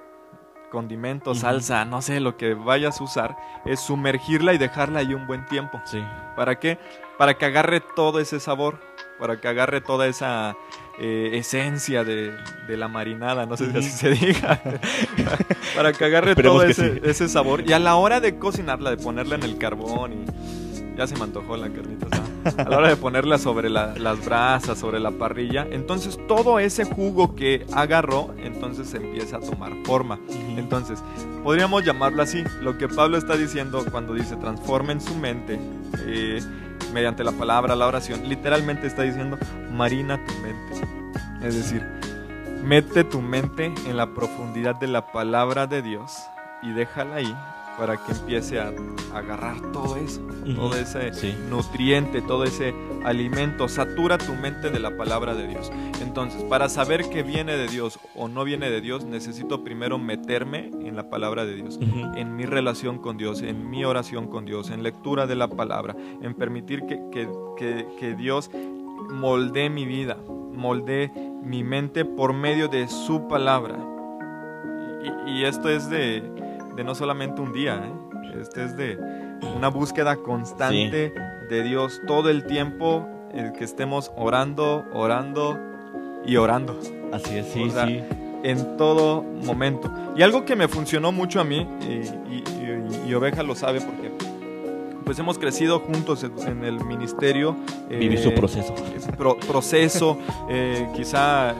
condimento, 0.69 1.33
salsa, 1.33 1.85
no 1.85 2.03
sé, 2.03 2.19
lo 2.19 2.37
que 2.37 2.53
vayas 2.53 3.01
a 3.01 3.03
usar, 3.03 3.35
es 3.65 3.79
sumergirla 3.79 4.53
y 4.53 4.59
dejarla 4.59 4.99
ahí 4.99 5.15
un 5.15 5.25
buen 5.25 5.47
tiempo. 5.47 5.81
Sí. 5.85 6.03
¿Para 6.35 6.59
qué? 6.59 6.77
Para 7.17 7.35
que 7.35 7.45
agarre 7.45 7.79
todo 7.79 8.19
ese 8.19 8.39
sabor 8.39 8.79
para 9.23 9.39
que 9.39 9.47
agarre 9.47 9.79
toda 9.79 10.05
esa 10.07 10.57
eh, 10.99 11.29
esencia 11.35 12.03
de, 12.03 12.33
la 12.67 12.89
marinada, 12.89 13.45
no 13.45 13.55
sé 13.55 13.71
si 13.71 13.77
así 13.77 13.89
se 13.89 14.09
diga, 14.09 14.61
para 15.77 15.93
que 15.93 16.03
agarre 16.03 16.35
todo 16.35 16.61
ese, 16.61 17.29
sabor. 17.29 17.63
Y 17.65 17.71
a 17.71 17.79
la 17.79 17.95
hora 17.95 18.19
de 18.19 18.37
cocinarla, 18.37 18.89
de 18.89 18.97
ponerla 18.97 19.35
en 19.35 19.43
el 19.43 19.57
carbón 19.57 20.11
y 20.11 20.97
ya 20.97 21.07
se 21.07 21.15
me 21.15 21.23
antojó 21.23 21.55
la 21.55 21.69
carnita. 21.69 22.07
A 22.57 22.69
la 22.69 22.77
hora 22.77 22.89
de 22.89 22.97
ponerla 22.97 23.37
sobre 23.37 23.69
las 23.69 24.25
brasas, 24.25 24.77
sobre 24.77 24.99
la 24.99 25.11
parrilla, 25.11 25.65
entonces 25.71 26.19
todo 26.27 26.59
ese 26.59 26.83
jugo 26.83 27.33
que 27.33 27.65
agarró, 27.71 28.35
entonces 28.43 28.93
empieza 28.93 29.37
a 29.37 29.39
tomar 29.39 29.71
forma. 29.85 30.19
Entonces, 30.57 31.01
podríamos 31.45 31.85
llamarlo 31.85 32.23
así. 32.23 32.43
Lo 32.61 32.77
que 32.77 32.89
Pablo 32.89 33.17
está 33.17 33.37
diciendo 33.37 33.85
cuando 33.89 34.13
dice 34.15 34.35
transformen 34.35 34.99
su 34.99 35.15
mente. 35.15 35.57
Eh, 36.07 36.41
mediante 36.93 37.23
la 37.23 37.31
palabra, 37.31 37.75
la 37.75 37.87
oración, 37.87 38.27
literalmente 38.29 38.87
está 38.87 39.01
diciendo, 39.01 39.37
marina 39.71 40.23
tu 40.25 40.33
mente. 40.35 40.87
Es 41.41 41.55
decir, 41.55 41.85
mete 42.63 43.03
tu 43.03 43.21
mente 43.21 43.73
en 43.85 43.97
la 43.97 44.13
profundidad 44.13 44.75
de 44.75 44.87
la 44.87 45.11
palabra 45.11 45.67
de 45.67 45.81
Dios 45.81 46.23
y 46.61 46.71
déjala 46.71 47.15
ahí 47.15 47.35
para 47.77 47.97
que 47.97 48.11
empiece 48.11 48.59
a, 48.59 48.73
agarrar 49.13 49.61
todo 49.71 49.95
eso, 49.97 50.21
todo 50.55 50.75
ese 50.75 51.11
nutriente, 51.49 52.21
todo 52.21 52.45
ese 52.45 52.73
alimento, 53.05 53.67
satura 53.67 54.17
tu 54.17 54.33
mente 54.33 54.71
de 54.71 54.79
la 54.79 54.97
palabra 54.97 55.35
de 55.35 55.47
Dios. 55.47 55.71
Entonces, 56.01 56.43
para 56.43 56.67
saber 56.67 57.09
que 57.09 57.21
viene 57.21 57.55
de 57.55 57.67
Dios 57.67 57.99
o 58.15 58.27
no 58.27 58.43
viene 58.43 58.71
de 58.71 58.81
Dios, 58.81 59.05
necesito 59.05 59.63
primero 59.63 59.99
meterme 59.99 60.71
en 60.81 60.95
la 60.95 61.09
palabra 61.09 61.45
de 61.45 61.55
Dios, 61.55 61.79
en 62.15 62.35
mi 62.35 62.45
relación 62.45 62.97
con 62.97 63.17
Dios, 63.17 63.41
en 63.41 63.69
mi 63.69 63.85
oración 63.85 64.27
con 64.27 64.45
Dios, 64.45 64.71
en 64.71 64.81
lectura 64.81 65.27
de 65.27 65.35
la 65.35 65.47
palabra, 65.47 65.95
en 66.21 66.33
permitir 66.33 66.83
que, 66.87 66.99
que, 67.11 67.87
que, 67.99 68.15
Dios 68.15 68.49
moldee 69.11 69.69
mi 69.69 69.85
vida, 69.85 70.17
moldee 70.53 71.11
mi 71.43 71.63
mente 71.63 72.03
por 72.05 72.33
medio 72.33 72.67
de 72.67 72.87
su 72.87 73.27
palabra. 73.27 73.77
y 75.27 75.43
esto 75.43 75.69
es 75.69 75.89
de, 75.89 76.23
de 76.75 76.83
no 76.83 76.95
solamente 76.95 77.41
un 77.41 77.53
día, 77.53 77.81
¿eh? 77.83 78.39
este 78.41 78.65
es 78.65 78.75
de 78.77 78.97
una 79.55 79.67
búsqueda 79.67 80.15
constante 80.17 81.13
de 81.49 81.63
Dios 81.63 82.01
todo 82.07 82.29
el 82.29 82.45
tiempo, 82.45 83.07
el 83.33 83.53
que 83.53 83.63
estemos 83.63 84.11
orando, 84.15 84.85
orando 84.93 85.59
y 86.25 86.37
orando. 86.37 86.79
Así 87.11 87.37
es, 87.37 87.47
sí, 87.47 87.69
sí. 87.69 88.03
En 88.43 88.77
todo 88.77 89.21
momento. 89.21 89.91
Y 90.15 90.21
algo 90.23 90.45
que 90.45 90.55
me 90.55 90.67
funcionó 90.67 91.11
mucho 91.11 91.39
a 91.39 91.43
mí, 91.43 91.67
y, 91.81 92.43
y 93.07 93.13
Oveja 93.13 93.43
lo 93.43 93.55
sabe 93.55 93.79
porque 93.81 94.11
pues 95.03 95.19
hemos 95.19 95.37
crecido 95.37 95.79
juntos 95.79 96.23
en, 96.23 96.63
el 96.63 96.83
ministerio. 96.85 97.55
Viví 97.89 98.17
su 98.17 98.29
eh, 98.29 98.31
proceso. 98.31 98.73
proceso, 99.47 100.17
eh, 100.49 100.87
quizá 100.95 101.53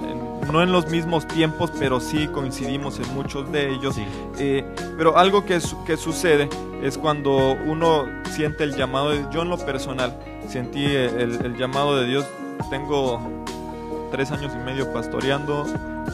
no 0.51 0.61
en 0.61 0.71
los 0.71 0.89
mismos 0.89 1.27
tiempos, 1.27 1.71
pero 1.79 1.99
sí 1.99 2.27
coincidimos 2.27 2.99
en 2.99 3.13
muchos 3.13 3.51
de 3.51 3.71
ellos. 3.71 3.95
Eh, 4.39 4.63
pero 4.97 5.17
algo 5.17 5.45
que, 5.45 5.59
que 5.85 5.97
sucede 5.97 6.49
es 6.81 6.97
cuando 6.97 7.53
uno 7.65 8.05
siente 8.31 8.63
el 8.63 8.75
llamado 8.75 9.11
de 9.11 9.25
yo 9.31 9.41
en 9.41 9.49
lo 9.49 9.57
personal, 9.57 10.17
sentí 10.47 10.85
el, 10.85 11.55
llamado 11.57 11.97
de 11.97 12.07
Dios, 12.07 12.25
tengo 12.69 13.21
tres 14.11 14.31
años 14.31 14.51
y 14.53 14.57
medio 14.63 14.91
pastoreando, 14.91 15.65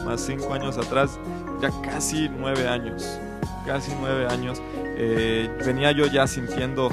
más 0.04 0.20
cinco 0.20 0.54
años 0.54 0.78
atrás, 0.78 1.18
ya 1.60 1.70
casi 1.82 2.28
nueve 2.28 2.68
años, 2.68 3.18
casi 3.66 3.92
nueve 4.00 4.26
años. 4.26 4.62
venía 5.64 5.92
yo 5.92 6.06
ya 6.06 6.26
sintiendo 6.26 6.90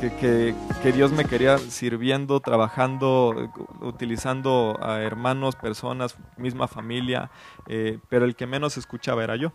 que, 0.00 0.54
que, 0.82 0.92
Dios 0.92 1.12
me 1.12 1.24
quería 1.24 1.58
sirviendo, 1.58 2.40
trabajando, 2.40 3.50
utilizando 3.80 4.78
a 4.82 5.00
hermanos, 5.00 5.56
personas, 5.56 6.16
misma 6.36 6.68
familia, 6.68 7.30
eh, 7.66 7.98
pero 8.08 8.24
el 8.24 8.36
que 8.36 8.46
menos 8.46 8.76
escuchaba 8.76 9.24
era 9.24 9.36
yo. 9.36 9.52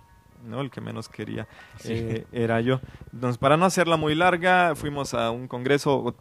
¿no? 0.47 0.61
El 0.61 0.71
que 0.71 0.81
menos 0.81 1.07
quería 1.07 1.47
eh, 1.85 2.25
era 2.31 2.61
yo. 2.61 2.81
Entonces, 3.13 3.37
para 3.37 3.57
no 3.57 3.65
hacerla 3.65 3.95
muy 3.95 4.15
larga, 4.15 4.73
fuimos 4.75 5.13
a 5.13 5.29
un 5.29 5.47
congreso 5.47 6.15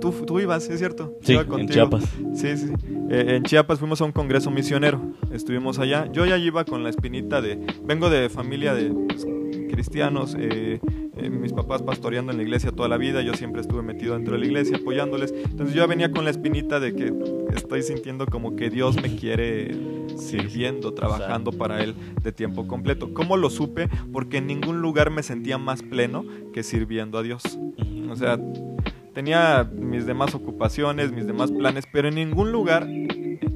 Tú, 0.00 0.12
tú 0.26 0.38
ibas, 0.38 0.68
es 0.68 0.78
cierto. 0.78 1.14
Sí, 1.22 1.34
en. 1.34 1.68
Chiapas. 1.68 2.04
Sí, 2.34 2.56
sí. 2.58 2.72
Eh, 3.10 3.36
en 3.36 3.42
Chiapas 3.44 3.78
fuimos 3.78 4.00
a 4.02 4.04
un 4.04 4.12
congreso 4.12 4.50
misionero. 4.50 5.00
Estuvimos 5.32 5.78
allá. 5.78 6.06
Yo 6.12 6.26
ya 6.26 6.36
iba 6.36 6.64
con 6.64 6.82
la 6.82 6.90
espinita 6.90 7.40
de. 7.40 7.58
Vengo 7.84 8.10
de 8.10 8.28
familia 8.28 8.74
de 8.74 8.90
pues, 8.90 9.26
cristianos. 9.68 10.34
eh, 10.38 10.80
eh, 11.18 11.30
mis 11.30 11.52
papás 11.52 11.82
pastoreando 11.82 12.30
en 12.30 12.38
la 12.38 12.44
iglesia 12.44 12.70
toda 12.70 12.88
la 12.88 12.96
vida. 12.96 13.22
Yo 13.22 13.34
siempre 13.34 13.60
estuve 13.60 13.82
metido 13.82 14.14
dentro 14.14 14.34
de 14.34 14.40
la 14.40 14.46
iglesia 14.46 14.76
apoyándoles. 14.76 15.32
Entonces 15.32 15.74
yo 15.74 15.82
ya 15.82 15.86
venía 15.86 16.12
con 16.12 16.24
la 16.24 16.30
espinita 16.30 16.78
de 16.80 16.94
que 16.94 17.12
estoy 17.54 17.82
sintiendo 17.82 18.26
como 18.26 18.54
que 18.56 18.70
Dios 18.70 19.00
me 19.00 19.16
quiere 19.16 19.76
sirviendo, 20.16 20.94
trabajando 20.94 21.52
para 21.52 21.82
Él 21.82 21.94
de 22.22 22.32
tiempo 22.32 22.66
completo. 22.66 23.12
¿Cómo 23.14 23.36
lo 23.36 23.50
supe? 23.50 23.88
Porque 24.12 24.38
en 24.38 24.46
ningún 24.46 24.80
lugar 24.80 25.10
me 25.10 25.22
sentía 25.22 25.58
más 25.58 25.82
pleno 25.82 26.24
que 26.52 26.62
sirviendo 26.62 27.18
a 27.18 27.22
Dios. 27.22 27.42
O 28.10 28.16
sea, 28.16 28.38
tenía 29.12 29.68
mis 29.74 30.06
demás 30.06 30.34
ocupaciones, 30.34 31.12
mis 31.12 31.26
demás 31.26 31.50
planes, 31.50 31.84
pero 31.92 32.08
en 32.08 32.14
ningún 32.14 32.52
lugar 32.52 32.86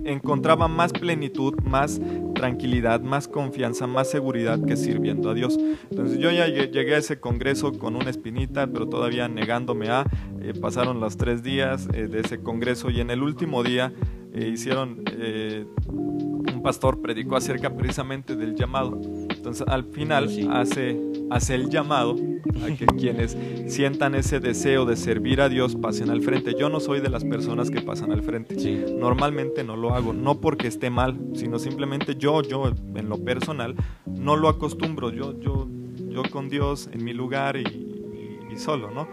encontraba 0.05 0.69
más 0.69 0.93
plenitud, 0.93 1.55
más 1.65 2.01
tranquilidad, 2.35 3.01
más 3.01 3.29
confianza, 3.29 3.87
más 3.87 4.11
seguridad 4.11 4.61
que 4.65 4.77
sirviendo 4.77 5.31
a 5.31 5.35
Dios. 5.35 5.59
Entonces 5.91 6.19
yo 6.19 6.31
ya 6.31 6.47
lle- 6.49 6.71
llegué 6.71 6.95
a 6.95 6.99
ese 6.99 7.21
congreso 7.21 7.73
con 7.79 7.97
una 7.97 8.11
espinita, 8.11 8.67
pero 8.67 8.89
todavía 8.89 9.29
negándome 9.29 9.89
a. 9.89 10.05
eh, 10.41 10.53
pasaron 10.61 11.01
los 11.01 11.17
tres 11.17 11.43
días 11.43 11.89
eh, 11.95 12.09
de 12.09 12.21
ese 12.21 12.41
congreso 12.41 12.91
y 12.91 13.01
en 13.01 13.11
el 13.11 13.23
último 13.23 13.63
día 13.63 13.93
eh, 14.35 14.51
hicieron... 14.53 15.03
eh, 15.07 15.65
un 15.89 16.61
pastor 16.63 17.01
predicó 17.01 17.37
acerca 17.37 17.75
precisamente 17.75 18.37
del 18.37 18.55
llamado. 18.55 19.01
Entonces 19.31 19.67
al 19.67 19.85
final 19.85 20.29
hace, 20.51 20.97
hace 21.35 21.55
el 21.55 21.69
llamado 21.71 22.17
a 22.63 22.75
que 22.75 22.87
quienes 22.87 23.37
sientan 23.67 24.15
ese 24.15 24.41
deseo 24.41 24.85
de 24.85 24.97
servir 24.97 25.41
a 25.41 25.49
Dios 25.49 25.77
pasen 25.77 26.11
al 26.11 26.23
frente. 26.23 26.55
Yo 26.59 26.69
no 26.69 26.81
soy 26.81 27.01
de 27.01 27.09
las 27.09 27.25
personas 27.25 27.71
que 27.71 27.81
pasan 27.83 28.13
al 28.13 28.23
frente. 28.23 28.59
Sí. 28.59 28.85
Normalmente 28.99 29.65
no 29.65 29.77
lo 29.77 29.95
hago, 29.95 30.13
no 30.13 30.41
porque 30.41 30.67
esté 30.69 30.91
mal, 30.91 31.19
sino 31.35 31.59
simplemente 31.59 32.17
yo, 32.17 32.43
yo 32.43 32.73
en 32.95 33.09
lo 33.09 33.19
personal, 33.25 33.75
no 34.07 34.37
lo 34.37 34.49
acostumbro. 34.49 35.11
Yo, 35.11 35.39
yo, 35.41 35.69
yo 36.11 36.23
con 36.31 36.49
Dios 36.49 36.89
en 36.93 37.05
mi 37.05 37.13
lugar 37.13 37.57
y, 37.57 37.63
y- 37.63 38.39
y 38.55 38.57
solo, 38.59 38.91
¿no? 38.91 39.07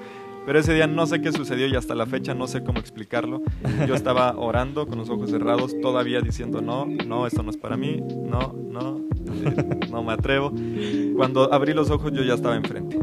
Pero 0.45 0.57
ese 0.59 0.73
día 0.73 0.87
no 0.87 1.05
sé 1.05 1.21
qué 1.21 1.31
sucedió 1.31 1.67
y 1.67 1.75
hasta 1.75 1.93
la 1.93 2.05
fecha 2.07 2.33
no 2.33 2.47
sé 2.47 2.63
cómo 2.63 2.79
explicarlo. 2.79 3.41
Yo 3.87 3.93
estaba 3.93 4.33
orando 4.37 4.87
con 4.87 4.97
los 4.97 5.09
ojos 5.09 5.29
cerrados, 5.29 5.75
todavía 5.79 6.21
diciendo, 6.21 6.59
no, 6.61 6.87
no, 7.05 7.27
esto 7.27 7.43
no 7.43 7.51
es 7.51 7.57
para 7.57 7.77
mí, 7.77 7.97
no, 8.25 8.55
no, 8.71 8.97
eh, 9.45 9.78
no 9.91 10.03
me 10.03 10.13
atrevo. 10.13 10.51
Cuando 11.15 11.51
abrí 11.53 11.73
los 11.73 11.89
ojos 11.89 12.11
yo 12.13 12.23
ya 12.23 12.33
estaba 12.33 12.55
enfrente. 12.55 12.97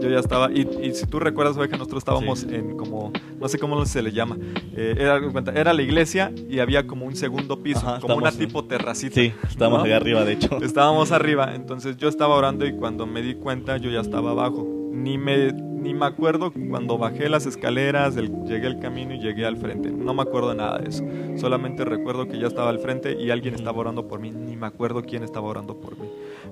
Yo 0.00 0.10
ya 0.10 0.18
estaba, 0.18 0.52
y, 0.52 0.68
y 0.82 0.94
si 0.94 1.06
tú 1.06 1.18
recuerdas, 1.18 1.56
oveja, 1.56 1.76
nosotros 1.78 2.02
estábamos 2.02 2.40
Sí. 2.40 2.48
en 2.54 2.76
como, 2.76 3.12
no 3.40 3.48
sé 3.48 3.58
cómo 3.58 3.84
se 3.86 4.02
le 4.02 4.12
llama, 4.12 4.36
eh, 4.76 4.94
era, 4.98 5.72
la 5.72 5.82
iglesia 5.82 6.32
y 6.50 6.58
había 6.58 6.86
como 6.86 7.06
un 7.06 7.16
segundo 7.16 7.62
piso, 7.62 7.80
Ajá, 7.80 8.00
como 8.00 8.16
una 8.16 8.30
tipo 8.30 8.64
terracita. 8.66 9.14
Sí, 9.14 9.32
estamos 9.48 9.78
¿no? 9.78 9.84
allá 9.84 9.96
arriba, 9.96 10.24
de 10.24 10.32
hecho. 10.34 10.58
Estábamos 10.62 11.12
arriba, 11.12 11.54
entonces 11.54 11.96
yo 11.96 12.08
estaba 12.08 12.34
orando 12.36 12.66
y 12.66 12.72
cuando 12.74 13.06
me 13.06 13.22
di 13.22 13.34
cuenta 13.36 13.78
yo 13.78 13.90
ya 13.90 14.00
estaba 14.00 14.32
abajo. 14.32 14.66
Ni 14.92 15.16
me, 15.18 15.52
ni 15.86 15.94
me 15.94 16.06
acuerdo 16.06 16.52
cuando 16.70 16.98
bajé 16.98 17.28
las 17.28 17.46
escaleras, 17.46 18.16
el- 18.16 18.44
llegué 18.44 18.66
al 18.66 18.78
camino 18.80 19.14
y 19.14 19.18
llegué 19.20 19.46
al 19.46 19.56
frente. 19.56 19.90
No 19.90 20.14
me 20.14 20.22
acuerdo 20.22 20.54
nada 20.54 20.78
de 20.78 20.88
eso. 20.88 21.04
Solamente 21.36 21.84
recuerdo 21.84 22.26
que 22.28 22.38
ya 22.38 22.46
estaba 22.46 22.70
al 22.70 22.78
frente 22.78 23.12
y 23.20 23.30
alguien 23.30 23.54
estaba 23.54 23.78
orando 23.78 24.06
por 24.08 24.20
mí. 24.20 24.30
Ni 24.30 24.56
me 24.56 24.66
acuerdo 24.66 25.02
quién 25.02 25.22
estaba 25.22 25.46
orando 25.48 25.80
por 25.80 25.98
mí. 25.98 26.08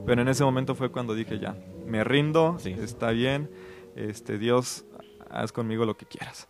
Pero 0.06 0.22
en 0.22 0.28
ese 0.28 0.44
momento 0.44 0.74
fue 0.74 0.90
cuando 0.90 1.14
dije 1.14 1.38
ya, 1.38 1.56
me 1.86 2.04
rindo, 2.04 2.56
Sí. 2.58 2.74
está 2.80 3.10
bien, 3.10 3.50
este 3.96 4.38
Dios, 4.38 4.84
haz 5.30 5.52
conmigo 5.52 5.84
lo 5.84 5.96
que 5.96 6.06
quieras. 6.06 6.48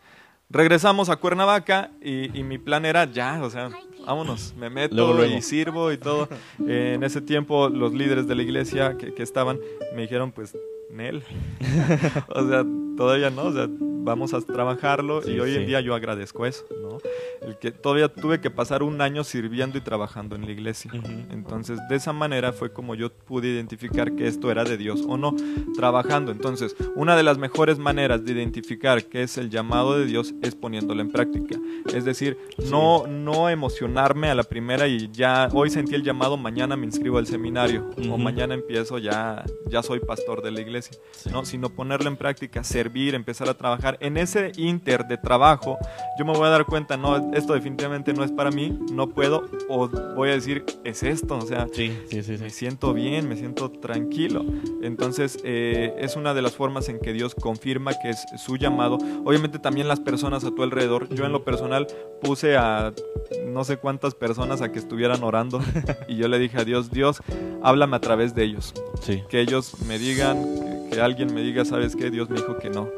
Regresamos 0.51 1.09
a 1.09 1.17
Cuernavaca 1.17 1.91
y, 2.03 2.39
y 2.39 2.43
mi 2.45 2.59
plan 2.59 2.85
era 2.85 3.07
ya, 3.11 3.41
o 3.43 3.49
sea, 3.51 3.71
vámonos, 4.07 4.55
me 4.59 4.69
meto 4.69 4.95
Luego, 4.95 5.15
luego. 5.15 5.35
y 5.35 5.41
sirvo 5.43 5.91
y 5.91 5.97
todo. 5.99 6.29
Eh, 6.69 6.93
en 6.97 7.03
ese 7.03 7.21
tiempo 7.23 7.69
los 7.71 7.95
líderes 7.95 8.27
de 8.29 8.35
la 8.35 8.43
iglesia 8.43 8.97
que, 8.99 9.15
que 9.15 9.23
estaban 9.23 9.59
me 9.97 10.03
dijeron 10.03 10.33
pues, 10.33 10.55
Nel, 10.95 11.25
o 12.29 12.49
sea, 12.49 12.65
todavía 12.97 13.31
no, 13.31 13.47
o 13.47 13.53
sea, 13.53 13.69
vamos 14.05 14.35
a 14.35 14.41
trabajarlo 14.41 15.23
Sí, 15.23 15.33
y 15.33 15.41
hoy 15.41 15.55
en 15.55 15.61
sí. 15.61 15.65
día 15.67 15.81
yo 15.81 15.95
agradezco 15.95 16.47
eso, 16.47 16.65
¿no? 16.83 16.99
El 17.47 17.59
que 17.59 17.73
todavía 17.73 18.09
tuve 18.09 18.41
que 18.41 18.51
pasar 18.51 18.83
un 18.83 19.01
año 19.01 19.25
sirviendo 19.25 19.79
y 19.79 19.81
trabajando 19.81 20.37
en 20.37 20.45
la 20.47 20.53
iglesia. 20.53 20.91
Ujú. 20.95 21.07
Entonces, 21.31 21.79
de 21.89 21.97
esa 21.97 22.13
manera 22.13 22.53
fue 22.53 22.73
como 22.73 22.95
yo 22.95 23.11
pude 23.13 23.49
identificar 23.49 24.15
que 24.15 24.27
esto 24.27 24.51
era 24.51 24.65
de 24.65 24.77
Dios 24.77 25.03
o 25.07 25.17
no, 25.17 25.35
trabajando. 25.77 26.31
Entonces, 26.33 26.77
una 26.95 27.17
de 27.17 27.23
las 27.23 27.39
mejores 27.39 27.79
maneras 27.79 28.25
de 28.25 28.33
identificar 28.33 29.05
qué 29.05 29.23
es 29.23 29.37
el 29.39 29.51
llamado 29.51 29.99
de 29.99 30.07
Dios 30.07 30.35
es 30.43 30.55
poniéndolo 30.55 31.01
en 31.01 31.11
práctica. 31.11 31.59
Es 31.93 32.05
decir, 32.05 32.39
no, 32.71 33.07
no 33.07 33.49
emocionarme 33.51 34.29
a 34.29 34.35
la 34.35 34.45
primera 34.45 34.87
y 34.87 35.11
ya 35.13 35.49
hoy 35.53 35.71
sentí 35.71 35.95
el 35.95 36.03
llamado, 36.03 36.37
mañana 36.37 36.77
me 36.77 36.87
inscribo 36.87 37.19
al 37.19 37.27
seminario 37.27 37.91
o 37.97 38.01
Ujú. 38.01 38.19
mañana 38.19 38.55
empiezo, 38.55 38.99
ya, 38.99 39.45
ya 39.67 39.83
soy 39.83 40.01
pastor 40.01 40.43
de 40.43 40.51
la 40.51 40.61
iglesia. 40.61 40.97
Sí. 41.13 41.31
¿no? 41.31 41.45
Sino 41.45 41.69
ponerlo 41.71 42.09
en 42.09 42.17
práctica, 42.17 42.63
servir, 42.65 43.15
empezar 43.15 43.49
a 43.49 43.55
trabajar. 43.55 43.94
En 44.01 44.17
ese 44.17 44.53
inter 44.57 45.07
de 45.07 45.17
trabajo, 45.17 45.79
yo 46.19 46.25
me 46.25 46.33
voy 46.33 46.47
a 46.47 46.51
dar 46.51 46.67
cuenta, 46.67 46.97
no, 46.97 47.33
esto 47.35 47.55
definitivamente 47.55 48.13
no 48.13 48.25
es 48.25 48.33
para 48.33 48.51
mí, 48.51 48.79
no 48.93 49.09
puedo, 49.09 49.49
o 49.69 49.89
voy 49.89 50.31
a 50.31 50.33
decir, 50.33 50.65
es 50.85 51.03
esto, 51.03 51.37
o 51.39 51.43
sea, 51.43 51.67
Sí, 51.73 51.97
sí, 52.11 52.23
sí, 52.23 52.37
me 52.39 52.51
siento 52.51 52.95
bien, 52.95 53.29
me 53.29 53.37
siento 53.37 53.71
tranquilo. 53.71 54.45
Entonces, 54.83 55.39
eh, 55.45 55.95
es 55.99 56.17
una 56.17 56.35
de 56.35 56.43
las 56.43 56.55
formas 56.55 56.89
en 56.89 57.01
que 57.01 57.13
Dios 57.13 57.35
confirma 57.35 57.93
que 58.01 58.11
es 58.11 58.25
su 58.37 58.57
llamado. 58.57 58.99
Obviamente 59.25 59.59
también 59.59 59.89
las 59.89 60.01
personas 60.01 60.45
a 60.45 60.51
tu 60.51 60.63
alrededor. 60.63 61.09
Yo 61.15 61.25
en 61.25 61.33
lo 61.33 61.45
personal 61.45 61.87
puse 62.23 62.57
a 62.57 62.93
no 63.47 63.65
sé 63.65 63.77
cuántas 63.77 64.15
personas 64.15 64.63
a 64.63 64.71
que 64.71 64.79
estuvieran 64.79 65.23
orando 65.23 65.61
y 66.09 66.17
yo 66.17 66.29
le 66.29 66.39
dije 66.39 66.59
a 66.59 66.65
Dios, 66.65 66.91
Dios, 66.91 67.23
háblame 67.63 67.97
a 67.97 68.01
través 68.01 68.35
de 68.35 68.45
ellos 68.45 68.75
que 69.29 69.41
ellos 69.41 69.75
me 69.87 69.99
digan, 69.99 70.43
que, 70.91 70.97
que 70.97 71.01
alguien 71.01 71.35
me 71.35 71.43
diga, 71.43 71.65
¿sabes 71.65 71.95
qué? 71.97 72.11
Dios 72.11 72.31
me 72.31 72.37
dijo 72.37 72.59
que 72.59 72.71
no. 72.71 72.89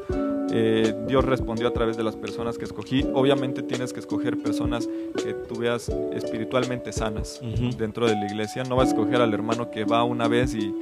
Eh, 0.59 0.93
Dios 1.07 1.23
respondió 1.23 1.67
a 1.67 1.71
través 1.73 1.97
de 1.97 2.03
las 2.03 2.15
personas 2.15 2.57
que 2.57 2.65
escogí. 2.65 3.05
Obviamente 3.13 3.61
tienes 3.61 3.93
que 3.93 3.99
escoger 3.99 4.37
personas 4.37 4.89
que 5.23 5.33
tú 5.47 5.59
veas 5.59 5.89
espiritualmente 6.13 6.91
sanas 6.91 7.39
dentro 7.77 8.07
de 8.07 8.13
la 8.15 8.25
iglesia. 8.25 8.63
No 8.63 8.75
vas 8.75 8.87
a 8.87 8.91
escoger 8.91 9.21
al 9.21 9.33
hermano 9.33 9.69
que 9.69 9.85
va 9.85 10.03
una 10.03 10.27
vez 10.27 10.55
y 10.55 10.73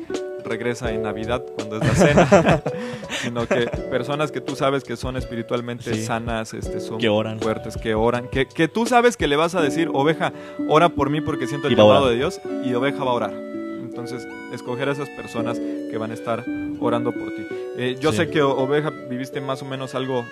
regresa 0.46 0.94
en 0.94 1.02
Navidad 1.02 1.44
cuando 1.56 1.78
es 1.78 1.82
la 1.88 1.96
cena, 1.96 2.62
sino 3.22 3.48
que 3.48 3.66
personas 3.90 4.32
que 4.32 4.42
tú 4.42 4.56
sabes 4.56 4.84
que 4.84 4.96
son 4.96 5.18
espiritualmente 5.18 5.94
Sí. 5.94 6.04
sanas, 6.04 6.54
este, 6.54 6.80
son 6.80 7.00
Que 7.00 7.10
oran. 7.10 7.40
fuertes, 7.40 7.76
que 7.78 7.96
oran, 7.96 8.28
que, 8.30 8.46
que 8.48 8.68
tú 8.68 8.86
sabes 8.86 9.18
que 9.18 9.28
le 9.28 9.36
vas 9.38 9.56
a 9.56 9.62
decir, 9.62 9.90
oveja, 9.92 10.32
ora 10.70 10.90
por 10.90 11.10
mí 11.10 11.20
porque 11.20 11.48
siento 11.48 11.68
el 11.68 11.74
Y 11.74 11.76
llamado 11.76 12.08
de 12.10 12.16
Dios 12.16 12.40
y 12.64 12.74
oveja 12.76 13.04
va 13.04 13.12
a 13.12 13.14
orar. 13.16 13.34
Entonces, 13.34 14.28
escoger 14.54 14.88
a 14.90 14.92
esas 14.92 15.10
personas 15.10 15.60
que 15.60 15.98
van 15.98 16.12
a 16.12 16.14
estar 16.14 16.44
orando 16.80 17.12
por 17.12 17.34
ti. 17.34 17.42
Eh, 17.78 17.98
yo 18.00 18.12
Sí. 18.12 18.18
sé 18.18 18.30
que 18.30 18.42
oveja 18.42 18.90
viviste 19.10 19.42
más 19.42 19.62
o 19.62 19.66
menos 19.66 19.96
algo, 19.96 20.26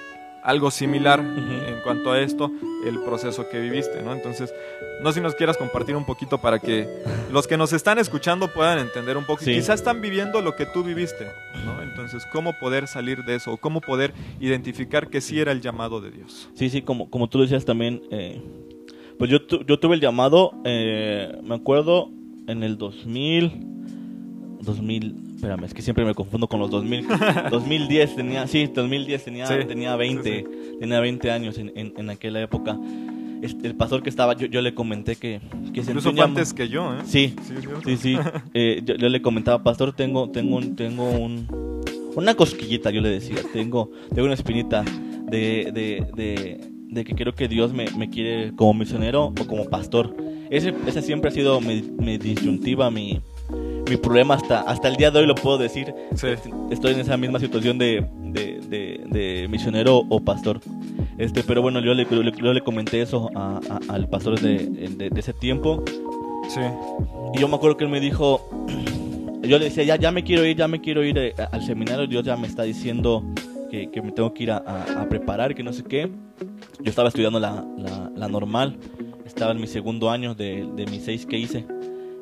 algo 0.43 0.71
similar 0.71 1.19
en 1.19 1.79
cuanto 1.83 2.11
a 2.11 2.19
esto, 2.21 2.51
el 2.85 2.99
proceso 2.99 3.47
que 3.49 3.59
viviste, 3.59 4.01
¿no? 4.01 4.13
Entonces, 4.13 4.53
no 5.01 5.09
sé 5.11 5.19
si 5.19 5.23
nos 5.23 5.35
quieras 5.35 5.57
compartir 5.57 5.95
un 5.95 6.05
poquito 6.05 6.37
para 6.37 6.59
que 6.59 6.87
los 7.31 7.47
que 7.47 7.55
nos 7.57 7.71
están 7.73 7.97
escuchando 7.99 8.47
puedan 8.49 8.79
entender 8.79 9.15
un 9.17 9.25
poco. 9.25 9.41
Sí. 9.43 9.51
Y 9.51 9.55
quizás 9.55 9.75
están 9.79 10.01
viviendo 10.01 10.41
lo 10.41 10.55
que 10.55 10.65
tú 10.65 10.83
viviste, 10.83 11.25
¿no? 11.65 11.81
Entonces, 11.81 12.25
¿cómo 12.31 12.53
poder 12.59 12.87
salir 12.87 13.23
de 13.23 13.35
eso? 13.35 13.53
¿O 13.53 13.57
¿Cómo 13.57 13.79
poder 13.81 14.13
identificar 14.39 15.09
que 15.09 15.21
sí 15.21 15.39
era 15.39 15.51
el 15.51 15.61
llamado 15.61 16.01
de 16.01 16.11
Dios? 16.11 16.49
Sí, 16.55 16.69
sí, 16.69 16.81
como, 16.81 17.09
como 17.09 17.29
tú 17.29 17.41
decías 17.41 17.63
también, 17.65 18.01
eh, 18.11 18.41
pues 19.17 19.29
yo, 19.31 19.45
tu- 19.45 19.63
yo 19.65 19.79
tuve 19.79 19.95
el 19.95 20.01
llamado, 20.01 20.53
eh, 20.65 21.37
me 21.43 21.55
acuerdo, 21.55 22.09
en 22.47 22.63
el 22.63 22.77
2000, 22.77 23.65
2000, 24.61 25.15
espérame, 25.43 25.65
es 25.65 25.73
que 25.73 25.81
siempre 25.81 26.05
me 26.05 26.15
confundo 26.15 26.47
con 26.47 26.59
los 26.59 26.69
2000, 26.71 27.05
2010 27.51 28.15
tenía, 28.15 28.47
sí, 28.47 28.67
2010 28.73 29.25
tenía, 29.25 29.47
Sí, 29.47 29.55
tenía 29.67 29.95
20, 29.95 30.45
tenía 30.79 30.99
20 31.01 31.31
años 31.31 31.57
en, 31.57 31.71
en, 31.75 31.93
en 31.97 32.09
aquella 32.09 32.41
época. 32.41 32.77
Este, 33.41 33.67
el 33.67 33.75
pastor 33.75 34.01
que 34.01 34.09
estaba, 34.09 34.37
yo, 34.37 34.47
yo 34.47 34.61
le 34.61 34.73
comenté 34.73 35.17
que, 35.17 35.41
que 35.73 35.81
Incluso 35.81 36.13
antes 36.17 36.53
que 36.53 36.69
yo, 36.69 36.93
¿eh? 36.93 37.01
Sí, 37.03 37.35
Sí. 37.45 37.55
Sí, 37.85 37.97
sí. 37.97 38.17
Eh, 38.53 38.81
yo, 38.85 38.95
yo 38.95 39.09
le 39.09 39.21
comentaba, 39.21 39.61
pastor, 39.63 39.91
tengo, 39.93 40.29
tengo, 40.29 40.55
un, 40.55 40.77
tengo 40.77 41.09
un, 41.09 41.45
una 42.15 42.35
cosquillita, 42.35 42.89
yo 42.91 43.01
le 43.01 43.09
decía, 43.09 43.37
tengo, 43.51 43.91
tengo 44.15 44.25
una 44.25 44.35
espinita 44.35 44.85
de, 45.25 45.71
de, 45.73 46.07
de, 46.15 46.61
de 46.87 47.03
que 47.03 47.15
creo 47.15 47.35
que 47.35 47.49
Dios 47.49 47.73
me, 47.73 47.87
me 47.97 48.09
quiere 48.09 48.53
como 48.55 48.73
misionero 48.73 49.25
o 49.25 49.47
como 49.47 49.65
pastor. 49.65 50.15
Ese, 50.49 50.73
esa 50.87 51.01
siempre 51.01 51.29
ha 51.29 51.33
sido 51.33 51.59
mi, 51.59 51.81
mi 51.97 52.17
disyuntiva, 52.17 52.89
mi, 52.91 53.19
mi 53.89 53.97
problema 53.97 54.35
hasta, 54.35 54.61
hasta 54.61 54.87
el 54.87 54.95
día 54.95 55.11
de 55.11 55.19
hoy 55.19 55.25
lo 55.25 55.35
puedo 55.35 55.57
decir. 55.57 55.93
Sí. 56.15 56.27
Estoy 56.71 56.93
en 56.93 56.99
esa 57.01 57.17
misma 57.17 57.39
situación 57.39 57.77
de, 57.77 58.05
de, 58.21 58.59
de, 58.67 59.01
de 59.09 59.47
misionero 59.49 60.03
o 60.09 60.19
pastor. 60.19 60.59
Este, 61.17 61.43
pero 61.43 61.61
bueno, 61.61 61.79
yo 61.79 61.93
le, 61.93 62.05
yo 62.09 62.53
le, 62.53 62.61
comenté 62.61 63.01
eso 63.01 63.29
a- 63.35 63.59
a- 63.69 63.93
al 63.93 64.07
pastor 64.09 64.39
de, 64.39 65.09
ese 65.15 65.33
tiempo. 65.33 65.83
Sí. 66.49 66.61
Y 67.33 67.39
yo 67.39 67.47
me 67.47 67.55
acuerdo 67.55 67.77
que 67.77 67.83
él 67.83 67.89
me 67.89 67.99
dijo, 67.99 68.49
yo 69.43 69.57
le 69.59 69.65
decía, 69.65 69.83
ya, 69.83 69.95
ya 69.97 70.11
me 70.11 70.23
quiero 70.23 70.45
ir, 70.45 70.55
ya 70.57 70.67
me 70.67 70.81
quiero 70.81 71.03
ir 71.03 71.17
eh, 71.17 71.33
al 71.51 71.63
seminario, 71.65 72.07
Dios 72.07 72.23
ya 72.23 72.37
me 72.37 72.47
está 72.47 72.63
diciendo 72.63 73.23
que, 73.69 73.89
que 73.91 74.01
me 74.01 74.11
tengo 74.11 74.33
que 74.33 74.43
ir 74.43 74.51
a, 74.51 74.57
a, 74.57 75.07
preparar, 75.09 75.53
que 75.55 75.63
no 75.63 75.73
sé 75.73 75.83
qué. 75.83 76.09
Yo 76.79 76.89
estaba 76.89 77.09
estudiando 77.09 77.39
la, 77.39 77.65
la, 77.77 78.11
la 78.15 78.27
normal, 78.27 78.77
estaba 79.25 79.51
en 79.51 79.61
mi 79.61 79.67
segundo 79.67 80.09
año 80.09 80.35
de, 80.35 80.67
de 80.75 80.85
mis 80.87 81.03
seis 81.03 81.25
que 81.25 81.37
hice 81.37 81.65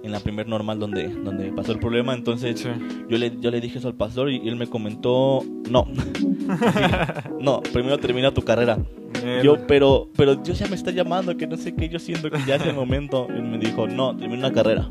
en 0.04 0.12
la 0.12 0.20
primer 0.20 0.48
normal 0.48 0.80
donde, 0.80 1.08
donde 1.10 1.52
pasó 1.52 1.72
el 1.72 1.80
problema. 1.80 2.14
Entonces 2.14 2.60
Sí. 2.60 2.70
yo, 3.10 3.18
le, 3.18 3.34
yo 3.40 3.52
le 3.52 3.62
dije 3.62 3.78
eso 3.80 3.88
al 3.88 3.96
pastor 3.96 4.32
y, 4.32 4.38
y 4.44 4.48
él 4.50 4.56
me 4.56 4.68
comentó, 4.68 5.44
no, 5.70 5.88
no, 7.40 7.62
primero 7.62 7.98
termina 7.98 8.32
tu 8.34 8.42
carrera. 8.42 8.78
Él- 9.24 9.42
Yo, 9.44 9.58
pero, 9.68 10.10
pero 10.16 10.36
Dios 10.36 10.60
ya 10.60 10.68
me 10.68 10.76
está 10.76 10.92
llamando, 10.92 11.36
que 11.38 11.48
no 11.48 11.58
sé 11.58 11.74
qué, 11.76 11.90
yo 11.90 12.00
siento 12.00 12.30
que 12.32 12.40
ya 12.46 12.56
es 12.56 12.66
el 12.66 12.74
momento. 12.74 13.28
Él 13.30 13.44
me 13.44 13.58
dijo, 13.58 13.88
no, 13.88 14.16
termina 14.16 14.48
una 14.48 14.52
carrera. 14.54 14.88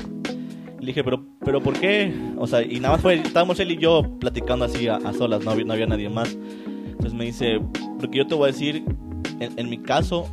Le 0.79 0.87
dije, 0.87 1.03
pero, 1.03 1.23
pero 1.45 1.61
¿por 1.61 1.73
qué? 1.79 2.11
O 2.37 2.47
sea, 2.47 2.61
y 2.63 2.79
nada 2.79 2.93
más 2.95 3.01
fue, 3.01 3.15
estábamos 3.15 3.59
él 3.59 3.71
y 3.71 3.77
yo 3.77 4.03
platicando 4.19 4.65
así 4.65 4.87
a, 4.87 4.95
a 4.95 5.13
solas, 5.13 5.43
no 5.43 5.51
había, 5.51 5.65
no 5.65 5.73
había 5.73 5.85
nadie 5.87 6.09
más. 6.09 6.35
Entonces 6.89 7.13
me 7.13 7.25
dice, 7.25 7.59
porque 7.99 8.17
yo 8.19 8.27
te 8.27 8.33
voy 8.35 8.45
a 8.45 8.51
decir, 8.51 8.83
en, 9.39 9.51
en 9.59 9.69
mi 9.69 9.77
caso, 9.77 10.27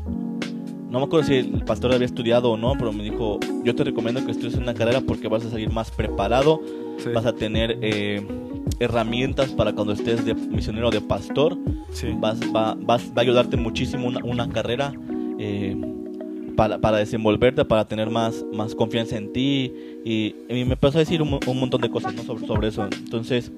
no 0.91 0.99
me 1.01 1.05
acuerdo 1.07 1.27
si 1.27 1.35
el 1.37 1.65
pastor 1.65 1.93
había 1.93 2.07
estudiado 2.07 2.53
o 2.53 2.57
no, 2.57 2.73
pero 2.79 2.93
me 2.93 3.03
dijo, 3.05 3.39
yo 3.65 3.75
te 3.75 3.85
recomiendo 3.85 4.25
que 4.25 4.31
estudies 4.33 4.55
una 4.55 4.75
carrera 4.75 5.01
porque 5.01 5.29
vas 5.29 5.45
a 5.45 5.51
salir 5.51 5.71
más 5.71 5.91
preparado, 5.91 6.61
Sí. 6.99 7.11
vas 7.15 7.27
a 7.27 7.33
tener 7.33 7.79
eh, 7.81 8.27
herramientas 8.81 9.51
para 9.53 9.73
cuando 9.73 9.93
estés 9.93 10.25
de 10.25 10.35
misionero 10.35 10.91
de 10.91 11.01
pastor 11.01 11.57
Sí. 11.91 12.09
vas, 12.19 12.41
va, 12.55 12.75
vas- 12.81 13.11
va 13.11 13.19
a 13.19 13.21
ayudarte 13.21 13.57
muchísimo 13.57 14.07
una, 14.09 14.21
una 14.25 14.49
carrera 14.49 14.93
eh, 15.39 15.77
para, 16.57 16.79
para 16.81 16.97
desenvolverte, 16.99 17.65
para 17.65 17.87
tener 17.87 18.11
más, 18.11 18.45
más 18.53 18.75
confianza 18.75 19.17
en 19.17 19.33
ti. 19.33 19.73
Y, 20.05 20.35
y 20.49 20.65
me 20.65 20.73
empezó 20.73 20.99
a 20.99 21.01
decir 21.01 21.23
un, 21.23 21.39
un 21.47 21.61
montón 21.61 21.81
de 21.81 21.89
cosas 21.91 22.15
¿no? 22.15 22.23
sobre, 22.25 22.47
sobre 22.47 22.69
eso. 22.69 22.89
Entonces, 22.99 23.53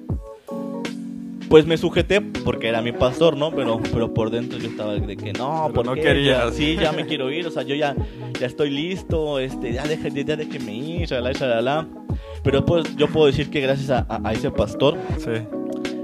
pues 1.51 1.65
me 1.67 1.77
sujeté 1.77 2.21
porque 2.21 2.69
era 2.69 2.81
mi 2.81 2.93
pastor, 2.93 3.35
¿no? 3.35 3.51
Pero, 3.51 3.79
pero 3.91 4.13
por 4.13 4.29
dentro 4.31 4.57
yo 4.57 4.69
estaba 4.69 4.93
de 4.95 5.17
que 5.17 5.33
no, 5.33 5.63
Pero 5.67 5.73
¿por 5.73 5.85
no. 5.85 5.95
Ya- 5.95 6.49
sí, 6.51 6.77
ya 6.81 6.93
me 6.93 7.05
quiero 7.05 7.29
ir, 7.29 7.45
o 7.45 7.51
sea, 7.51 7.63
yo 7.63 7.75
ya, 7.75 7.93
ya 8.39 8.47
estoy 8.47 8.69
listo, 8.69 9.37
este, 9.37 9.73
ya, 9.73 9.83
deje, 9.83 10.09
ya 10.23 10.37
déjeme 10.37 10.73
ir, 10.73 11.07
shalala, 11.09 11.33
shalala. 11.33 11.87
Pero 12.41 12.65
pues 12.65 12.95
yo 12.95 13.07
puedo 13.09 13.27
decir 13.27 13.49
que 13.49 13.59
gracias 13.59 13.89
a- 13.89 14.05
a- 14.09 14.21
a 14.23 14.33
ese 14.33 14.49
pastor, 14.49 14.97
Sí. 15.17 15.31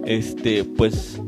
este, 0.06 0.66
pues, 0.66 1.22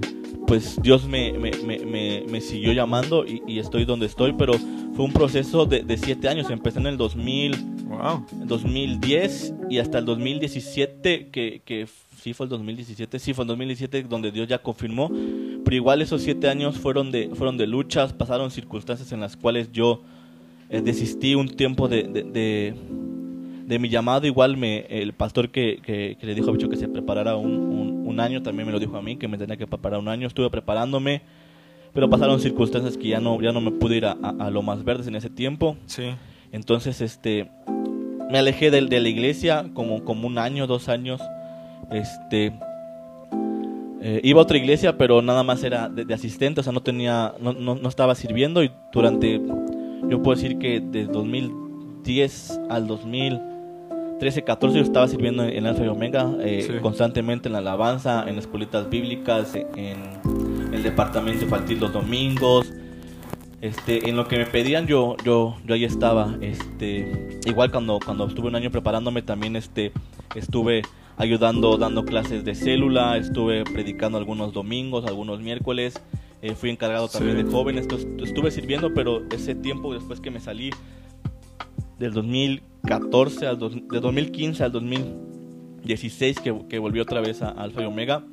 pues 0.45 0.77
Dios 0.81 1.07
me, 1.07 1.31
me, 1.33 1.51
me, 1.65 1.79
me, 1.79 2.23
me 2.29 2.41
siguió 2.41 2.73
llamando 2.73 3.25
y, 3.25 3.41
y 3.47 3.59
estoy 3.59 3.85
donde 3.85 4.05
estoy, 4.07 4.33
pero 4.33 4.53
fue 4.95 5.05
un 5.05 5.13
proceso 5.13 5.65
de, 5.65 5.83
de 5.83 5.97
siete 5.97 6.27
años. 6.27 6.49
Empecé 6.49 6.79
en 6.79 6.87
el 6.87 6.97
2000, 6.97 7.55
Wow. 7.89 8.25
2010 8.45 9.55
y 9.69 9.79
hasta 9.79 9.97
el 9.97 10.05
2017, 10.05 11.29
que, 11.31 11.61
que 11.65 11.87
sí 12.21 12.33
fue 12.33 12.45
el 12.45 12.49
2017, 12.51 13.17
sí 13.17 13.33
fue 13.33 13.43
el 13.43 13.47
2017 13.47 14.03
donde 14.03 14.31
Dios 14.31 14.47
ya 14.47 14.59
confirmó, 14.59 15.11
pero 15.65 15.75
igual 15.75 16.01
esos 16.03 16.21
siete 16.21 16.47
años 16.49 16.77
fueron 16.77 17.11
de, 17.11 17.31
fueron 17.33 17.57
de 17.57 17.65
luchas, 17.65 18.13
pasaron 18.13 18.51
circunstancias 18.51 19.11
en 19.11 19.21
las 19.21 19.35
cuales 19.35 19.71
yo 19.71 20.03
eh, 20.69 20.81
desistí 20.81 21.33
un 21.33 21.49
tiempo 21.49 21.87
de, 21.87 22.03
de, 22.03 22.23
de, 22.23 22.75
de 23.65 23.79
mi 23.79 23.89
llamado, 23.89 24.27
igual 24.27 24.55
me, 24.55 24.81
el 24.81 25.13
pastor 25.13 25.49
que, 25.49 25.79
que, 25.81 26.15
que 26.19 26.27
le 26.27 26.35
dijo 26.35 26.49
a 26.49 26.53
Bicho 26.53 26.69
que 26.69 26.77
se 26.77 26.87
preparara 26.87 27.37
un, 27.37 27.51
un, 27.51 28.07
un 28.07 28.19
año, 28.19 28.43
también 28.43 28.67
me 28.67 28.71
lo 28.71 28.79
dijo 28.79 28.95
a 28.97 29.01
mí, 29.01 29.15
que 29.15 29.27
me 29.27 29.39
tenía 29.39 29.57
que 29.57 29.65
preparar 29.65 29.99
un 29.99 30.09
año, 30.09 30.27
estuve 30.27 30.51
preparándome, 30.51 31.23
pero 31.91 32.07
pasaron 32.07 32.39
circunstancias 32.39 32.97
que 32.97 33.07
ya 33.07 33.19
no, 33.19 33.41
ya 33.41 33.51
no 33.51 33.61
me 33.61 33.71
pude 33.71 33.97
ir 33.97 34.05
a, 34.05 34.15
a, 34.21 34.29
a 34.29 34.51
lo 34.51 34.61
más 34.61 34.83
verdes 34.83 35.07
en 35.07 35.15
ese 35.15 35.31
tiempo. 35.31 35.75
Sí. 35.87 36.03
Entonces, 36.51 37.01
este, 37.01 37.49
me 38.29 38.37
alejé 38.37 38.71
de, 38.71 38.81
de 38.85 38.99
la 38.99 39.09
iglesia 39.09 39.65
como, 39.73 40.03
como 40.03 40.27
un 40.27 40.37
año, 40.37 40.67
dos 40.67 40.87
años. 40.89 41.21
Este, 41.91 42.53
eh, 44.01 44.21
iba 44.23 44.39
a 44.39 44.43
otra 44.43 44.57
iglesia, 44.57 44.97
pero 44.97 45.21
nada 45.21 45.43
más 45.43 45.63
era 45.63 45.89
de, 45.89 46.05
de 46.05 46.13
asistente, 46.13 46.61
o 46.61 46.63
sea, 46.63 46.71
no 46.73 46.81
tenía, 46.81 47.33
no, 47.41 47.53
no, 47.53 47.75
no 47.75 47.89
estaba 47.89 48.15
sirviendo 48.15 48.63
y 48.63 48.71
durante, 48.93 49.41
yo 50.09 50.21
puedo 50.23 50.35
decir 50.39 50.57
que 50.57 50.79
de 50.79 51.05
2010 51.05 52.61
al 52.69 52.87
2013, 52.87 54.43
14 54.43 54.77
yo 54.77 54.83
estaba 54.83 55.07
sirviendo 55.07 55.43
en 55.43 55.65
Alfa 55.65 55.83
y 55.83 55.87
Omega, 55.87 56.31
eh, 56.41 56.63
Sí. 56.67 56.73
constantemente 56.81 57.49
en 57.49 57.53
la 57.53 57.59
alabanza, 57.59 58.25
en 58.27 58.37
escuelitas 58.37 58.89
bíblicas, 58.89 59.55
en 59.55 59.97
el 60.73 60.83
departamento 60.83 61.43
infantil 61.43 61.79
los 61.79 61.91
domingos, 61.91 62.71
este, 63.61 64.09
en 64.09 64.15
lo 64.15 64.27
que 64.27 64.37
me 64.37 64.45
pedían 64.45 64.87
yo, 64.87 65.15
yo, 65.25 65.55
yo 65.65 65.73
ahí 65.75 65.83
estaba, 65.83 66.37
este, 66.41 67.39
igual 67.45 67.71
cuando, 67.71 67.99
cuando 68.03 68.27
estuve 68.27 68.47
un 68.47 68.55
año 68.55 68.71
preparándome 68.71 69.21
también, 69.21 69.55
este, 69.55 69.91
estuve 70.35 70.81
ayudando, 71.17 71.77
dando 71.77 72.05
clases 72.05 72.45
de 72.45 72.55
célula, 72.55 73.17
estuve 73.17 73.63
predicando 73.65 74.17
algunos 74.17 74.53
domingos, 74.53 75.05
algunos 75.05 75.41
miércoles, 75.41 76.01
eh, 76.41 76.55
fui 76.55 76.69
encargado 76.69 77.09
también 77.09 77.35
Sí. 77.37 77.43
de 77.43 77.51
jóvenes, 77.51 77.87
estuve 78.23 78.51
sirviendo, 78.51 78.93
pero 78.93 79.23
ese 79.31 79.55
tiempo 79.55 79.93
después 79.93 80.21
que 80.21 80.31
me 80.31 80.39
salí 80.39 80.69
del 81.97 82.13
2014 82.13 83.45
al 83.47 83.59
dos- 83.59 83.75
de 83.75 83.99
2015 83.99 84.63
al 84.63 84.71
2016 84.71 86.39
que, 86.39 86.55
que 86.69 86.79
volví 86.79 87.01
otra 87.01 87.19
vez 87.19 87.41
a 87.41 87.49
Alfa 87.49 87.81
y 87.81 87.85
Omega, 87.85 88.23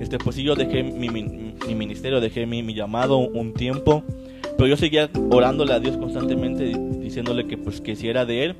este, 0.00 0.18
pues 0.18 0.36
sí, 0.36 0.42
yo 0.42 0.54
dejé 0.54 0.82
mi, 0.82 1.08
mi- 1.08 1.54
mi 1.66 1.74
ministerio, 1.74 2.20
dejé 2.20 2.44
mi, 2.44 2.62
mi 2.62 2.74
llamado 2.74 3.16
un 3.18 3.54
tiempo, 3.54 4.04
pero 4.60 4.68
yo 4.68 4.76
seguía 4.76 5.08
orándole 5.30 5.72
a 5.72 5.80
Dios 5.80 5.96
constantemente, 5.96 6.64
di- 6.64 6.98
diciéndole 6.98 7.46
que 7.46 7.56
pues 7.56 7.80
que 7.80 7.96
si 7.96 8.08
era 8.08 8.26
de 8.26 8.44
Él, 8.44 8.56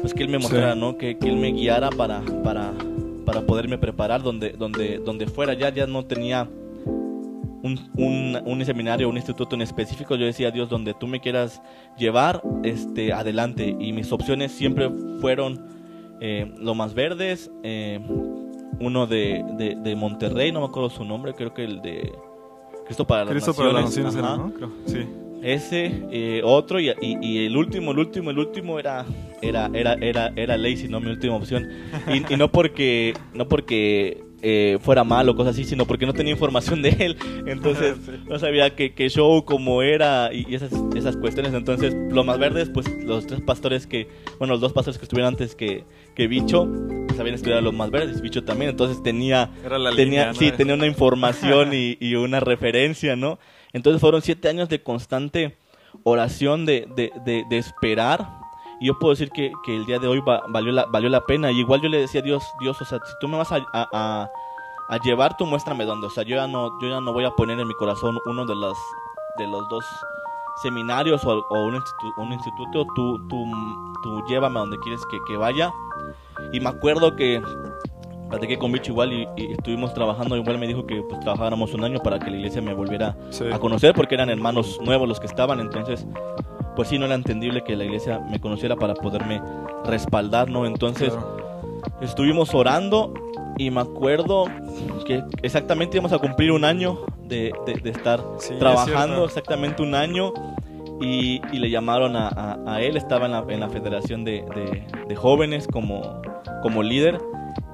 pues 0.00 0.14
que 0.14 0.22
Él 0.22 0.28
me 0.28 0.38
Sí. 0.38 0.44
mostrara, 0.44 0.76
¿no? 0.76 0.96
Que, 0.96 1.18
que 1.18 1.28
Él 1.28 1.38
me 1.38 1.50
guiara 1.50 1.90
para, 1.90 2.22
para, 2.44 2.70
para 3.26 3.40
poderme 3.42 3.78
preparar 3.78 4.22
donde, 4.22 4.50
donde, 4.50 4.98
donde 4.98 5.26
fuera. 5.26 5.54
Ya, 5.54 5.74
ya 5.74 5.88
no 5.88 6.04
tenía 6.04 6.48
un, 6.86 7.80
un, 7.96 8.38
un 8.44 8.64
seminario, 8.64 9.08
un 9.08 9.16
instituto 9.16 9.56
en 9.56 9.62
específico. 9.62 10.14
Yo 10.14 10.24
decía, 10.24 10.52
Dios, 10.52 10.68
donde 10.68 10.94
tú 10.94 11.08
me 11.08 11.18
quieras 11.18 11.60
llevar, 11.98 12.40
este, 12.62 13.12
adelante. 13.12 13.76
Y 13.80 13.92
mis 13.92 14.12
opciones 14.12 14.52
siempre 14.52 14.88
fueron 15.20 15.66
eh, 16.20 16.48
Lomas 16.60 16.94
Verdes, 16.94 17.50
eh, 17.64 17.98
uno 18.78 19.08
de, 19.08 19.44
de, 19.58 19.74
de 19.74 19.96
Monterrey, 19.96 20.52
no 20.52 20.60
me 20.60 20.66
acuerdo 20.66 20.90
su 20.90 21.04
nombre, 21.04 21.34
creo 21.34 21.52
que 21.54 21.64
el 21.64 21.82
de 21.82 22.12
Cristo 22.86 23.06
para 23.06 23.24
las 23.24 23.32
Cristo 23.32 23.54
para 23.54 23.72
las 23.72 23.84
Naciones. 23.84 24.14
naciones, 24.14 24.32
era, 24.32 24.44
¿no? 24.44 24.54
Creo. 24.54 24.70
Sí. 24.86 25.06
Ese, 25.42 26.04
eh, 26.12 26.40
otro 26.44 26.78
y, 26.78 26.90
y- 27.00 27.18
y 27.20 27.46
el 27.46 27.56
último, 27.56 27.90
el 27.90 27.98
último, 27.98 28.30
el 28.30 28.38
último 28.38 28.78
era 28.78 29.04
era 29.40 29.68
era 29.74 29.94
era 29.94 30.32
era 30.36 30.56
Lazy, 30.56 30.86
no 30.88 31.00
mi 31.00 31.10
última 31.10 31.34
opción. 31.34 31.68
Y, 32.08 32.32
y 32.32 32.36
no 32.36 32.52
porque 32.52 33.14
no 33.34 33.48
porque 33.48 34.22
eh, 34.44 34.78
fuera 34.80 35.02
malo 35.02 35.32
o 35.32 35.36
cosas 35.36 35.54
así, 35.54 35.64
sino 35.64 35.84
porque 35.84 36.06
no 36.06 36.12
tenía 36.12 36.32
información 36.32 36.80
de 36.82 36.90
él. 36.90 37.16
Entonces 37.46 37.96
Sí. 38.06 38.12
no 38.28 38.38
sabía 38.38 38.76
qué 38.76 38.94
qué 38.94 39.08
show 39.08 39.44
cómo 39.44 39.82
era 39.82 40.32
y, 40.32 40.54
esas 40.54 40.70
esas 40.94 41.16
cuestiones. 41.16 41.54
Entonces 41.54 41.92
lo 42.12 42.22
más 42.22 42.38
verdes, 42.38 42.70
pues 42.72 42.86
los 43.04 43.26
tres 43.26 43.40
pastores 43.40 43.88
que, 43.88 44.06
bueno, 44.38 44.54
los 44.54 44.60
dos 44.60 44.72
pastores 44.72 44.98
que 44.98 45.06
estuvieron 45.06 45.32
antes 45.34 45.56
que 45.56 45.82
que 46.14 46.28
Bicho, 46.28 46.68
pues 47.22 47.30
habían 47.30 47.34
estudiado 47.36 47.62
los 47.62 47.74
más 47.74 47.90
verdes, 47.90 48.20
Bicho 48.20 48.44
también. 48.44 48.70
Entonces 48.70 49.02
tenía 49.02 49.50
Era 49.64 49.78
la 49.78 49.90
tenía, 49.90 50.04
línea, 50.04 50.26
¿no? 50.28 50.34
sí, 50.38 50.52
tenía 50.52 50.74
una 50.74 50.86
información 50.86 51.72
y, 51.72 51.96
y 52.00 52.14
una 52.16 52.40
referencia, 52.40 53.16
¿no? 53.16 53.38
Entonces 53.72 54.00
fueron 54.00 54.22
siete 54.22 54.48
años 54.48 54.68
de 54.68 54.82
constante 54.82 55.56
oración, 56.04 56.66
de, 56.66 56.86
de, 56.94 57.12
de, 57.24 57.44
de 57.48 57.58
esperar. 57.58 58.28
Y 58.80 58.86
yo 58.86 58.98
puedo 58.98 59.12
decir 59.14 59.30
que, 59.30 59.52
que 59.64 59.76
el 59.76 59.86
día 59.86 59.98
de 59.98 60.08
hoy 60.08 60.20
va- 60.20 60.42
valió, 60.48 60.72
la, 60.72 60.86
valió 60.86 61.08
la 61.08 61.24
pena. 61.24 61.50
Y 61.52 61.60
igual 61.60 61.80
yo 61.80 61.88
le 61.88 61.98
decía 61.98 62.20
a 62.20 62.24
Dios, 62.24 62.42
Dios, 62.60 62.80
o 62.80 62.84
sea, 62.84 62.98
si 63.04 63.12
tú 63.20 63.28
me 63.28 63.36
vas 63.38 63.52
a, 63.52 63.56
a, 63.72 63.88
a- 63.92 64.30
a 64.88 64.98
llevar, 64.98 65.36
tú 65.36 65.46
muéstrame 65.46 65.84
dónde. 65.84 66.08
O 66.08 66.10
sea, 66.10 66.24
yo 66.24 66.36
ya, 66.36 66.46
no, 66.46 66.70
yo 66.82 66.88
ya 66.88 67.00
no 67.00 67.12
voy 67.12 67.24
a 67.24 67.30
poner 67.30 67.58
en 67.60 67.68
mi 67.68 67.74
corazón 67.74 68.18
uno 68.26 68.44
de 68.44 68.54
los, 68.56 68.76
de 69.38 69.46
los 69.46 69.68
dos 69.68 69.84
seminarios 70.62 71.24
o, 71.24 71.46
o 71.48 71.64
un, 71.64 71.74
institu- 71.76 72.12
un 72.16 72.32
instituto. 72.32 72.84
Tú, 72.94 73.26
tú, 73.28 73.46
tú 74.02 74.22
llévame 74.28 74.56
a 74.58 74.60
donde 74.60 74.78
quieres 74.80 75.00
que, 75.10 75.18
que 75.26 75.36
vaya. 75.36 75.72
Y 76.52 76.60
me 76.60 76.68
acuerdo 76.68 77.16
que 77.16 77.40
platiqué 78.28 78.58
con 78.58 78.72
Bicho 78.72 78.92
igual 78.92 79.12
y, 79.12 79.28
y 79.36 79.52
estuvimos 79.52 79.92
trabajando. 79.94 80.36
Igual 80.36 80.58
me 80.58 80.66
dijo 80.66 80.86
que 80.86 81.02
pues 81.08 81.20
trabajáramos 81.20 81.74
un 81.74 81.84
año 81.84 81.98
para 82.00 82.18
que 82.18 82.30
la 82.30 82.36
iglesia 82.36 82.62
me 82.62 82.74
volviera 82.74 83.16
Sí. 83.30 83.44
a 83.52 83.58
conocer 83.58 83.94
porque 83.94 84.14
eran 84.14 84.30
hermanos 84.30 84.78
nuevos 84.82 85.08
los 85.08 85.20
que 85.20 85.26
estaban. 85.26 85.60
Entonces, 85.60 86.06
pues 86.76 86.88
sí, 86.88 86.98
no 86.98 87.06
era 87.06 87.14
entendible 87.14 87.62
que 87.64 87.76
la 87.76 87.84
iglesia 87.84 88.18
me 88.30 88.40
conociera 88.40 88.76
para 88.76 88.94
poderme 88.94 89.40
respaldar, 89.84 90.50
¿no? 90.50 90.64
Entonces, 90.66 91.10
Claro. 91.12 91.36
estuvimos 92.00 92.54
orando 92.54 93.12
y 93.58 93.70
me 93.70 93.80
acuerdo 93.82 94.44
que 95.06 95.22
exactamente 95.42 95.96
íbamos 95.98 96.12
a 96.12 96.18
cumplir 96.18 96.52
un 96.52 96.64
año 96.64 97.00
de, 97.24 97.52
de- 97.66 97.74
de 97.74 97.90
estar 97.90 98.20
Sí, 98.38 98.54
es 98.54 98.58
trabajando, 98.58 98.96
cierto. 99.16 99.24
exactamente 99.26 99.82
un 99.82 99.94
año. 99.94 100.32
Y, 101.00 101.40
y 101.52 101.58
le 101.58 101.70
llamaron 101.70 102.14
a, 102.16 102.28
a- 102.28 102.58
a 102.66 102.80
él, 102.80 102.96
estaba 102.96 103.26
en 103.26 103.32
la, 103.32 103.44
en 103.48 103.60
la 103.60 103.68
federación 103.68 104.24
de, 104.24 104.44
de- 104.54 104.86
de 105.08 105.16
jóvenes 105.16 105.66
como, 105.66 106.20
como 106.62 106.82
líder. 106.82 107.18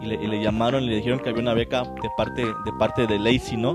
Y 0.01 0.07
le, 0.07 0.15
y 0.17 0.27
le 0.27 0.41
llamaron 0.43 0.85
y 0.85 0.89
le 0.89 0.97
dijeron 0.97 1.19
que 1.21 1.29
había 1.29 1.43
una 1.43 1.55
beca 1.55 1.83
de 1.83 2.09
parte 2.17 2.45
de, 2.45 2.73
parte 2.79 3.07
de 3.07 3.19
Lacey, 3.19 3.57
¿no? 3.57 3.75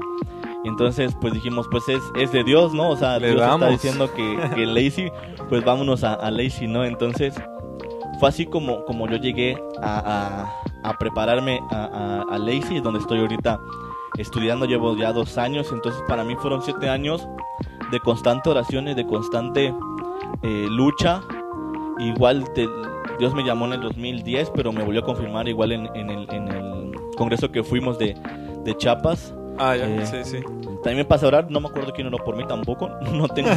Y 0.63 0.69
entonces 0.69 1.15
pues 1.19 1.33
dijimos, 1.33 1.67
pues 1.69 1.87
es, 1.89 2.01
es 2.17 2.31
de 2.31 2.43
Dios, 2.45 2.73
¿no? 2.73 2.89
O 2.89 2.95
sea, 2.97 3.19
Le 3.19 3.27
Dios 3.31 3.41
está 3.41 3.51
damos. 3.57 3.69
diciendo 3.69 4.09
que, 4.13 4.37
que 4.55 4.65
Lacey, 4.65 5.11
pues 5.49 5.63
vámonos 5.65 6.03
a, 6.03 6.13
a 6.13 6.31
Lacey, 6.31 6.67
¿no? 6.67 6.83
Entonces 6.85 7.35
fue 8.19 8.29
así 8.29 8.45
como, 8.45 8.85
como 8.85 9.07
yo 9.07 9.17
llegué 9.17 9.61
a, 9.81 9.99
a- 10.83 10.89
a 10.89 10.93
prepararme 10.97 11.61
a, 11.71 12.23
a, 12.29 12.35
a 12.35 12.37
Lacey, 12.39 12.79
donde 12.81 12.99
estoy 12.99 13.19
ahorita 13.19 13.59
estudiando 14.17 14.65
llevo 14.65 14.95
ya 14.97 15.11
dos 15.13 15.37
años, 15.37 15.69
entonces 15.71 16.01
para 16.07 16.23
mí 16.23 16.35
fueron 16.35 16.61
siete 16.61 16.89
años 16.89 17.27
de 17.93 17.99
constante 17.99 18.49
oración 18.49 18.87
y 18.87 18.95
de 18.95 19.05
constante 19.05 19.73
eh, 20.41 20.67
lucha. 20.69 21.21
Igual 21.99 22.43
Dios 23.19 23.33
me 23.35 23.43
llamó 23.43 23.65
en 23.67 23.73
el 23.73 23.81
2010, 23.81 24.51
pero 24.55 24.73
me 24.73 24.83
volvió 24.83 25.01
a 25.01 25.05
confirmar 25.05 25.47
igual 25.47 25.71
en, 25.71 26.09
el, 26.09 26.91
congreso 27.15 27.51
que 27.51 27.63
fuimos 27.63 27.97
de, 27.99 28.15
de 28.63 28.75
Chiapas. 28.75 29.35
Ah, 29.59 29.75
ya, 29.75 29.85
eh, 29.85 30.05
sí, 30.05 30.17
sí. 30.23 30.37
También 30.81 30.97
me 30.97 31.05
pasa 31.05 31.25
a 31.25 31.29
orar, 31.29 31.51
no 31.51 31.61
me 31.61 31.67
acuerdo 31.67 31.93
quién 31.93 32.07
oró 32.07 32.17
por 32.17 32.35
mí 32.35 32.43
tampoco, 32.45 32.89
no 33.13 33.27
tengo 33.27 33.51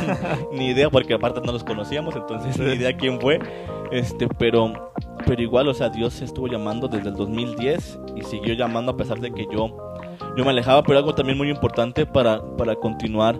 ni 0.52 0.68
idea 0.68 0.90
porque 0.90 1.14
aparte 1.14 1.40
no 1.40 1.52
los 1.52 1.64
conocíamos, 1.64 2.14
entonces 2.14 2.58
ni 2.58 2.74
idea 2.74 2.96
quién 2.96 3.18
fue. 3.18 3.40
Este, 3.90 4.28
pero 4.28 4.90
pero 5.26 5.42
igual, 5.42 5.68
o 5.68 5.74
sea, 5.74 5.88
Dios 5.88 6.14
se 6.14 6.26
estuvo 6.26 6.46
llamando 6.46 6.86
desde 6.86 7.08
el 7.08 7.16
2010 7.16 7.98
y 8.14 8.22
siguió 8.22 8.54
llamando 8.54 8.92
a 8.92 8.96
pesar 8.96 9.18
de 9.18 9.32
que 9.32 9.46
yo 9.50 9.74
yo 10.36 10.44
me 10.44 10.50
alejaba, 10.50 10.82
pero 10.82 10.98
algo 10.98 11.14
también 11.14 11.38
muy 11.38 11.50
importante 11.50 12.04
para, 12.04 12.42
para 12.56 12.76
continuar 12.76 13.38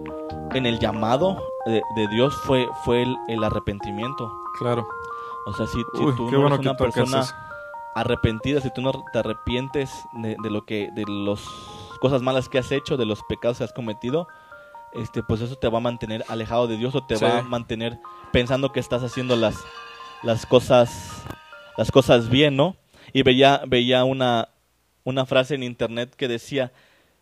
en 0.57 0.67
el 0.67 0.79
llamado 0.79 1.43
de, 1.67 1.83
Dios 2.09 2.35
fue, 2.45 2.69
fue 2.85 3.05
el, 3.29 3.45
arrepentimiento. 3.45 4.33
Claro. 4.59 4.87
O 5.47 5.53
sea, 5.53 5.67
si, 5.67 5.79
tú 5.95 6.31
no 6.31 6.47
eres 6.47 6.59
una 6.59 6.77
persona 6.77 7.25
arrepentida, 7.95 8.61
si 8.61 8.73
tú 8.73 8.83
no 8.83 8.93
te 9.13 9.19
arrepientes 9.19 9.91
de, 10.13 10.37
de 10.43 10.51
lo 10.51 10.65
que, 10.65 10.91
de 10.93 11.05
las 11.07 11.41
cosas 11.99 12.23
malas 12.23 12.49
que 12.49 12.59
has 12.59 12.73
hecho, 12.73 12.97
de 12.97 13.07
los 13.07 13.23
pecados 13.25 13.59
que 13.59 13.65
has 13.65 13.73
cometido, 13.73 14.29
este, 14.93 15.23
pues 15.23 15.41
eso 15.41 15.57
te 15.57 15.69
va 15.69 15.79
a 15.79 15.83
mantener 15.83 16.25
alejado 16.29 16.67
de 16.67 16.77
Dios 16.77 16.95
o 16.95 17.05
te 17.05 17.17
va 17.17 17.39
a 17.39 17.43
mantener 17.43 17.99
pensando 18.33 18.73
que 18.73 18.81
estás 18.81 19.03
haciendo 19.03 19.37
las, 19.37 19.57
las 20.23 20.47
cosas, 20.47 21.23
las 21.77 21.91
cosas 21.91 22.29
bien, 22.29 22.57
¿no? 22.57 22.77
Y 23.13 23.23
veía, 23.23 23.63
veía 23.67 24.05
una, 24.05 24.49
una 25.05 25.27
frase 25.27 25.55
en 25.55 25.63
internet 25.63 26.15
que 26.17 26.29
decía, 26.29 26.73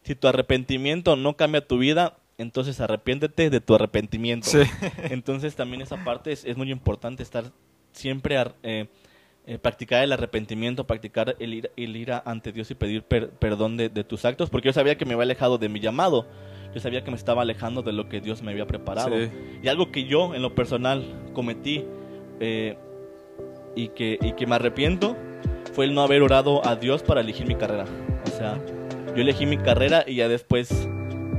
si 0.03 0.15
tu 0.15 0.29
arrepentimiento 0.29 1.17
no 1.17 1.37
cambia 1.37 1.67
tu 1.67 1.79
vida, 1.79 2.17
entonces 2.39 2.81
arrepiéntete 2.81 3.51
de 3.51 3.61
tu 3.61 3.75
arrepentimiento. 3.75 4.49
Entonces 5.11 5.55
también 5.55 5.83
esa 5.83 6.03
parte 6.05 6.33
es, 6.33 6.57
muy 6.57 6.71
importante, 6.71 7.23
estar 7.23 7.45
siempre, 7.93 8.37
eh, 8.63 8.87
eh, 9.47 9.59
practicar 9.59 10.03
el 10.03 10.13
arrepentimiento, 10.13 10.85
practicar 10.85 11.37
el 11.39 11.55
ir, 11.55 11.71
el 11.77 11.97
ir 11.97 12.13
ante 12.25 12.53
Dios 12.53 12.71
y 12.71 12.75
pedir 12.75 13.05
perdón 13.05 13.77
de, 13.77 13.89
tus 14.05 14.25
actos, 14.25 14.51
porque 14.51 14.67
yo 14.67 14.73
sabía 14.73 14.97
que 14.97 15.05
me 15.05 15.15
había 15.15 15.25
alejado 15.25 15.59
de 15.59 15.69
mi 15.69 15.81
llamado, 15.81 16.27
yo 16.75 16.81
sabía 16.81 17.05
que 17.05 17.11
me 17.11 17.17
estaba 17.17 17.43
alejando 17.43 17.83
de 17.83 17.93
lo 17.93 18.09
que 18.09 18.21
Dios 18.21 18.43
me 18.43 18.51
había 18.51 18.67
preparado. 18.67 19.15
Y 19.63 19.69
algo 19.69 19.93
que 19.93 20.05
yo 20.05 20.35
en 20.35 20.43
lo 20.43 20.55
personal 20.55 21.05
cometí 21.33 21.85
eh, 22.41 22.77
y, 23.77 23.89
que, 23.89 24.19
y 24.21 24.33
que 24.33 24.47
me 24.47 24.57
arrepiento 24.57 25.17
fue 25.73 25.85
el 25.85 25.95
no 25.95 26.03
haber 26.03 26.23
orado 26.23 26.67
a 26.67 26.75
Dios 26.75 27.05
para 27.05 27.21
elegir 27.21 27.47
mi 27.47 27.55
carrera. 27.55 27.85
O 28.27 28.31
sea, 28.31 28.59
yo 29.15 29.23
elegí 29.23 29.47
mi 29.47 29.57
carrera 29.57 30.05
y 30.05 30.17
ya 30.17 30.29
después 30.29 30.89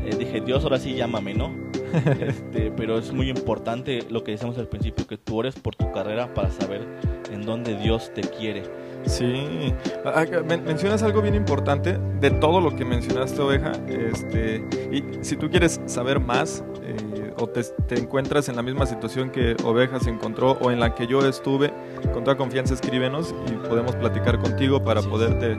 eh, 0.06 0.16
dije, 0.18 0.42
Dios, 0.42 0.64
ahora 0.64 0.80
sí 0.80 0.96
llámame, 0.96 1.34
¿no? 1.34 1.54
Este, 2.20 2.72
pero 2.76 2.98
es 2.98 3.14
muy 3.14 3.30
importante 3.30 4.06
lo 4.10 4.24
que 4.24 4.32
decíamos 4.32 4.58
al 4.58 4.68
principio, 4.68 5.08
que 5.08 5.18
tú 5.18 5.38
ores 5.38 5.56
por 5.56 5.76
tu 5.76 5.92
carrera 5.92 6.34
para 6.34 6.52
saber 6.52 6.86
en 7.32 7.46
dónde 7.46 7.78
Dios 7.78 8.12
te 8.14 8.22
quiere. 8.22 8.64
Sí, 9.06 9.74
ah, 10.04 10.26
ah, 10.26 10.44
mencionas 10.44 11.04
algo 11.04 11.22
bien 11.22 11.36
importante 11.36 12.00
de 12.20 12.32
todo 12.32 12.60
lo 12.60 12.76
que 12.76 12.84
mencionaste, 12.84 13.40
oveja. 13.42 13.72
Este, 13.88 14.66
y 14.92 15.04
si 15.22 15.36
tú 15.36 15.50
quieres 15.50 15.80
saber 15.86 16.20
más 16.20 16.64
eh, 16.82 17.34
o 17.38 17.48
te, 17.48 17.62
encuentras 18.00 18.50
en 18.50 18.56
la 18.56 18.64
misma 18.64 18.86
situación 18.86 19.30
que 19.30 19.56
oveja 19.64 20.00
se 20.00 20.10
encontró 20.10 20.58
o 20.62 20.72
en 20.72 20.80
la 20.80 20.96
que 20.96 21.06
yo 21.08 21.26
estuve, 21.28 21.72
con 22.14 22.24
toda 22.24 22.36
confianza 22.36 22.74
escríbenos 22.74 23.36
y 23.48 23.68
podemos 23.68 23.96
platicar 23.96 24.40
contigo 24.40 24.84
para 24.84 25.02
poderte 25.02 25.58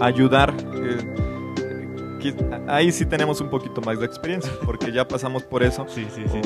ayudar. 0.00 0.54
Eh, 0.74 1.31
ahí 2.68 2.92
sí 2.92 3.06
tenemos 3.06 3.40
un 3.40 3.48
poquito 3.48 3.80
más 3.80 3.98
de 3.98 4.06
experiencia, 4.06 4.52
porque 4.64 4.92
ya 4.92 5.06
pasamos 5.06 5.42
por 5.42 5.62
eso, 5.62 5.86
sí, 5.88 6.06
sí, 6.14 6.22
sí. 6.30 6.40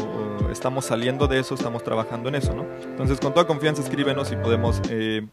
estamos 0.50 0.84
saliendo 0.84 1.26
de 1.26 1.40
eso, 1.40 1.54
estamos 1.54 1.82
trabajando 1.82 2.28
en 2.28 2.36
eso, 2.36 2.54
¿no? 2.54 2.66
Entonces, 2.84 3.20
con 3.20 3.32
toda 3.32 3.46
confianza, 3.46 3.82
escríbenos 3.82 4.32
y 4.32 4.36
podemos 4.36 4.80
eh, 4.90 5.26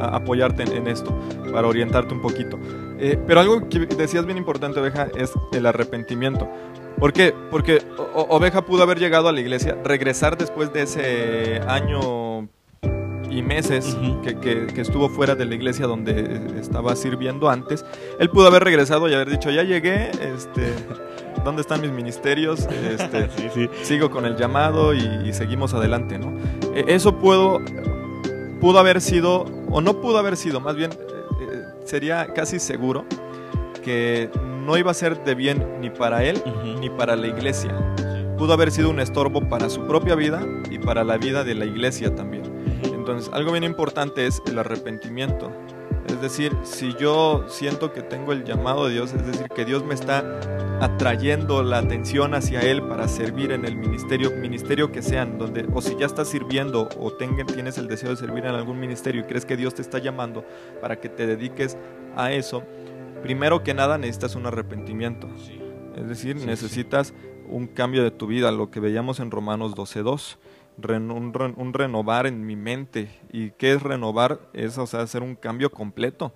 apoyarte 0.00 0.64
en, 0.64 0.86
esto, 0.86 1.16
para 1.52 1.66
orientarte 1.68 2.14
un 2.14 2.20
poquito. 2.20 2.58
Eh, 2.98 3.18
pero 3.26 3.40
algo 3.40 3.68
que 3.68 3.80
decías 3.80 4.26
bien 4.26 4.38
importante, 4.38 4.80
Oveja, 4.80 5.08
es 5.16 5.32
el 5.52 5.66
arrepentimiento. 5.66 6.48
¿Por 6.98 7.12
qué? 7.12 7.34
Porque 7.50 7.82
Oveja 8.14 8.64
pudo 8.64 8.82
haber 8.82 8.98
llegado 8.98 9.28
a 9.28 9.32
la 9.32 9.40
iglesia, 9.40 9.76
regresar 9.84 10.38
después 10.38 10.72
de 10.72 10.82
ese 10.82 11.60
año 11.66 12.25
y 13.36 13.42
meses 13.42 13.96
que, 14.22 14.66
que, 14.66 14.80
estuvo 14.80 15.10
fuera 15.10 15.34
de 15.34 15.44
la 15.44 15.54
iglesia 15.54 15.86
donde 15.86 16.58
estaba 16.58 16.96
sirviendo 16.96 17.50
antes, 17.50 17.84
él 18.18 18.30
pudo 18.30 18.46
haber 18.46 18.64
regresado 18.64 19.08
y 19.08 19.14
haber 19.14 19.28
dicho, 19.28 19.50
ya 19.50 19.62
llegué, 19.62 20.10
este, 20.10 20.72
¿dónde 21.44 21.60
están 21.60 21.82
mis 21.82 21.92
ministerios? 21.92 22.66
Este, 22.90 23.28
Sigo 23.82 24.10
con 24.10 24.24
el 24.24 24.36
llamado 24.36 24.94
y, 24.94 25.32
seguimos 25.34 25.74
adelante, 25.74 26.18
¿no? 26.18 26.32
E, 26.74 26.84
eso 26.88 27.18
pudo, 27.18 27.60
pudo 28.58 28.78
haber 28.78 29.02
sido, 29.02 29.44
o 29.70 29.82
no 29.82 30.00
pudo 30.00 30.18
haber 30.18 30.38
sido, 30.38 30.60
más 30.60 30.74
bien 30.74 30.92
eh, 30.92 30.96
eh, 31.40 31.62
sería 31.84 32.32
casi 32.32 32.58
seguro 32.58 33.04
que 33.84 34.30
no 34.64 34.78
iba 34.78 34.90
a 34.90 34.94
ser 34.94 35.22
de 35.24 35.34
bien 35.34 35.62
ni 35.80 35.90
para 35.90 36.24
él 36.24 36.42
ni 36.80 36.88
para 36.88 37.16
la 37.16 37.26
iglesia. 37.26 37.70
Pudo 38.38 38.54
haber 38.54 38.70
sido 38.70 38.90
un 38.90 38.98
estorbo 38.98 39.48
para 39.48 39.68
su 39.68 39.86
propia 39.86 40.14
vida 40.14 40.42
y 40.70 40.78
para 40.78 41.04
la 41.04 41.18
vida 41.18 41.44
de 41.44 41.54
la 41.54 41.66
iglesia 41.66 42.14
también. 42.14 42.45
Entonces, 42.82 43.32
algo 43.32 43.52
bien 43.52 43.64
importante 43.64 44.26
es 44.26 44.42
el 44.46 44.58
arrepentimiento. 44.58 45.52
Es 46.08 46.20
decir, 46.20 46.56
si 46.62 46.94
yo 46.94 47.44
siento 47.48 47.92
que 47.92 48.02
tengo 48.02 48.32
el 48.32 48.44
llamado 48.44 48.86
de 48.86 48.94
Dios, 48.94 49.12
es 49.12 49.26
decir, 49.26 49.48
que 49.48 49.64
Dios 49.64 49.84
me 49.84 49.94
está 49.94 50.40
atrayendo 50.80 51.62
la 51.62 51.78
atención 51.78 52.34
hacia 52.34 52.60
Él 52.60 52.82
para 52.82 53.08
servir 53.08 53.50
en 53.50 53.64
el 53.64 53.76
ministerio, 53.76 54.30
ministerio 54.30 54.92
que 54.92 55.02
sean, 55.02 55.38
donde, 55.38 55.66
o 55.74 55.80
si 55.80 55.96
ya 55.96 56.06
estás 56.06 56.28
sirviendo 56.28 56.88
o 56.98 57.12
tienes 57.12 57.78
el 57.78 57.88
deseo 57.88 58.10
de 58.10 58.16
servir 58.16 58.44
en 58.44 58.54
algún 58.54 58.78
ministerio 58.78 59.22
y 59.22 59.24
crees 59.24 59.44
que 59.44 59.56
Dios 59.56 59.74
te 59.74 59.82
está 59.82 59.98
llamando 59.98 60.44
para 60.80 61.00
que 61.00 61.08
te 61.08 61.26
dediques 61.26 61.76
a 62.14 62.32
eso, 62.32 62.62
primero 63.22 63.62
que 63.64 63.74
nada 63.74 63.98
necesitas 63.98 64.36
un 64.36 64.46
arrepentimiento. 64.46 65.28
Es 65.96 66.08
decir, 66.08 66.36
necesitas 66.36 67.14
un 67.48 67.66
cambio 67.66 68.04
de 68.04 68.10
tu 68.10 68.26
vida, 68.26 68.52
lo 68.52 68.70
que 68.70 68.80
veíamos 68.80 69.18
en 69.18 69.30
Romanos 69.30 69.74
12.2 69.74 70.36
un, 70.78 71.72
renovar 71.72 72.26
en 72.26 72.44
mi 72.44 72.56
mente. 72.56 73.08
¿Y 73.32 73.50
qué 73.52 73.72
es 73.72 73.82
renovar? 73.82 74.40
Es, 74.52 74.78
o 74.78 74.86
sea, 74.86 75.00
hacer 75.00 75.22
un 75.22 75.34
cambio 75.34 75.70
completo. 75.70 76.32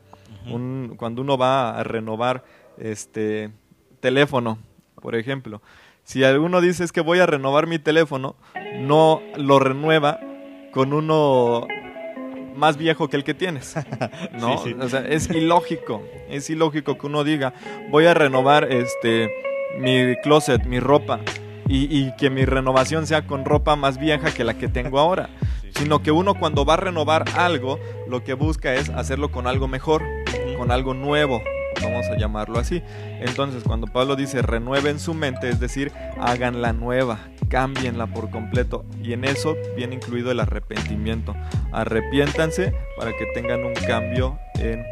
un, 0.51 0.95
cuando 0.97 1.23
uno 1.23 1.37
va 1.37 1.79
a 1.79 1.85
renovar 1.85 2.45
este 2.79 3.51
teléfono, 4.01 4.59
por 5.01 5.15
ejemplo, 5.15 5.61
si 6.05 6.25
alguno 6.25 6.61
dice 6.61 6.85
es 6.85 6.93
que 6.93 7.01
voy 7.01 7.19
a 7.19 7.27
renovar 7.27 7.67
mi 7.67 7.79
teléfono, 7.79 8.37
no 8.79 9.21
lo 9.37 9.59
renueva 9.59 10.19
con 10.73 10.93
uno 10.93 11.67
más 12.57 12.77
viejo 12.77 13.09
que 13.09 13.17
el 13.17 13.25
que 13.25 13.35
tienes. 13.35 13.75
¿No? 14.33 14.55
O 14.55 14.89
sea, 14.89 15.07
es 15.07 15.31
ilógico. 15.31 16.03
Es 16.29 16.51
ilógico 16.51 16.99
que 16.99 17.07
uno 17.07 17.25
diga, 17.25 17.55
voy 17.91 18.07
a 18.07 18.15
renovar 18.15 18.65
este 18.73 19.31
mi 19.79 20.17
closet, 20.23 20.65
mi 20.65 20.81
ropa 20.81 21.21
y, 21.73 22.13
que 22.17 22.31
mi 22.31 22.45
renovación 22.45 23.07
sea 23.07 23.27
con 23.27 23.45
ropa 23.45 23.77
más 23.77 23.99
vieja 23.99 24.33
que 24.33 24.45
la 24.45 24.55
que 24.55 24.69
tengo 24.69 24.99
ahora. 24.99 25.31
Sino 25.77 26.03
que 26.03 26.11
uno 26.11 26.35
cuando 26.35 26.65
va 26.65 26.75
a 26.75 26.79
renovar 26.79 27.25
algo, 27.37 27.79
lo 28.09 28.25
que 28.25 28.35
busca 28.35 28.75
es 28.75 28.89
hacerlo 28.91 29.31
con 29.31 29.47
algo 29.47 29.69
mejor, 29.69 30.03
con 30.59 30.73
algo 30.73 30.95
nuevo, 30.95 31.41
vamos 31.81 32.07
a 32.07 32.17
llamarlo 32.17 32.59
así. 32.59 32.83
Entonces, 33.21 33.63
cuando 33.63 33.87
Pablo 33.87 34.17
dice 34.17 34.43
renueven 34.43 34.99
su 34.99 35.15
mente, 35.15 35.49
es 35.49 35.61
decir, 35.61 35.93
háganla 36.19 36.73
nueva, 36.73 37.19
cámbienla 37.49 38.09
por 38.09 38.31
completo. 38.31 38.85
Y 39.03 39.13
en 39.13 39.25
eso 39.25 39.57
viene 39.77 39.95
incluido 39.95 40.33
el 40.33 40.41
arrepentimiento. 40.41 41.35
Arrepiéntanse 41.73 42.75
para 42.97 43.13
que 43.13 43.27
tengan 43.33 43.65
un 43.65 43.75
cambio 43.75 44.39
en 44.59 44.85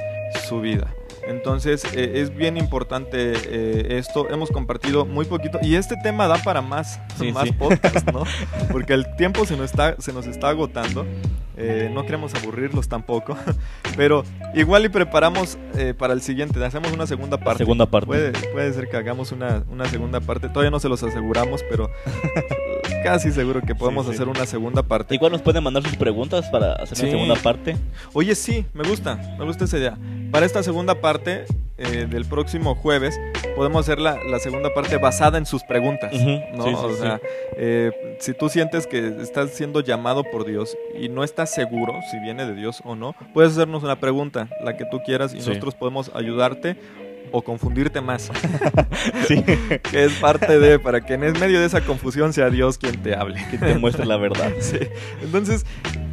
su 0.48 0.60
vida. 0.60 0.94
Entonces 1.28 1.84
eh, 1.94 2.12
es 2.16 2.34
bien 2.34 2.56
importante 2.56 3.34
eh, 3.34 3.98
esto. 3.98 4.28
Hemos 4.30 4.50
compartido 4.50 5.04
muy 5.04 5.26
poquito 5.26 5.58
y 5.62 5.74
este 5.74 5.96
tema 6.02 6.26
da 6.26 6.38
para 6.42 6.62
más, 6.62 6.98
más 7.34 7.52
podcast, 7.52 8.10
¿no? 8.10 8.24
Porque 8.72 8.94
el 8.94 9.14
tiempo 9.16 9.44
se 9.44 9.56
nos 9.56 9.66
está, 9.70 9.96
se 9.98 10.12
nos 10.12 10.26
está 10.26 10.48
agotando. 10.48 11.06
Eh, 11.58 11.90
no 11.92 12.06
queremos 12.06 12.32
aburrirlos 12.34 12.88
tampoco, 12.88 13.36
pero 13.96 14.24
igual 14.54 14.84
y 14.84 14.88
preparamos 14.88 15.58
para 15.98 16.12
el 16.12 16.22
siguiente, 16.22 16.64
hacemos 16.64 16.92
una 16.92 17.06
segunda 17.06 17.36
parte. 17.36 17.58
Segunda 17.58 17.86
parte. 17.86 18.06
Puede, 18.06 18.32
puede 18.52 18.72
ser 18.72 18.88
que 18.88 18.96
hagamos 18.96 19.32
una, 19.32 19.64
una, 19.68 19.86
segunda 19.86 20.20
parte, 20.20 20.48
todavía 20.48 20.70
no 20.70 20.78
se 20.78 20.88
los 20.88 21.02
aseguramos, 21.02 21.64
pero 21.68 21.90
casi 23.05 23.30
seguro 23.30 23.62
que 23.62 23.74
podemos 23.74 24.09
hacer 24.09 24.28
una 24.28 24.47
segunda 24.47 24.82
parte. 24.82 25.14
Igual 25.14 25.32
nos 25.32 25.43
pueden 25.43 25.62
mandar 25.62 25.82
sus 25.82 25.97
preguntas 25.97 26.49
para 26.51 26.74
hacer 26.74 26.99
una 26.99 27.11
segunda 27.11 27.34
parte. 27.36 27.76
Oye, 28.12 28.34
sí, 28.34 28.64
me 28.72 28.89
gusta, 28.89 29.16
me 29.39 29.45
gusta 29.45 29.64
esa 29.64 29.78
idea. 29.78 29.99
Para 30.30 30.47
esta 30.47 30.62
segunda 30.62 31.01
parte 31.01 31.47
eh, 31.78 32.07
del 32.11 32.24
próximo 32.24 32.74
jueves, 32.74 33.18
podemos 33.57 33.86
hacer 33.86 33.99
la, 33.99 34.18
segunda 34.41 34.72
parte 34.74 34.97
basada 34.99 35.39
en 35.39 35.47
sus 35.47 35.62
preguntas. 35.62 36.12
¿no? 36.55 36.64
o 36.64 36.93
sea, 36.95 37.20
eh, 37.57 38.16
si 38.20 38.34
tú 38.34 38.49
sientes 38.49 38.86
que 38.86 39.16
estás 39.20 39.51
siendo 39.51 39.80
llamado 39.80 40.24
por 40.24 40.45
Dios 40.45 40.76
y 40.99 41.09
no 41.09 41.24
estás 41.24 41.53
seguro 41.53 41.95
si 42.11 42.18
viene 42.20 42.47
de 42.47 42.55
Dios 42.55 42.82
o 42.84 42.95
no, 42.95 43.14
puedes 43.32 43.53
hacernos 43.53 43.82
una 43.84 44.01
pregunta, 44.01 44.49
la 44.62 44.76
que 44.76 44.84
tú 44.91 45.01
quieras, 45.05 45.34
y 45.34 45.39
nosotros 45.39 45.74
podemos 45.74 46.11
ayudarte 46.14 46.76
o 47.32 47.42
confundirte 47.42 48.00
más. 48.00 48.30
Sí. 49.26 49.42
que 49.90 50.04
es 50.04 50.12
parte 50.14 50.58
de, 50.58 50.78
para 50.78 51.00
que 51.00 51.14
en 51.14 51.20
medio 51.20 51.60
de 51.60 51.66
esa 51.66 51.82
confusión 51.82 52.32
sea 52.32 52.50
Dios 52.50 52.78
quien 52.78 53.00
te 53.02 53.14
hable. 53.14 53.44
Que 53.50 53.58
te 53.58 53.74
muestre 53.76 54.06
la 54.06 54.16
verdad. 54.16 54.52
Sí. 54.60 54.78
Entonces, 55.22 55.64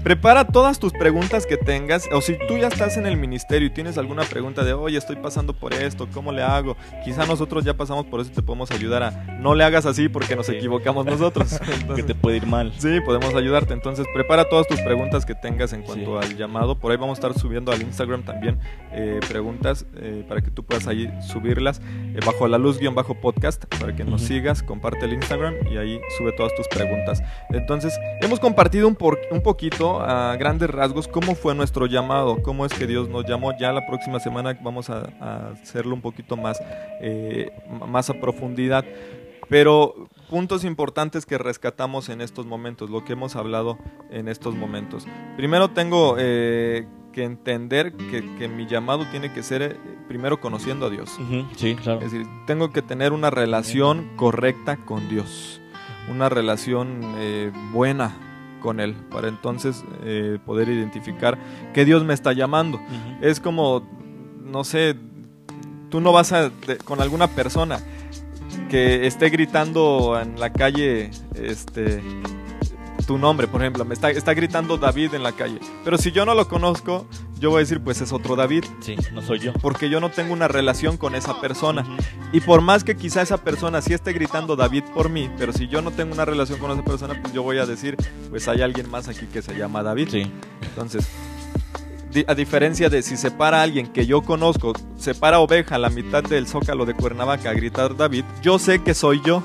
prepara 0.06 0.46
todas 0.46 0.78
tus 0.78 0.94
preguntas 0.94 1.48
que 1.48 1.58
tengas. 1.58 2.08
O 2.12 2.22
si 2.22 2.38
tú 2.48 2.60
ya 2.60 2.68
estás 2.68 2.96
en 2.96 3.08
el 3.08 3.18
ministerio 3.18 3.68
y 3.68 3.72
tienes 3.72 3.98
alguna 3.98 4.22
pregunta 4.22 4.64
de, 4.64 4.72
oye, 4.74 5.00
estoy 5.00 5.16
pasando 5.16 5.52
por 5.54 5.74
esto, 5.74 6.08
¿cómo 6.14 6.32
le 6.32 6.44
hago? 6.44 6.78
Quizá 7.04 7.26
nosotros 7.26 7.66
ya 7.66 7.74
pasamos 7.74 8.06
por 8.06 8.20
eso 8.22 8.30
y 8.32 8.36
te 8.36 8.44
podemos 8.44 8.70
ayudar 8.70 9.02
a, 9.02 9.12
no 9.40 9.56
le 9.56 9.64
hagas 9.64 9.88
así 9.88 10.08
porque 10.08 10.36
nos 10.36 10.46
Sí. 10.46 10.54
equivocamos 10.58 11.08
nosotros. 11.08 11.60
que 11.96 12.04
te 12.04 12.14
puede 12.14 12.38
ir 12.38 12.46
mal. 12.46 12.72
Sí, 12.78 13.02
podemos 13.02 13.34
ayudarte. 13.34 13.74
Entonces, 13.74 14.06
prepara 14.14 14.48
todas 14.48 14.68
tus 14.68 14.80
preguntas 14.82 15.26
que 15.26 15.34
tengas 15.34 15.74
en 15.74 15.82
cuanto 15.82 16.22
Sí. 16.22 16.28
al 16.32 16.38
llamado. 16.38 16.78
Por 16.78 16.92
ahí 16.92 16.98
vamos 16.98 17.18
a 17.18 17.28
estar 17.28 17.42
subiendo 17.42 17.72
al 17.72 17.82
Instagram 17.82 18.22
también 18.22 18.60
eh, 18.92 19.20
preguntas 19.28 19.88
eh, 19.98 20.24
para 20.28 20.42
que 20.42 20.52
tú 20.52 20.64
puedas 20.64 20.86
ahí 20.86 21.12
subirlas 21.22 21.82
eh, 22.14 22.20
bajo 22.24 22.48
la 22.48 22.60
luz 22.60 22.78
guion 22.78 22.94
bajo 22.94 23.16
podcast 23.16 23.66
para 23.80 23.96
que 23.96 24.04
nos 24.04 24.22
sigas, 24.22 24.62
comparte 24.62 25.06
el 25.06 25.14
Instagram 25.14 25.56
y 25.72 25.78
ahí 25.78 26.00
sube 26.20 26.32
todas 26.34 26.54
tus 26.54 26.68
preguntas. 26.68 27.24
Entonces, 27.50 27.98
hemos 28.22 28.40
compartido 28.40 28.88
un, 28.88 28.96
por- 28.96 29.20
un 29.32 29.42
poquito 29.42 29.95
a 30.02 30.36
grandes 30.38 30.70
rasgos 30.70 31.08
cómo 31.08 31.36
fue 31.36 31.56
nuestro 31.56 31.86
llamado, 31.86 32.42
cómo 32.44 32.66
es 32.66 32.74
que 32.74 32.88
Dios 32.88 33.10
nos 33.10 33.26
llamó. 33.26 33.52
Ya 33.58 33.72
la 33.72 33.86
próxima 33.88 34.20
semana 34.20 34.58
vamos 34.62 34.90
a, 34.90 35.10
a 35.20 35.50
hacerlo 35.62 35.96
un 35.96 36.02
poquito 36.02 36.38
más, 36.38 36.62
eh, 37.02 37.52
más 37.88 38.10
a 38.10 38.14
profundidad. 38.14 38.86
Pero 39.48 40.10
puntos 40.30 40.64
importantes 40.64 41.26
que 41.26 41.38
rescatamos 41.38 42.10
en 42.10 42.22
estos 42.22 42.46
momentos, 42.46 42.90
lo 42.90 43.06
que 43.06 43.14
hemos 43.14 43.36
hablado 43.36 43.78
en 44.12 44.28
estos 44.28 44.56
momentos. 44.56 45.06
Primero 45.38 45.70
tengo 45.70 46.16
eh, 46.18 46.88
que 47.14 47.24
entender 47.24 47.94
que, 47.94 48.36
que 48.38 48.48
mi 48.48 48.66
llamado 48.66 49.06
tiene 49.12 49.32
que 49.32 49.44
ser 49.44 49.62
eh, 49.62 49.78
primero 50.08 50.42
conociendo 50.42 50.88
a 50.88 50.90
Dios. 50.90 51.12
Sí, 51.56 51.76
claro. 51.76 52.02
Es 52.02 52.12
decir, 52.12 52.28
tengo 52.48 52.72
que 52.72 52.82
tener 52.82 53.14
una 53.14 53.30
relación 53.30 54.10
correcta 54.16 54.78
con 54.78 55.08
Dios, 55.10 55.62
una 56.10 56.28
relación 56.30 57.02
eh, 57.18 57.52
buena 57.72 58.25
con 58.66 58.80
Él, 58.82 58.94
para 59.10 59.30
entonces 59.30 59.86
eh, 60.04 60.40
poder 60.46 60.68
identificar 60.68 61.38
que 61.74 61.86
Dios 61.86 62.04
me 62.04 62.14
está 62.14 62.34
llamando. 62.34 62.82
Es 63.22 63.40
como, 63.40 63.88
no 64.44 64.64
sé, 64.66 64.96
tú 65.90 66.02
no 66.02 66.12
vas 66.12 66.34
a, 66.34 66.50
de- 66.50 66.78
con 66.84 67.00
alguna 67.02 67.28
persona 67.28 67.80
que 68.70 69.06
esté 69.06 69.30
gritando 69.30 70.20
en 70.20 70.40
la 70.40 70.52
calle, 70.52 71.12
este, 71.36 72.02
tu 73.06 73.18
nombre, 73.18 73.48
por 73.48 73.62
ejemplo, 73.62 73.86
me 73.86 73.94
está, 73.94 74.10
está 74.12 74.34
gritando 74.34 74.78
David 74.78 75.14
en 75.14 75.24
la 75.24 75.32
calle, 75.32 75.60
pero 75.84 75.98
si 75.98 76.12
yo 76.12 76.26
no 76.26 76.34
lo 76.36 76.48
conozco, 76.48 77.06
yo 77.40 77.50
voy 77.52 77.58
a 77.58 77.60
decir, 77.62 77.82
pues 77.82 78.02
es 78.02 78.12
otro 78.12 78.36
David, 78.36 78.64
Sí, 78.80 78.96
no 79.14 79.22
soy 79.22 79.40
yo. 79.40 79.54
porque 79.54 79.90
yo 79.90 80.00
no 80.00 80.10
tengo 80.10 80.34
una 80.34 80.48
relación 80.48 80.98
con 80.98 81.16
esa 81.16 81.40
persona. 81.42 81.86
Y 82.32 82.40
por 82.42 82.62
más 82.62 82.84
que 82.84 82.96
quizá 82.96 83.22
esa 83.22 83.38
persona 83.38 83.82
sí 83.82 83.94
esté 83.94 84.14
gritando 84.14 84.56
David 84.56 84.84
por 84.94 85.10
mí, 85.10 85.30
pero 85.38 85.54
si 85.54 85.68
yo 85.68 85.82
no 85.82 85.92
tengo 85.92 86.14
una 86.14 86.26
relación 86.26 86.60
con 86.60 86.72
esa 86.72 86.84
persona, 86.84 87.20
pues 87.22 87.34
yo 87.34 87.44
voy 87.44 87.58
a 87.60 87.66
decir, 87.66 87.98
pues 88.30 88.48
hay 88.48 88.62
alguien 88.62 88.90
más 88.90 89.08
aquí 89.08 89.26
que 89.28 89.42
se 89.42 89.54
llama 89.56 89.84
David. 89.84 90.10
Sí. 90.12 90.32
Entonces, 90.62 91.08
a 92.28 92.34
diferencia 92.36 92.90
de 92.90 93.02
si 93.02 93.18
se 93.18 93.30
para 93.30 93.62
alguien 93.62 93.88
que 93.88 94.06
yo 94.06 94.22
conozco, 94.22 94.74
se 94.98 95.14
para 95.14 95.40
oveja 95.40 95.76
a 95.76 95.80
la 95.80 95.90
mitad 95.90 96.24
del 96.24 96.48
zócalo 96.48 96.86
de 96.86 96.94
Cuernavaca 96.94 97.50
a 97.50 97.54
gritar 97.54 97.98
David, 97.98 98.24
yo 98.42 98.58
sé 98.58 98.82
que 98.82 98.94
soy 98.94 99.22
yo. 99.26 99.44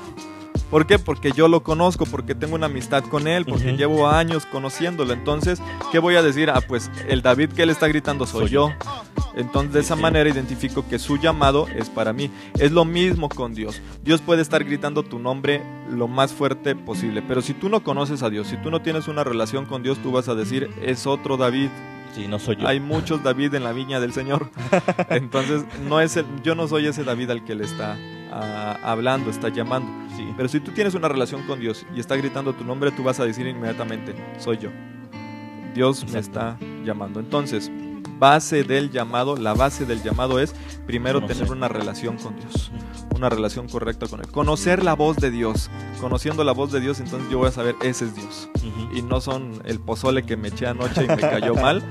¿Por 0.71 0.87
qué? 0.87 0.97
Porque 0.97 1.33
yo 1.33 1.49
lo 1.49 1.61
conozco, 1.63 2.05
porque 2.05 2.33
tengo 2.33 2.55
una 2.55 2.65
amistad 2.67 3.03
con 3.03 3.27
él, 3.27 3.45
porque 3.45 3.73
llevo 3.75 4.07
años 4.07 4.45
conociéndolo. 4.45 5.11
Entonces, 5.13 5.61
¿qué 5.91 5.99
voy 5.99 6.15
a 6.15 6.23
decir? 6.23 6.49
Ah, 6.49 6.61
pues 6.65 6.89
el 7.09 7.21
David 7.21 7.49
que 7.49 7.63
él 7.63 7.69
está 7.69 7.87
gritando 7.89 8.25
soy, 8.25 8.43
Soy 8.43 8.49
yo. 8.51 8.69
Entonces, 9.35 9.73
de 9.73 9.79
esa 9.81 9.95
Sí. 9.95 10.01
manera 10.01 10.29
identifico 10.29 10.87
que 10.87 10.97
su 10.97 11.17
llamado 11.17 11.67
es 11.67 11.89
para 11.89 12.13
mí. 12.13 12.31
Es 12.57 12.71
lo 12.71 12.85
mismo 12.85 13.27
con 13.29 13.53
Dios. 13.53 13.81
Dios 14.03 14.21
puede 14.21 14.41
estar 14.41 14.63
gritando 14.63 15.03
tu 15.03 15.19
nombre 15.19 15.61
lo 15.89 16.07
más 16.07 16.31
fuerte 16.33 16.73
posible, 16.75 17.21
pero 17.21 17.41
si 17.41 17.53
tú 17.53 17.67
no 17.69 17.83
conoces 17.83 18.23
a 18.23 18.29
Dios, 18.29 18.47
si 18.47 18.55
tú 18.57 18.71
no 18.71 18.81
tienes 18.81 19.09
una 19.09 19.23
relación 19.25 19.65
con 19.65 19.83
Dios, 19.83 19.97
tú 19.99 20.11
vas 20.13 20.29
a 20.29 20.35
decir, 20.35 20.69
es 20.81 21.05
otro 21.05 21.35
David. 21.37 21.69
Sí, 22.13 22.27
no 22.27 22.39
soy 22.39 22.57
yo. 22.57 22.67
Hay 22.67 22.79
muchos 22.79 23.23
David 23.23 23.53
en 23.55 23.63
la 23.63 23.71
viña 23.71 23.99
del 23.99 24.13
Señor. 24.13 24.49
Entonces, 25.09 25.65
no 25.87 26.01
es 26.01 26.17
el- 26.17 26.25
yo 26.43 26.55
no 26.55 26.67
soy 26.67 26.87
ese 26.87 27.03
David 27.03 27.29
al 27.29 27.45
que 27.45 27.55
le 27.55 27.63
está 27.63 27.97
ah, 28.31 28.77
hablando, 28.83 29.29
está 29.29 29.49
llamando. 29.49 29.89
Sí. 30.17 30.27
Pero 30.35 30.49
si 30.49 30.59
tú 30.59 30.71
tienes 30.71 30.93
una 30.93 31.07
relación 31.07 31.43
con 31.43 31.59
Dios 31.59 31.85
y 31.95 31.99
está 31.99 32.15
gritando 32.15 32.53
tu 32.53 32.65
nombre, 32.65 32.91
tú 32.91 33.03
vas 33.03 33.19
a 33.19 33.25
decir 33.25 33.47
inmediatamente, 33.47 34.13
soy 34.39 34.57
yo. 34.57 34.69
Dios 35.73 36.05
me 36.11 36.19
está 36.19 36.57
llamando. 36.83 37.19
Entonces, 37.21 37.71
base 38.19 38.63
del 38.63 38.91
llamado, 38.91 39.37
la 39.37 39.53
base 39.53 39.85
del 39.85 40.03
llamado 40.03 40.39
es 40.39 40.53
primero 40.85 41.25
tener 41.25 41.49
una 41.49 41.67
relación 41.67 42.17
con 42.17 42.35
Dios, 42.35 42.71
una 43.21 43.29
relación 43.29 43.67
correcta 43.69 44.07
con 44.07 44.19
Él. 44.19 44.27
Conocer 44.31 44.83
la 44.83 44.95
voz 44.95 45.17
de 45.17 45.29
Dios. 45.29 45.69
Conociendo 45.99 46.43
la 46.43 46.51
voz 46.53 46.71
de 46.71 46.79
Dios, 46.79 46.99
entonces 46.99 47.29
yo 47.29 47.37
voy 47.37 47.49
a 47.49 47.51
saber, 47.51 47.75
ese 47.83 48.05
es 48.05 48.15
Dios. 48.15 48.49
Y 48.93 49.03
no 49.03 49.21
son 49.21 49.61
el 49.65 49.79
pozole 49.79 50.23
que 50.23 50.35
me 50.37 50.47
eché 50.47 50.65
anoche 50.65 51.03
y 51.03 51.07
me 51.07 51.17
cayó 51.17 51.53
mal 51.53 51.83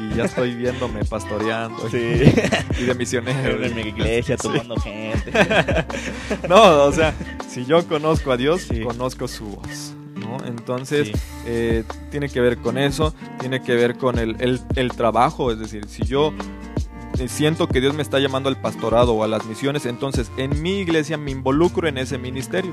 y 0.00 0.16
ya 0.16 0.24
estoy 0.24 0.54
viéndome 0.54 1.04
pastoreando 1.04 1.86
y- 1.88 1.90
Sí. 1.90 2.32
y 2.80 2.84
de 2.84 2.94
misionero. 2.94 3.62
en 3.62 3.74
mi 3.74 3.82
iglesia 3.82 4.36
Sí. 4.38 4.48
tomando 4.48 4.76
gente. 4.76 5.32
No, 6.48 6.84
o 6.84 6.92
sea, 6.92 7.12
si 7.48 7.64
yo 7.66 7.86
conozco 7.86 8.32
a 8.32 8.36
Dios, 8.38 8.62
Sí. 8.62 8.80
conozco 8.80 9.28
su 9.28 9.44
voz. 9.44 9.92
¿no? 10.16 10.36
Entonces, 10.46 11.08
Sí. 11.08 11.12
eh, 11.46 11.84
tiene 12.10 12.28
que 12.28 12.40
ver 12.40 12.58
con 12.58 12.78
eso, 12.78 13.14
tiene 13.38 13.62
que 13.62 13.74
ver 13.74 13.96
con 13.96 14.18
el, 14.18 14.36
el- 14.40 14.60
el 14.76 14.90
trabajo, 14.92 15.50
es 15.52 15.58
decir, 15.58 15.86
si 15.88 16.04
yo 16.04 16.32
siento 17.28 17.66
que 17.68 17.80
Dios 17.80 17.94
me 17.94 18.02
está 18.02 18.18
llamando 18.18 18.48
al 18.48 18.60
pastorado 18.60 19.12
o 19.14 19.22
a 19.24 19.28
las 19.28 19.44
misiones, 19.46 19.86
entonces 19.86 20.30
en 20.36 20.62
mi 20.62 20.78
iglesia 20.80 21.16
me 21.16 21.30
involucro 21.30 21.88
en 21.88 21.98
ese 21.98 22.18
ministerio. 22.18 22.72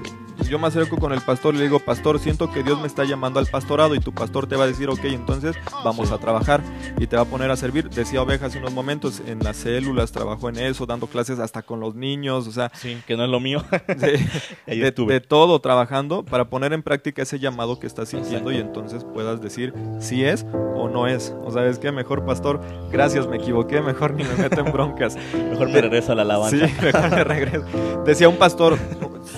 Yo 0.50 0.60
me 0.60 0.68
acerco 0.68 0.98
con 0.98 1.12
el 1.14 1.22
pastor 1.22 1.56
y 1.56 1.58
le 1.58 1.64
digo, 1.64 1.80
pastor, 1.80 2.20
siento 2.20 2.52
que 2.52 2.64
Dios 2.64 2.80
me 2.80 2.88
está 2.88 3.04
llamando 3.04 3.40
al 3.40 3.48
pastorado 3.48 3.96
y 3.96 4.00
tu 4.00 4.14
pastor 4.14 4.48
te 4.48 4.56
va 4.56 4.64
a 4.66 4.68
decir, 4.68 4.88
ok, 4.90 5.04
entonces 5.06 5.56
vamos 5.84 6.08
Sí. 6.10 6.14
a 6.14 6.18
trabajar 6.20 6.62
y 7.00 7.08
te 7.08 7.16
va 7.16 7.24
a 7.24 7.26
poner 7.26 7.50
a 7.52 7.58
servir. 7.58 7.90
Decía 7.90 8.22
Oveja 8.22 8.46
hace 8.46 8.60
unos 8.60 8.72
momentos, 8.72 9.22
en 9.26 9.40
las 9.40 9.58
células 9.58 10.12
trabajó 10.12 10.50
en 10.50 10.58
eso, 10.60 10.86
dando 10.86 11.08
clases 11.08 11.40
hasta 11.40 11.64
con 11.64 11.80
los 11.80 11.96
niños, 11.96 12.48
o 12.48 12.52
sea, 12.52 12.72
Sí, 12.76 12.98
que 13.08 13.18
no 13.18 13.24
es 13.26 13.30
lo 13.30 13.40
mío. 13.40 13.64
de, 14.68 15.22
todo 15.28 15.60
trabajando 15.60 16.24
para 16.24 16.50
poner 16.50 16.72
en 16.74 16.84
práctica 16.84 17.24
ese 17.24 17.40
llamado 17.40 17.80
que 17.80 17.88
estás 17.88 18.10
sintiendo 18.10 18.52
Exacto. 18.52 18.52
y 18.52 18.58
entonces 18.68 19.04
puedas 19.14 19.42
decir 19.42 19.74
si 20.00 20.24
es 20.24 20.46
o 20.76 20.88
no 20.88 21.08
es. 21.08 21.34
O 21.44 21.52
sabes 21.52 21.80
qué, 21.80 21.92
mejor 21.92 22.26
pastor, 22.26 22.62
gracias, 22.92 23.28
me 23.28 23.38
equivoqué, 23.38 23.82
mejor 23.82 24.14
ni 24.14 24.24
me 24.24 24.37
meto 24.38 24.62
en 24.62 24.72
broncas. 24.72 25.18
Mejor 25.50 25.70
me 25.70 25.82
regreso 25.82 26.12
a 26.12 26.16
la 26.16 26.22
alabanza. 26.24 26.68
Sí, 26.68 26.74
mejor 26.82 27.10
me 27.10 27.24
regreso. 27.24 27.66
Decía 28.06 28.30
un 28.30 28.38
pastor, 28.38 28.78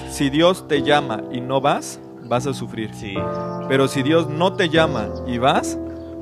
si 0.10 0.30
Dios 0.30 0.68
te 0.68 0.82
llama 0.82 1.24
y 1.32 1.41
no 1.41 1.62
vas, 1.62 2.00
vas 2.26 2.47
a 2.47 2.54
sufrir. 2.54 2.93
Sí. 2.93 3.16
Pero 3.68 3.88
si 3.88 4.04
Dios 4.04 4.30
no 4.30 4.54
te 4.54 4.70
llama 4.70 5.10
y 5.28 5.38
vas, 5.38 5.78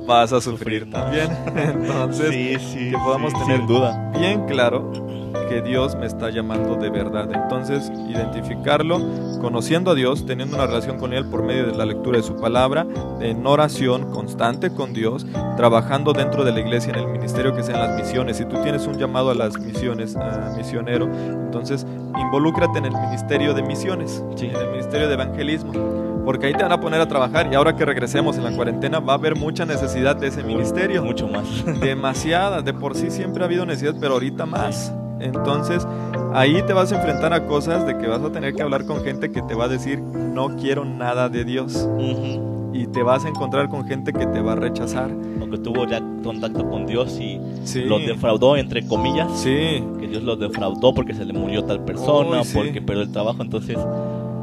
vas 0.08 0.32
a 0.32 0.40
sufrir, 0.40 0.90
también. 0.90 1.28
Entonces, 1.56 2.30
sí, 2.30 2.56
sí, 2.58 2.90
que 2.90 2.96
podamos 2.96 3.32
sí, 3.32 3.38
tener 3.38 3.66
duda. 3.66 4.10
bien 4.18 4.46
claro 4.46 4.90
que 5.48 5.62
Dios 5.62 5.96
me 5.96 6.06
está 6.06 6.30
llamando 6.30 6.76
de 6.76 6.90
verdad. 6.90 7.30
Entonces, 7.32 7.90
identificarlo, 8.08 9.00
conociendo 9.40 9.92
a 9.92 9.94
Dios, 9.94 10.26
teniendo 10.26 10.56
una 10.56 10.66
relación 10.66 10.98
con 10.98 11.12
Él 11.12 11.24
por 11.26 11.42
medio 11.42 11.66
de 11.66 11.74
la 11.74 11.86
lectura 11.86 12.18
de 12.18 12.22
su 12.22 12.36
palabra, 12.36 12.86
en 13.20 13.46
oración 13.46 14.10
constante 14.10 14.70
con 14.70 14.92
Dios, 14.92 15.26
trabajando 15.56 16.12
dentro 16.12 16.44
de 16.44 16.52
la 16.52 16.60
iglesia 16.60 16.92
en 16.92 16.98
el 16.98 17.08
ministerio 17.08 17.54
que 17.54 17.62
sean 17.62 17.80
las 17.80 17.96
misiones. 17.96 18.36
Si 18.36 18.44
tú 18.44 18.60
tienes 18.62 18.86
un 18.86 18.98
llamado 18.98 19.30
a 19.30 19.34
las 19.34 19.58
misiones, 19.58 20.16
a 20.16 20.54
misionero, 20.56 21.06
entonces 21.06 21.86
involúcrate 22.18 22.78
en 22.78 22.86
el 22.86 22.92
ministerio 22.92 23.54
de 23.54 23.62
misiones, 23.62 24.22
en 24.38 24.54
el 24.54 24.70
ministerio 24.70 25.08
de 25.08 25.14
evangelismo. 25.14 26.07
Porque 26.28 26.44
ahí 26.48 26.52
te 26.52 26.62
van 26.62 26.72
a 26.72 26.78
poner 26.78 27.00
a 27.00 27.08
trabajar 27.08 27.48
y 27.50 27.54
ahora 27.54 27.74
que 27.74 27.86
regresemos 27.86 28.36
en 28.36 28.44
la 28.44 28.54
cuarentena 28.54 29.00
va 29.00 29.14
a 29.14 29.16
haber 29.16 29.34
mucha 29.34 29.64
necesidad 29.64 30.14
de 30.14 30.26
ese 30.26 30.42
ministerio 30.42 31.02
Mucho 31.02 31.26
más. 31.26 31.46
demasiada. 31.80 32.60
De 32.60 32.74
por 32.74 32.94
sí 32.94 33.10
siempre 33.10 33.42
ha 33.42 33.46
habido 33.46 33.64
necesidad, 33.64 33.94
pero 33.98 34.12
ahorita 34.12 34.44
más. 34.44 34.92
Entonces, 35.20 35.88
ahí 36.34 36.60
te 36.66 36.74
vas 36.74 36.92
a 36.92 36.96
enfrentar 36.96 37.32
a 37.32 37.46
cosas 37.46 37.86
de 37.86 37.96
que 37.96 38.06
vas 38.08 38.20
a 38.20 38.30
tener 38.30 38.52
que 38.54 38.60
hablar 38.60 38.84
con 38.84 39.02
gente 39.02 39.32
que 39.32 39.40
te 39.40 39.54
va 39.54 39.64
a 39.64 39.68
decir, 39.68 40.00
no 40.02 40.54
quiero 40.56 40.84
nada 40.84 41.30
de 41.30 41.46
Dios. 41.46 41.88
Y 42.74 42.86
te 42.88 43.02
vas 43.02 43.24
a 43.24 43.28
encontrar 43.30 43.70
con 43.70 43.86
gente 43.88 44.12
que 44.12 44.26
te 44.26 44.42
va 44.42 44.52
a 44.52 44.56
rechazar. 44.56 45.08
O 45.40 45.48
que 45.50 45.56
tuvo 45.56 45.86
ya 45.86 46.02
contacto 46.22 46.68
con 46.68 46.84
Dios 46.84 47.18
y 47.18 47.40
Sí. 47.64 47.84
los 47.84 48.04
defraudó, 48.04 48.58
entre 48.58 48.86
comillas. 48.86 49.28
Sí, 49.40 49.82
Que 49.98 50.06
Dios 50.06 50.22
los 50.24 50.38
defraudó 50.38 50.92
porque 50.92 51.14
se 51.14 51.24
le 51.24 51.32
murió 51.32 51.64
tal 51.64 51.82
persona, 51.86 52.44
sí. 52.44 52.52
porque 52.54 52.82
perdió 52.82 53.02
el 53.04 53.12
trabajo. 53.12 53.40
Entonces, 53.42 53.78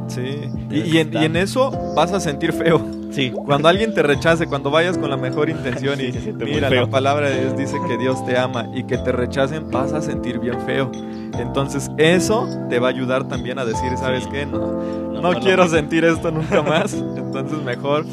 sí. 0.08 0.50
Y, 0.70 0.80
y 0.80 0.98
en, 0.98 1.12
y 1.14 1.24
en 1.24 1.36
eso 1.36 1.70
vas 1.94 2.12
a 2.12 2.20
sentir 2.20 2.52
feo. 2.52 2.80
sí. 3.10 3.32
Cuando 3.44 3.68
alguien 3.68 3.94
te 3.94 4.02
rechace, 4.02 4.46
cuando 4.46 4.70
vayas 4.70 4.98
con 4.98 5.10
la 5.10 5.16
mejor 5.16 5.48
intención 5.50 6.00
y 6.00 6.12
Sí, 6.12 6.32
mira, 6.38 6.70
la 6.70 6.86
palabra 6.88 7.28
de 7.30 7.40
Dios 7.42 7.56
dice 7.56 7.76
que 7.88 7.96
Dios 7.98 8.24
te 8.26 8.36
ama 8.38 8.66
y 8.74 8.84
que 8.84 8.98
te 8.98 9.12
rechacen, 9.12 9.70
vas 9.70 9.92
a 9.92 10.02
sentir 10.02 10.38
bien 10.38 10.60
feo. 10.62 10.90
Entonces 11.38 11.90
eso 11.98 12.48
te 12.70 12.78
va 12.78 12.88
a 12.88 12.90
ayudar 12.90 13.28
también 13.28 13.58
a 13.58 13.64
decir, 13.64 13.96
¿sabes 13.98 14.24
Sí. 14.24 14.30
qué? 14.32 14.46
No, 14.46 15.20
no, 15.20 15.40
quiero 15.40 15.68
sentir 15.68 16.04
esto 16.04 16.30
nunca 16.30 16.62
más. 16.62 16.92
Entonces 16.94 17.58
mejor 17.62 18.04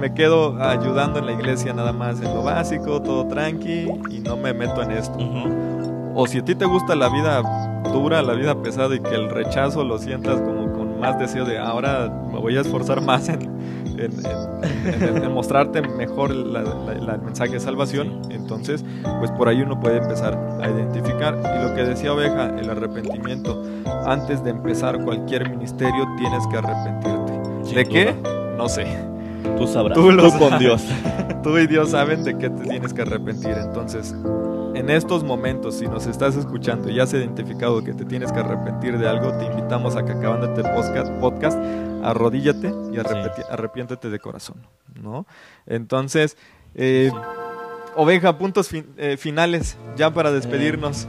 me 0.00 0.12
quedo 0.14 0.62
ayudando 0.62 1.18
en 1.18 1.26
la 1.26 1.32
iglesia 1.32 1.72
nada 1.72 1.92
más 1.92 2.20
en 2.20 2.32
lo 2.34 2.42
básico, 2.42 3.00
todo 3.02 3.26
tranqui 3.26 3.86
y 4.10 4.20
no 4.20 4.36
me 4.36 4.52
meto 4.52 4.82
en 4.82 4.92
esto. 4.92 5.16
O 6.14 6.26
si 6.26 6.38
a 6.38 6.44
ti 6.44 6.54
te 6.54 6.64
gusta 6.66 6.94
la 6.94 7.08
vida 7.08 7.42
dura, 7.92 8.22
la 8.22 8.34
vida 8.34 8.60
pesada 8.62 8.94
y 8.94 9.00
que 9.00 9.14
el 9.14 9.30
rechazo 9.30 9.82
lo 9.84 9.98
sientas 9.98 10.40
como 10.40 10.57
más 10.98 11.18
deseo 11.18 11.44
de 11.44 11.58
ahora 11.58 12.10
me 12.32 12.38
voy 12.38 12.56
a 12.56 12.60
esforzar 12.60 13.00
más 13.00 13.28
en, 13.28 13.42
en, 13.98 14.12
en- 15.02 15.22
en 15.24 15.32
mostrarte 15.32 15.82
mejor 15.82 16.34
la- 16.34 16.62
la- 16.62 16.94
la- 16.94 17.14
el 17.14 17.22
mensaje 17.22 17.52
de 17.52 17.60
salvación, 17.60 18.22
entonces 18.30 18.84
pues 19.18 19.30
por 19.32 19.48
ahí 19.48 19.60
uno 19.62 19.78
puede 19.80 19.98
empezar 19.98 20.38
a 20.62 20.68
identificar. 20.68 21.36
Y 21.58 21.62
lo 21.68 21.74
que 21.74 21.84
decía 21.84 22.12
Oveja, 22.12 22.46
el 22.58 22.68
arrepentimiento. 22.70 23.62
Antes 24.06 24.42
de 24.44 24.50
empezar 24.50 25.02
cualquier 25.04 25.48
ministerio 25.50 26.06
tienes 26.16 26.46
que 26.46 26.56
arrepentirte. 26.58 27.32
Sin 27.64 27.74
¿De 27.76 27.84
qué? 27.84 28.12
duda. 28.14 28.56
No 28.56 28.68
sé. 28.68 28.86
Tú 29.56 29.66
sabrás. 29.66 29.94
Tú 29.96 30.02
Tú, 30.06 30.10
lo 30.12 30.22
con 30.30 30.50
sabes. 30.50 30.58
Dios. 30.58 30.84
Tú 31.42 31.56
y 31.58 31.66
Dios 31.66 31.90
saben 31.90 32.24
de 32.24 32.36
qué 32.38 32.50
te 32.50 32.64
tienes 32.64 32.92
que 32.92 33.02
arrepentir. 33.02 33.52
Entonces, 33.58 34.14
en 34.74 34.90
estos 34.90 35.24
momentos, 35.24 35.76
si 35.76 35.86
nos 35.86 36.06
estás 36.06 36.36
escuchando 36.36 36.88
y 36.90 36.94
ya 36.94 37.04
has 37.04 37.12
identificado 37.12 37.82
que 37.82 37.94
te 37.94 38.04
tienes 38.04 38.30
que 38.32 38.38
arrepentir 38.40 38.98
de 38.98 39.08
algo, 39.08 39.32
te 39.38 39.46
invitamos 39.46 39.96
a 39.96 40.04
que 40.04 40.12
acabando 40.12 40.46
este 40.46 40.62
podcast, 40.62 41.10
podcast 41.20 41.58
arrodíllate 42.02 42.68
y 42.68 42.96
arrepenti- 42.96 43.44
arrepiéntete 43.50 44.08
de 44.10 44.18
corazón, 44.18 44.56
¿no? 45.02 45.26
Entonces, 45.66 46.36
eh, 46.74 47.10
oveja, 47.96 48.38
puntos 48.38 48.68
fin- 48.68 48.86
eh, 48.96 49.16
finales 49.16 49.76
ya 49.96 50.12
para 50.12 50.30
despedirnos. 50.32 51.08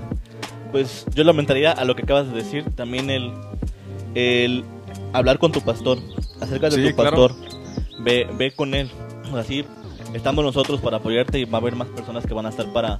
Pues 0.71 1.05
yo 1.13 1.23
lamentaría 1.23 1.71
a 1.71 1.83
lo 1.85 1.95
que 1.95 2.03
acabas 2.03 2.27
de 2.29 2.35
decir, 2.35 2.63
también 2.75 3.09
el, 3.09 3.31
el 4.15 4.63
hablar 5.13 5.39
con 5.39 5.51
tu 5.51 5.61
pastor, 5.61 5.97
acércate 6.41 6.75
Sí, 6.75 6.87
a 6.87 6.89
tu 6.91 6.95
claro. 6.95 7.27
pastor, 7.27 7.31
ve, 8.03 8.27
ve 8.37 8.51
con 8.55 8.73
él, 8.73 8.89
así 9.35 9.65
estamos 10.13 10.43
nosotros 10.43 10.79
para 10.81 10.97
apoyarte 10.97 11.37
y 11.39 11.45
va 11.45 11.57
a 11.59 11.61
haber 11.61 11.75
más 11.75 11.87
personas 11.89 12.25
que 12.25 12.33
van 12.33 12.45
a 12.45 12.49
estar 12.49 12.71
para, 12.73 12.99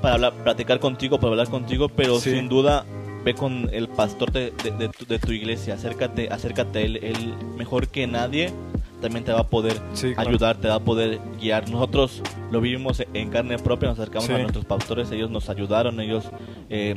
para 0.00 0.14
hablar, 0.14 0.32
platicar 0.44 0.78
contigo, 0.80 1.18
para 1.18 1.30
hablar 1.30 1.48
contigo, 1.48 1.88
pero 1.88 2.18
Sí. 2.20 2.30
sin 2.32 2.48
duda 2.48 2.84
ve 3.24 3.34
con 3.34 3.68
el 3.72 3.88
pastor 3.88 4.30
de, 4.32 4.52
de- 4.62 4.70
de 4.70 4.88
tu, 4.88 5.04
de 5.04 5.18
tu 5.18 5.32
iglesia, 5.32 5.74
acércate, 5.74 6.28
acércate 6.30 6.78
a 6.78 6.82
él, 6.82 6.96
él 7.02 7.34
mejor 7.56 7.88
que 7.88 8.06
nadie 8.06 8.52
también 9.00 9.24
te 9.24 9.32
va 9.32 9.40
a 9.40 9.46
poder 9.48 9.80
Sí, 9.92 10.14
claro. 10.14 10.30
ayudar, 10.30 10.56
te 10.56 10.68
va 10.68 10.74
a 10.76 10.80
poder 10.80 11.20
guiar. 11.40 11.68
Nosotros 11.68 12.22
lo 12.50 12.60
vivimos 12.60 13.02
en 13.12 13.30
carne 13.30 13.58
propia, 13.58 13.88
nos 13.90 13.98
acercamos 13.98 14.26
Sí. 14.26 14.32
a 14.32 14.38
nuestros 14.38 14.64
pastores, 14.64 15.10
ellos 15.10 15.30
nos 15.30 15.48
ayudaron, 15.50 16.00
ellos 16.00 16.30
eh, 16.70 16.96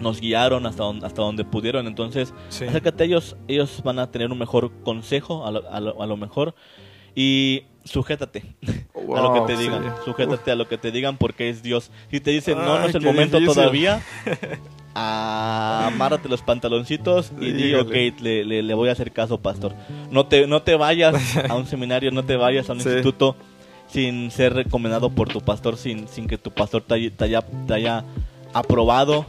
nos 0.00 0.20
guiaron 0.20 0.64
hasta 0.66 0.84
donde, 0.84 1.06
hasta 1.06 1.22
donde 1.22 1.44
pudieron. 1.44 1.86
Entonces, 1.88 2.32
Sí. 2.50 2.64
acércate 2.64 3.02
a 3.02 3.06
ellos, 3.06 3.36
ellos 3.48 3.82
van 3.84 3.98
a 3.98 4.10
tener 4.10 4.30
un 4.30 4.38
mejor 4.38 4.70
consejo 4.84 5.44
a 5.44 5.50
lo, 5.50 5.68
a 5.70 5.80
lo- 5.80 6.00
a 6.02 6.06
lo 6.06 6.16
mejor. 6.16 6.54
Y 7.14 7.64
sujétate 7.84 8.44
a 9.16 9.20
lo 9.20 9.32
que 9.32 9.38
Wow, 9.40 9.46
te 9.46 9.56
sí. 9.56 9.62
digan, 9.62 9.94
sujétate 10.04 10.50
a 10.50 10.54
lo 10.54 10.68
que 10.68 10.78
te 10.78 10.90
digan 10.90 11.16
porque 11.16 11.48
es 11.48 11.62
Dios. 11.62 11.90
Si 12.10 12.20
te 12.20 12.30
dicen, 12.30 12.58
no, 12.58 12.78
no 12.78 12.86
es 12.86 12.94
el 12.94 13.02
momento 13.02 13.38
difícil. 13.38 13.54
todavía, 13.62 14.00
amárrate 14.94 16.28
los 16.28 16.42
pantaloncitos 16.42 17.32
y 17.40 17.52
di, 17.52 17.74
ok, 17.74 17.92
le, 18.20 18.44
le- 18.44 18.62
le 18.62 18.74
voy 18.74 18.88
a 18.88 18.92
hacer 18.92 19.12
caso, 19.12 19.38
pastor. 19.38 19.74
No 20.10 20.26
te, 20.26 20.46
no 20.46 20.62
te 20.62 20.74
vayas 20.76 21.36
a 21.48 21.54
un 21.54 21.66
seminario, 21.66 22.10
no 22.10 22.24
te 22.24 22.36
vayas 22.36 22.68
a 22.70 22.72
un 22.72 22.80
Sí. 22.88 22.88
instituto 22.88 23.36
sin 23.88 24.30
ser 24.30 24.52
recomendado 24.54 25.10
por 25.10 25.28
tu 25.28 25.40
pastor, 25.40 25.76
sin, 25.76 26.08
sin 26.08 26.26
que 26.26 26.36
tu 26.36 26.50
pastor 26.50 26.82
te 26.82 26.94
haya, 26.94 27.42
te 27.66 27.74
haya 27.74 28.04
aprobado. 28.52 29.24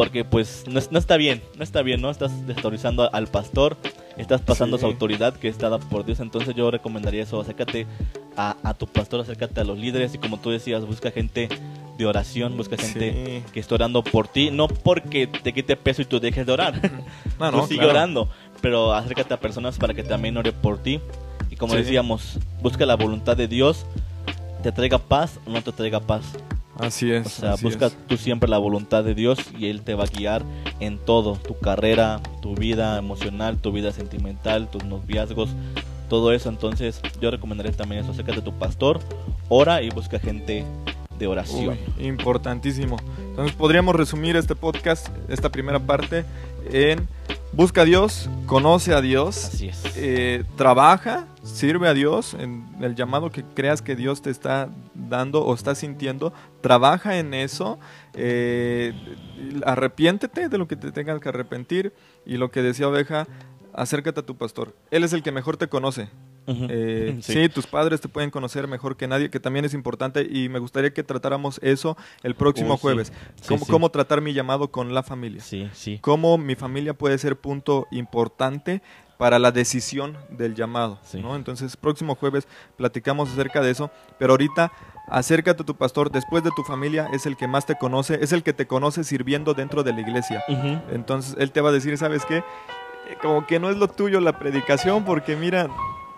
Porque 0.00 0.24
pues 0.24 0.64
no, 0.66 0.80
no 0.90 0.98
está 0.98 1.18
bien, 1.18 1.42
no 1.58 1.62
está 1.62 1.82
bien, 1.82 2.00
¿no? 2.00 2.08
Estás 2.10 2.46
desautorizando 2.46 3.12
al 3.14 3.26
pastor, 3.26 3.76
estás 4.16 4.40
pasando 4.40 4.78
Sí. 4.78 4.80
su 4.80 4.86
autoridad 4.86 5.34
que 5.34 5.48
es 5.48 5.58
dada 5.58 5.78
por 5.78 6.06
Dios. 6.06 6.20
Entonces 6.20 6.54
yo 6.54 6.70
recomendaría 6.70 7.22
eso, 7.22 7.38
acércate 7.38 7.86
a, 8.34 8.56
a 8.62 8.72
tu 8.72 8.86
pastor, 8.86 9.20
acércate 9.20 9.60
a 9.60 9.64
los 9.64 9.76
líderes 9.78 10.14
y 10.14 10.18
como 10.18 10.38
tú 10.38 10.48
decías, 10.48 10.86
busca 10.86 11.10
gente 11.10 11.50
de 11.98 12.06
oración, 12.06 12.56
busca 12.56 12.78
gente 12.78 13.42
Sí. 13.44 13.52
que 13.52 13.60
esté 13.60 13.74
orando 13.74 14.02
por 14.02 14.26
ti, 14.26 14.50
no 14.50 14.68
porque 14.68 15.26
te 15.26 15.52
quite 15.52 15.76
peso 15.76 16.00
y 16.00 16.06
tú 16.06 16.18
dejes 16.18 16.46
de 16.46 16.52
orar. 16.52 16.72
No, 17.38 17.50
Tú 17.50 17.56
no, 17.58 17.66
sigue 17.66 17.80
claro. 17.80 17.90
orando, 17.92 18.28
pero 18.62 18.94
acércate 18.94 19.34
a 19.34 19.40
personas 19.40 19.76
para 19.76 19.92
que 19.92 20.02
también 20.02 20.34
ore 20.38 20.52
por 20.52 20.78
ti. 20.82 20.98
Y 21.50 21.56
como 21.56 21.74
Sí. 21.74 21.80
decíamos, 21.80 22.38
busca 22.62 22.86
la 22.86 22.96
voluntad 22.96 23.36
de 23.36 23.48
Dios, 23.48 23.84
te 24.62 24.72
traiga 24.72 24.96
paz 24.96 25.38
o 25.46 25.50
no 25.50 25.60
te 25.62 25.72
traiga 25.72 26.00
paz. 26.00 26.22
Así 26.80 27.10
es. 27.12 27.26
O 27.26 27.30
sea, 27.30 27.54
busca 27.56 27.86
es. 27.86 27.96
tú 28.06 28.16
siempre 28.16 28.48
la 28.48 28.58
voluntad 28.58 29.04
de 29.04 29.14
Dios 29.14 29.38
y 29.58 29.66
Él 29.66 29.82
te 29.82 29.94
va 29.94 30.04
a 30.04 30.06
guiar 30.06 30.42
en 30.80 30.98
todo, 30.98 31.36
tu 31.36 31.58
carrera, 31.58 32.20
tu 32.40 32.54
vida 32.54 32.98
emocional, 32.98 33.58
tu 33.58 33.72
vida 33.72 33.92
sentimental, 33.92 34.70
tus 34.70 34.84
noviazgos, 34.84 35.50
todo 36.08 36.32
eso. 36.32 36.48
Entonces 36.48 37.00
yo 37.20 37.30
recomendaría 37.30 37.72
también 37.72 38.02
eso, 38.02 38.12
acércate 38.12 38.40
a 38.40 38.44
tu 38.44 38.52
pastor, 38.58 39.00
ora 39.48 39.82
y 39.82 39.90
busca 39.90 40.18
gente 40.18 40.64
de 41.18 41.26
oración. 41.26 41.78
Uy, 41.98 42.06
importantísimo. 42.06 42.96
Entonces 43.28 43.54
podríamos 43.54 43.94
resumir 43.94 44.36
este 44.36 44.56
podcast, 44.56 45.08
esta 45.28 45.50
primera 45.50 45.78
parte, 45.78 46.24
en 46.70 47.08
busca 47.52 47.82
a 47.82 47.84
Dios, 47.84 48.28
conoce 48.46 48.94
a 48.94 49.00
Dios, 49.00 49.46
Así 49.46 49.68
es. 49.68 49.82
eh, 49.96 50.44
trabaja, 50.56 51.26
sirve 51.42 51.88
a 51.88 51.94
Dios 51.94 52.34
en 52.34 52.64
el 52.80 52.94
llamado 52.94 53.30
que 53.30 53.44
creas 53.54 53.82
que 53.82 53.96
Dios 53.96 54.22
te 54.22 54.30
está 54.30 54.68
dando 54.94 55.42
o 55.44 55.54
está 55.54 55.74
sintiendo, 55.74 56.32
trabaja 56.60 57.18
en 57.18 57.34
eso, 57.34 57.78
eh, 58.14 58.92
arrepiéntete 59.64 60.48
de 60.48 60.58
lo 60.58 60.68
que 60.68 60.76
te 60.76 60.92
tengas 60.92 61.20
que 61.20 61.28
arrepentir 61.28 61.92
y 62.24 62.36
lo 62.36 62.50
que 62.50 62.62
decía 62.62 62.88
Oveja, 62.88 63.26
acércate 63.72 64.20
a 64.20 64.26
tu 64.26 64.36
pastor. 64.36 64.74
Él 64.90 65.04
es 65.04 65.12
el 65.12 65.22
que 65.22 65.32
mejor 65.32 65.56
te 65.56 65.68
conoce. 65.68 66.08
Eh, 66.46 67.18
Sí. 67.22 67.32
sí. 67.34 67.48
tus 67.48 67.66
padres 67.66 68.00
te 68.00 68.08
pueden 68.08 68.30
conocer 68.30 68.66
mejor 68.66 68.96
que 68.96 69.06
nadie, 69.06 69.30
que 69.30 69.40
también 69.40 69.64
es 69.64 69.74
importante 69.74 70.26
y 70.30 70.48
me 70.48 70.58
gustaría 70.58 70.92
que 70.92 71.02
tratáramos 71.02 71.58
eso 71.62 71.96
el 72.22 72.34
próximo 72.34 72.74
sí. 72.76 72.80
jueves. 72.82 73.12
Sí, 73.40 73.48
cómo, 73.48 73.66
cómo 73.66 73.90
tratar 73.90 74.20
mi 74.20 74.32
llamado 74.32 74.70
con 74.70 74.94
la 74.94 75.02
familia. 75.02 75.40
Sí, 75.42 75.68
sí. 75.72 75.98
Cómo 76.00 76.38
mi 76.38 76.54
familia 76.54 76.94
puede 76.94 77.18
ser 77.18 77.36
punto 77.36 77.86
importante 77.90 78.82
para 79.18 79.38
la 79.38 79.52
decisión 79.52 80.16
del 80.30 80.54
llamado. 80.54 80.98
Sí. 81.02 81.20
¿no? 81.20 81.36
Entonces, 81.36 81.76
próximo 81.76 82.14
jueves 82.14 82.48
platicamos 82.76 83.30
acerca 83.30 83.60
de 83.60 83.70
eso, 83.70 83.90
pero 84.18 84.32
ahorita 84.32 84.72
acércate 85.08 85.62
a 85.62 85.66
tu 85.66 85.74
pastor, 85.74 86.10
después 86.10 86.42
de 86.42 86.50
tu 86.56 86.62
familia 86.62 87.08
es 87.12 87.26
el 87.26 87.36
que 87.36 87.46
más 87.48 87.66
te 87.66 87.76
conoce, 87.76 88.18
es 88.22 88.32
el 88.32 88.42
que 88.42 88.52
te 88.54 88.66
conoce 88.66 89.04
sirviendo 89.04 89.52
dentro 89.54 89.82
de 89.82 89.92
la 89.92 90.00
iglesia. 90.00 90.42
Entonces 90.90 91.34
él 91.38 91.50
te 91.52 91.60
va 91.60 91.68
a 91.68 91.72
decir, 91.72 91.98
¿sabes 91.98 92.24
qué? 92.24 92.38
Eh, 92.38 92.42
Como 93.20 93.46
que 93.46 93.58
no 93.60 93.68
es 93.70 93.76
lo 93.76 93.88
tuyo 93.88 94.20
la 94.20 94.38
predicación 94.38 95.04
porque 95.04 95.36
mira, 95.36 95.68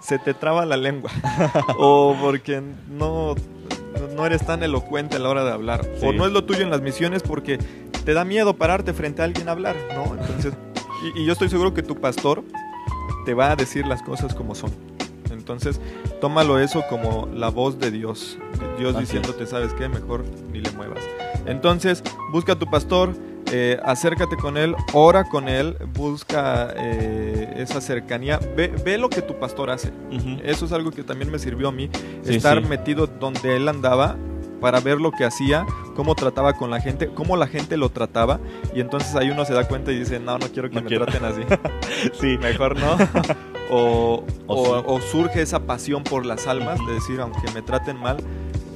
se 0.02 0.18
te 0.18 0.34
traba 0.34 0.66
la 0.66 0.76
lengua. 0.76 1.10
o 1.78 2.16
porque 2.20 2.62
no, 2.88 3.34
no 4.14 4.26
eres 4.26 4.44
tan 4.44 4.62
elocuente 4.62 5.16
a 5.16 5.18
la 5.18 5.28
hora 5.28 5.44
de 5.44 5.52
hablar. 5.52 5.86
O 6.02 6.12
no 6.12 6.26
es 6.26 6.32
lo 6.32 6.44
tuyo 6.44 6.62
en 6.62 6.70
las 6.70 6.82
misiones 6.82 7.22
porque 7.22 7.58
te 8.04 8.14
da 8.14 8.24
miedo 8.24 8.54
pararte 8.54 8.92
frente 8.92 9.22
a 9.22 9.24
alguien 9.24 9.48
a 9.48 9.52
hablar, 9.52 9.76
¿no? 9.94 10.16
Entonces, 10.18 10.54
y, 11.14 11.22
y 11.22 11.26
yo 11.26 11.32
estoy 11.32 11.48
seguro 11.48 11.72
que 11.72 11.82
tu 11.82 12.00
pastor 12.00 12.42
te 13.24 13.34
va 13.34 13.52
a 13.52 13.56
decir 13.56 13.86
las 13.86 14.02
cosas 14.02 14.34
como 14.34 14.54
son. 14.54 14.70
Entonces, 15.30 15.80
tómalo 16.20 16.58
eso 16.58 16.84
como 16.88 17.28
la 17.34 17.48
voz 17.48 17.78
de 17.78 17.90
Dios. 17.90 18.38
Dios 18.78 18.94
Así 18.94 19.04
diciéndote, 19.04 19.46
¿sabes 19.46 19.72
qué? 19.74 19.88
Mejor 19.88 20.24
ni 20.52 20.60
le 20.60 20.70
muevas. 20.72 21.02
Entonces, 21.46 22.02
busca 22.30 22.52
a 22.52 22.58
tu 22.58 22.66
pastor, 22.66 23.14
eh, 23.52 23.78
acércate 23.84 24.36
con 24.36 24.56
él, 24.56 24.74
ora 24.94 25.24
con 25.24 25.48
él, 25.48 25.76
busca 25.94 26.72
eh, 26.76 27.54
esa 27.58 27.80
cercanía, 27.80 28.40
ve, 28.56 28.68
ve 28.84 28.96
lo 28.98 29.08
que 29.10 29.20
tu 29.22 29.38
pastor 29.38 29.70
hace. 29.70 29.92
Eso 30.42 30.64
es 30.64 30.72
algo 30.72 30.90
que 30.90 31.02
también 31.04 31.30
me 31.30 31.38
sirvió 31.38 31.68
a 31.68 31.72
mí, 31.72 31.90
Sí, 32.22 32.36
estar 32.36 32.60
sí. 32.62 32.68
metido 32.68 33.06
donde 33.06 33.56
él 33.56 33.68
andaba 33.68 34.16
para 34.60 34.80
ver 34.80 35.00
lo 35.00 35.10
que 35.10 35.24
hacía, 35.24 35.66
cómo 35.96 36.14
trataba 36.14 36.52
con 36.54 36.70
la 36.70 36.80
gente, 36.80 37.08
cómo 37.08 37.36
la 37.36 37.46
gente 37.48 37.76
lo 37.76 37.88
trataba, 37.90 38.38
y 38.74 38.80
entonces 38.80 39.14
ahí 39.16 39.28
uno 39.30 39.44
se 39.44 39.52
da 39.54 39.66
cuenta 39.68 39.90
y 39.92 39.98
dice, 39.98 40.18
no, 40.20 40.38
no 40.38 40.46
quiero 40.48 40.68
que 40.70 40.76
No 40.76 40.82
me 40.82 40.86
quiero. 40.88 41.04
traten 41.04 41.24
así, 41.24 41.42
Sí. 42.20 42.38
mejor 42.38 42.78
no. 42.78 42.96
o, 43.70 44.24
O 44.46 44.54
o- 44.54 44.64
sí. 44.78 44.84
o 44.86 45.00
surge 45.00 45.42
esa 45.42 45.60
pasión 45.60 46.04
por 46.04 46.24
las 46.26 46.46
almas, 46.46 46.78
de 46.86 46.94
decir, 46.94 47.20
aunque 47.20 47.50
me 47.52 47.60
traten 47.62 47.96
mal, 47.98 48.18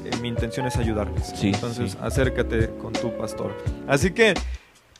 eh, 0.05 0.11
mi 0.20 0.29
intención 0.29 0.66
es 0.66 0.77
ayudarles. 0.77 1.33
Sí, 1.37 1.53
entonces 1.55 1.93
sí. 1.93 1.99
acércate 2.03 2.70
con 2.83 2.93
tu 2.93 3.16
pastor. 3.16 3.57
Así 3.87 4.11
que, 4.11 4.35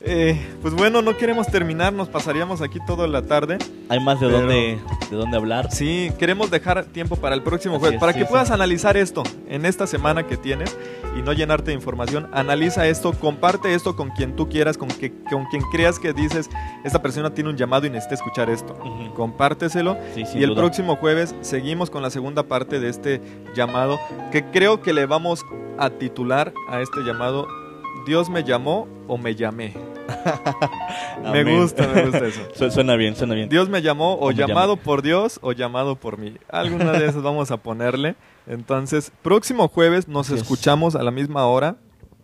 eh, 0.01 0.39
pues 0.61 0.73
bueno, 0.75 1.01
no 1.01 1.17
queremos 1.17 1.47
terminar, 1.47 1.91
nos 1.91 2.07
pasaríamos 2.07 2.61
aquí 2.61 2.77
toda 2.85 3.07
la 3.07 3.23
tarde. 3.23 3.57
Hay 3.89 3.99
más 3.99 4.19
de 4.19 4.27
Pero- 4.27 4.39
dónde, 4.39 4.79
de 5.09 5.15
dónde 5.17 5.37
hablar. 5.37 5.71
Sí, 5.71 6.11
queremos 6.19 6.51
dejar 6.51 6.85
tiempo 6.85 7.15
para 7.15 7.33
el 7.35 7.41
próximo 7.41 7.79
jueves, 7.79 7.95
es, 7.95 7.99
para 7.99 8.13
sí, 8.13 8.19
que 8.19 8.25
sí. 8.25 8.29
puedas 8.29 8.51
analizar 8.51 8.95
esto 8.97 9.23
en 9.47 9.65
esta 9.65 9.87
semana 9.87 10.27
que 10.27 10.37
tienes 10.37 10.77
y 11.17 11.21
no 11.21 11.33
llenarte 11.33 11.71
de 11.71 11.73
información. 11.73 12.29
Analiza 12.31 12.85
esto, 12.87 13.11
comparte 13.13 13.73
esto 13.73 13.95
con 13.95 14.09
quien 14.11 14.35
tú 14.35 14.47
quieras, 14.49 14.77
con, 14.77 14.87
que, 14.89 15.11
con 15.31 15.45
quien 15.45 15.63
creas 15.71 15.97
que 15.99 16.13
dices, 16.13 16.49
esta 16.83 17.01
persona 17.01 17.33
tiene 17.33 17.49
un 17.49 17.57
llamado 17.57 17.87
y 17.87 17.89
necesita 17.89 18.15
escuchar 18.15 18.49
esto. 18.51 18.73
Ujú. 18.79 19.13
Compárteselo. 19.15 19.97
Y 20.15 20.43
el 20.43 20.49
duda. 20.49 20.61
próximo 20.61 20.95
jueves 20.97 21.33
seguimos 21.41 21.89
con 21.89 22.01
la 22.03 22.11
segunda 22.11 22.43
parte 22.43 22.79
de 22.79 22.89
este 22.89 23.21
llamado, 23.55 23.99
que 24.31 24.43
creo 24.45 24.81
que 24.81 24.93
le 24.93 25.05
vamos 25.07 25.43
a 25.79 25.89
titular 25.89 26.53
a 26.69 26.81
este 26.81 27.01
llamado, 27.01 27.47
Dios 28.07 28.29
me 28.29 28.43
llamó 28.43 28.87
o 29.07 29.17
me 29.17 29.35
llamé. 29.35 29.73
Me 31.31 31.43
gusta, 31.43 31.85
me 31.87 32.03
gusta 32.03 32.25
eso. 32.27 32.41
Su- 32.55 32.71
Suena 32.71 32.95
bien, 32.95 33.15
suena 33.15 33.35
bien. 33.35 33.49
Dios 33.49 33.67
me 33.67 33.81
llamó 33.81 34.17
o, 34.19 34.31
llamado 34.31 34.75
llamé. 34.75 34.83
por 34.85 35.01
Dios 35.01 35.39
o 35.41 35.51
llamado 35.51 35.95
por 35.97 36.17
mí. 36.17 36.35
Alguna 36.49 36.93
de 36.93 37.05
esas 37.07 37.21
vamos 37.21 37.51
a 37.51 37.57
ponerle. 37.57 38.15
Entonces, 38.47 39.11
próximo 39.21 39.67
jueves 39.67 40.07
nos 40.07 40.29
escuchamos 40.29 40.95
a 40.95 41.03
la 41.03 41.11
misma 41.11 41.45
hora. 41.47 41.75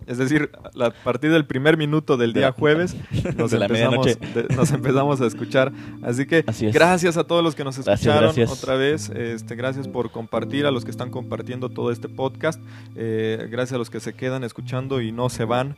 Es 0.08 0.18
decir, 0.18 0.50
a 0.80 0.90
partir 1.04 1.32
del 1.32 1.46
primer 1.46 1.78
minuto 1.78 2.18
del 2.18 2.34
día 2.34 2.52
jueves, 2.52 2.96
nos, 3.38 3.52
De 3.52 3.58
empezamos, 3.58 4.06
medianoche. 4.06 4.16
de- 4.34 4.56
nos 4.56 4.72
empezamos 4.72 5.22
a 5.22 5.26
escuchar. 5.28 5.72
Así 6.02 6.26
que 6.26 6.44
Así 6.48 6.66
es. 6.68 6.74
gracias 6.74 7.18
a 7.18 7.24
todos 7.24 7.44
los 7.44 7.56
que 7.56 7.64
nos 7.64 7.78
escucharon 7.78 8.24
gracias. 8.36 8.52
otra 8.52 8.76
vez. 8.76 9.10
Este, 9.10 9.56
gracias 9.56 9.88
por 9.88 10.12
compartir, 10.12 10.66
a 10.66 10.72
los 10.72 10.86
que 10.86 10.92
están 10.92 11.10
compartiendo 11.10 11.70
todo 11.70 11.92
este 11.92 12.10
podcast. 12.10 12.62
Eh, 12.96 13.48
gracias 13.52 13.74
a 13.74 13.78
los 13.78 13.90
que 13.90 14.00
se 14.00 14.14
quedan 14.14 14.44
escuchando 14.44 15.02
y 15.02 15.12
no 15.12 15.30
se 15.30 15.46
van. 15.46 15.76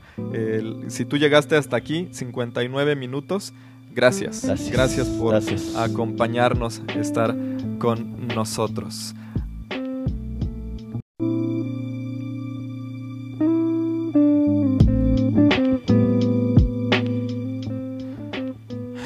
Si 0.88 1.06
tú 1.06 1.18
llegaste 1.18 1.56
hasta 1.56 1.76
aquí, 1.78 2.08
59 2.12 2.96
minutos, 2.96 3.54
gracias. 3.94 4.44
Gracias. 4.46 4.72
Gracias 4.72 5.08
por 5.08 5.36
acompañarnos, 5.78 6.82
estar 6.96 7.36
con 7.80 8.28
nosotros. 8.36 9.14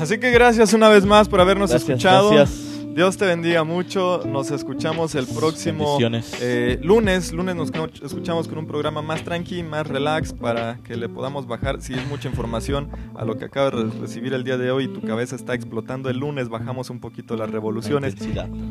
Así 0.09 0.17
que 0.17 0.31
gracias 0.31 0.73
una 0.73 0.89
vez 0.89 1.05
más 1.05 1.29
por 1.29 1.39
habernos 1.39 1.69
Gracias, 1.69 1.87
escuchado. 1.87 2.31
gracias. 2.31 2.95
Dios 2.95 3.15
te 3.17 3.27
bendiga 3.27 3.63
mucho. 3.63 4.23
Nos 4.25 4.49
escuchamos 4.49 5.13
el 5.13 5.27
próximo 5.27 5.99
eh, 6.41 6.79
lunes. 6.81 7.31
Lunes 7.31 7.55
nos 7.55 7.69
escuchamos 8.01 8.47
con 8.47 8.57
un 8.57 8.65
programa 8.65 9.03
más 9.03 9.23
tranqui, 9.23 9.61
más 9.61 9.85
relax, 9.85 10.33
para 10.33 10.79
que 10.83 10.97
le 10.97 11.09
podamos 11.09 11.45
bajar. 11.45 11.79
Si 11.83 11.93
es 11.93 12.07
mucha 12.07 12.27
información 12.27 12.89
a 13.15 13.23
lo 13.23 13.37
que 13.37 13.45
acabas 13.45 13.75
de 13.75 13.99
recibir 13.99 14.33
el 14.33 14.43
día 14.43 14.57
de 14.57 14.71
hoy 14.71 14.85
y 14.85 14.87
tu 14.87 15.01
cabeza 15.01 15.35
está 15.35 15.53
explotando, 15.53 16.09
el 16.09 16.17
lunes 16.17 16.49
bajamos 16.49 16.89
un 16.89 16.99
poquito 16.99 17.35
las 17.35 17.51
revoluciones 17.51 18.15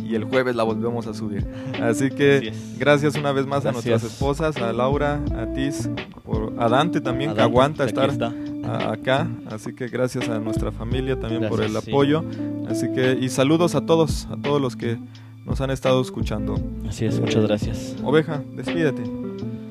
y 0.05 0.17
el 0.17 0.25
jueves 0.25 0.57
la 0.57 0.65
volvemos 0.65 1.07
a 1.07 1.15
subir. 1.15 1.47
Así 1.81 2.11
que 2.11 2.53
gracias 2.79 3.15
una 3.15 3.31
vez 3.31 3.47
más 3.47 3.65
a 3.65 3.71
nuestras 3.71 4.03
esposas, 4.03 4.57
a 4.57 4.73
Laura, 4.73 5.21
a 5.37 5.53
Tis, 5.53 5.89
por, 6.25 6.53
a 6.59 6.69
Dante 6.69 7.01
también 7.01 7.33
que 7.33 7.43
aguanta 7.43 7.85
aquí 7.85 7.93
estar. 7.93 8.35
A- 8.65 8.93
acá. 8.93 9.29
Así 9.51 9.73
que 9.75 9.89
gracias 9.89 10.29
a 10.29 10.39
nuestra 10.39 10.73
familia 10.73 11.19
también 11.19 11.49
por 11.49 11.61
el 11.63 11.73
Gracias, 11.73 11.85
sí. 11.85 11.91
apoyo. 11.91 12.25
Así 12.69 12.87
que 12.95 13.19
y 13.21 13.29
saludos 13.29 13.75
a 13.75 13.85
todos, 13.87 14.27
a 14.31 14.37
todos 14.37 14.61
los 14.61 14.77
que 14.77 14.99
nos 15.47 15.61
han 15.61 15.71
estado 15.71 16.01
escuchando. 16.03 16.61
Así 16.89 17.05
es, 17.07 17.21
muchas 17.21 17.43
gracias. 17.47 17.97
Oveja, 18.05 18.43
despídete. 18.55 19.03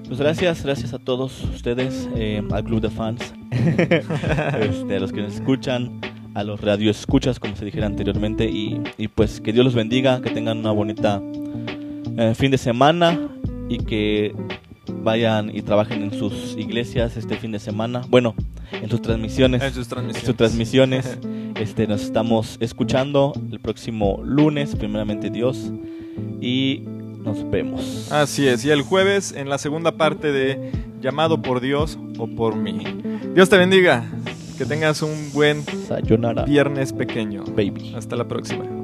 Pues 0.08 0.20
gracias, 0.20 0.64
gracias 0.64 0.94
a 0.94 1.00
todos 1.00 1.44
ustedes, 1.54 2.08
eh, 2.16 2.42
al 2.52 2.64
club 2.64 2.80
de 2.80 2.90
fans, 2.90 3.34
este, 3.52 4.96
a 4.96 5.00
los 5.02 5.12
que 5.12 5.22
nos 5.22 5.34
escuchan, 5.36 6.00
a 6.34 6.44
los 6.46 6.62
radioescuchas, 6.62 7.40
como 7.42 7.58
se 7.58 7.66
dijera 7.66 7.88
anteriormente, 7.88 8.46
y, 8.50 8.82
y 8.98 9.10
pues 9.10 9.42
que 9.42 9.52
Dios 9.52 9.66
los 9.66 9.76
bendiga, 9.76 10.22
que 10.22 10.30
tengan 10.30 10.60
una 10.60 10.72
bonita 10.72 11.22
eh, 12.18 12.34
fin 12.36 12.52
de 12.52 12.58
semana 12.58 13.20
y 13.68 13.80
que 13.80 14.34
vayan 15.04 15.56
y 15.56 15.62
trabajen 15.62 16.04
en 16.04 16.14
sus 16.14 16.56
iglesias 16.58 17.18
este 17.18 17.38
fin 17.38 17.52
de 17.52 17.60
semana. 17.60 18.02
Bueno, 18.10 18.36
en 18.72 18.90
sus 18.90 19.02
transmisiones. 19.02 19.62
En 19.64 19.74
sus 19.74 19.86
en 19.86 19.90
transmisiones. 19.90 20.26
sus 20.26 20.36
transmisiones. 20.36 21.18
Este, 21.58 21.88
nos 21.88 22.04
estamos 22.04 22.58
escuchando 22.60 23.34
el 23.52 23.60
próximo 23.60 24.22
lunes, 24.24 24.76
primeramente 24.76 25.32
Dios, 25.32 25.72
y 26.40 26.84
nos 27.24 27.50
vemos. 27.50 28.12
Así 28.12 28.48
es, 28.48 28.64
y 28.64 28.70
el 28.70 28.84
jueves 28.84 29.32
en 29.32 29.50
la 29.50 29.58
segunda 29.58 29.98
parte 29.98 30.32
de 30.32 30.72
Llamado 31.02 31.42
por 31.42 31.60
Dios 31.60 31.98
o 32.20 32.28
por 32.28 32.56
mí. 32.56 32.84
Dios 33.34 33.50
te 33.50 33.58
bendiga, 33.58 34.06
que 34.58 34.66
tengas 34.66 35.02
un 35.02 35.32
buen 35.34 35.64
Sayonara, 35.88 36.46
viernes 36.46 36.94
pequeño. 36.94 37.44
baby. 37.56 37.94
Hasta 37.96 38.16
la 38.16 38.28
próxima. 38.28 38.77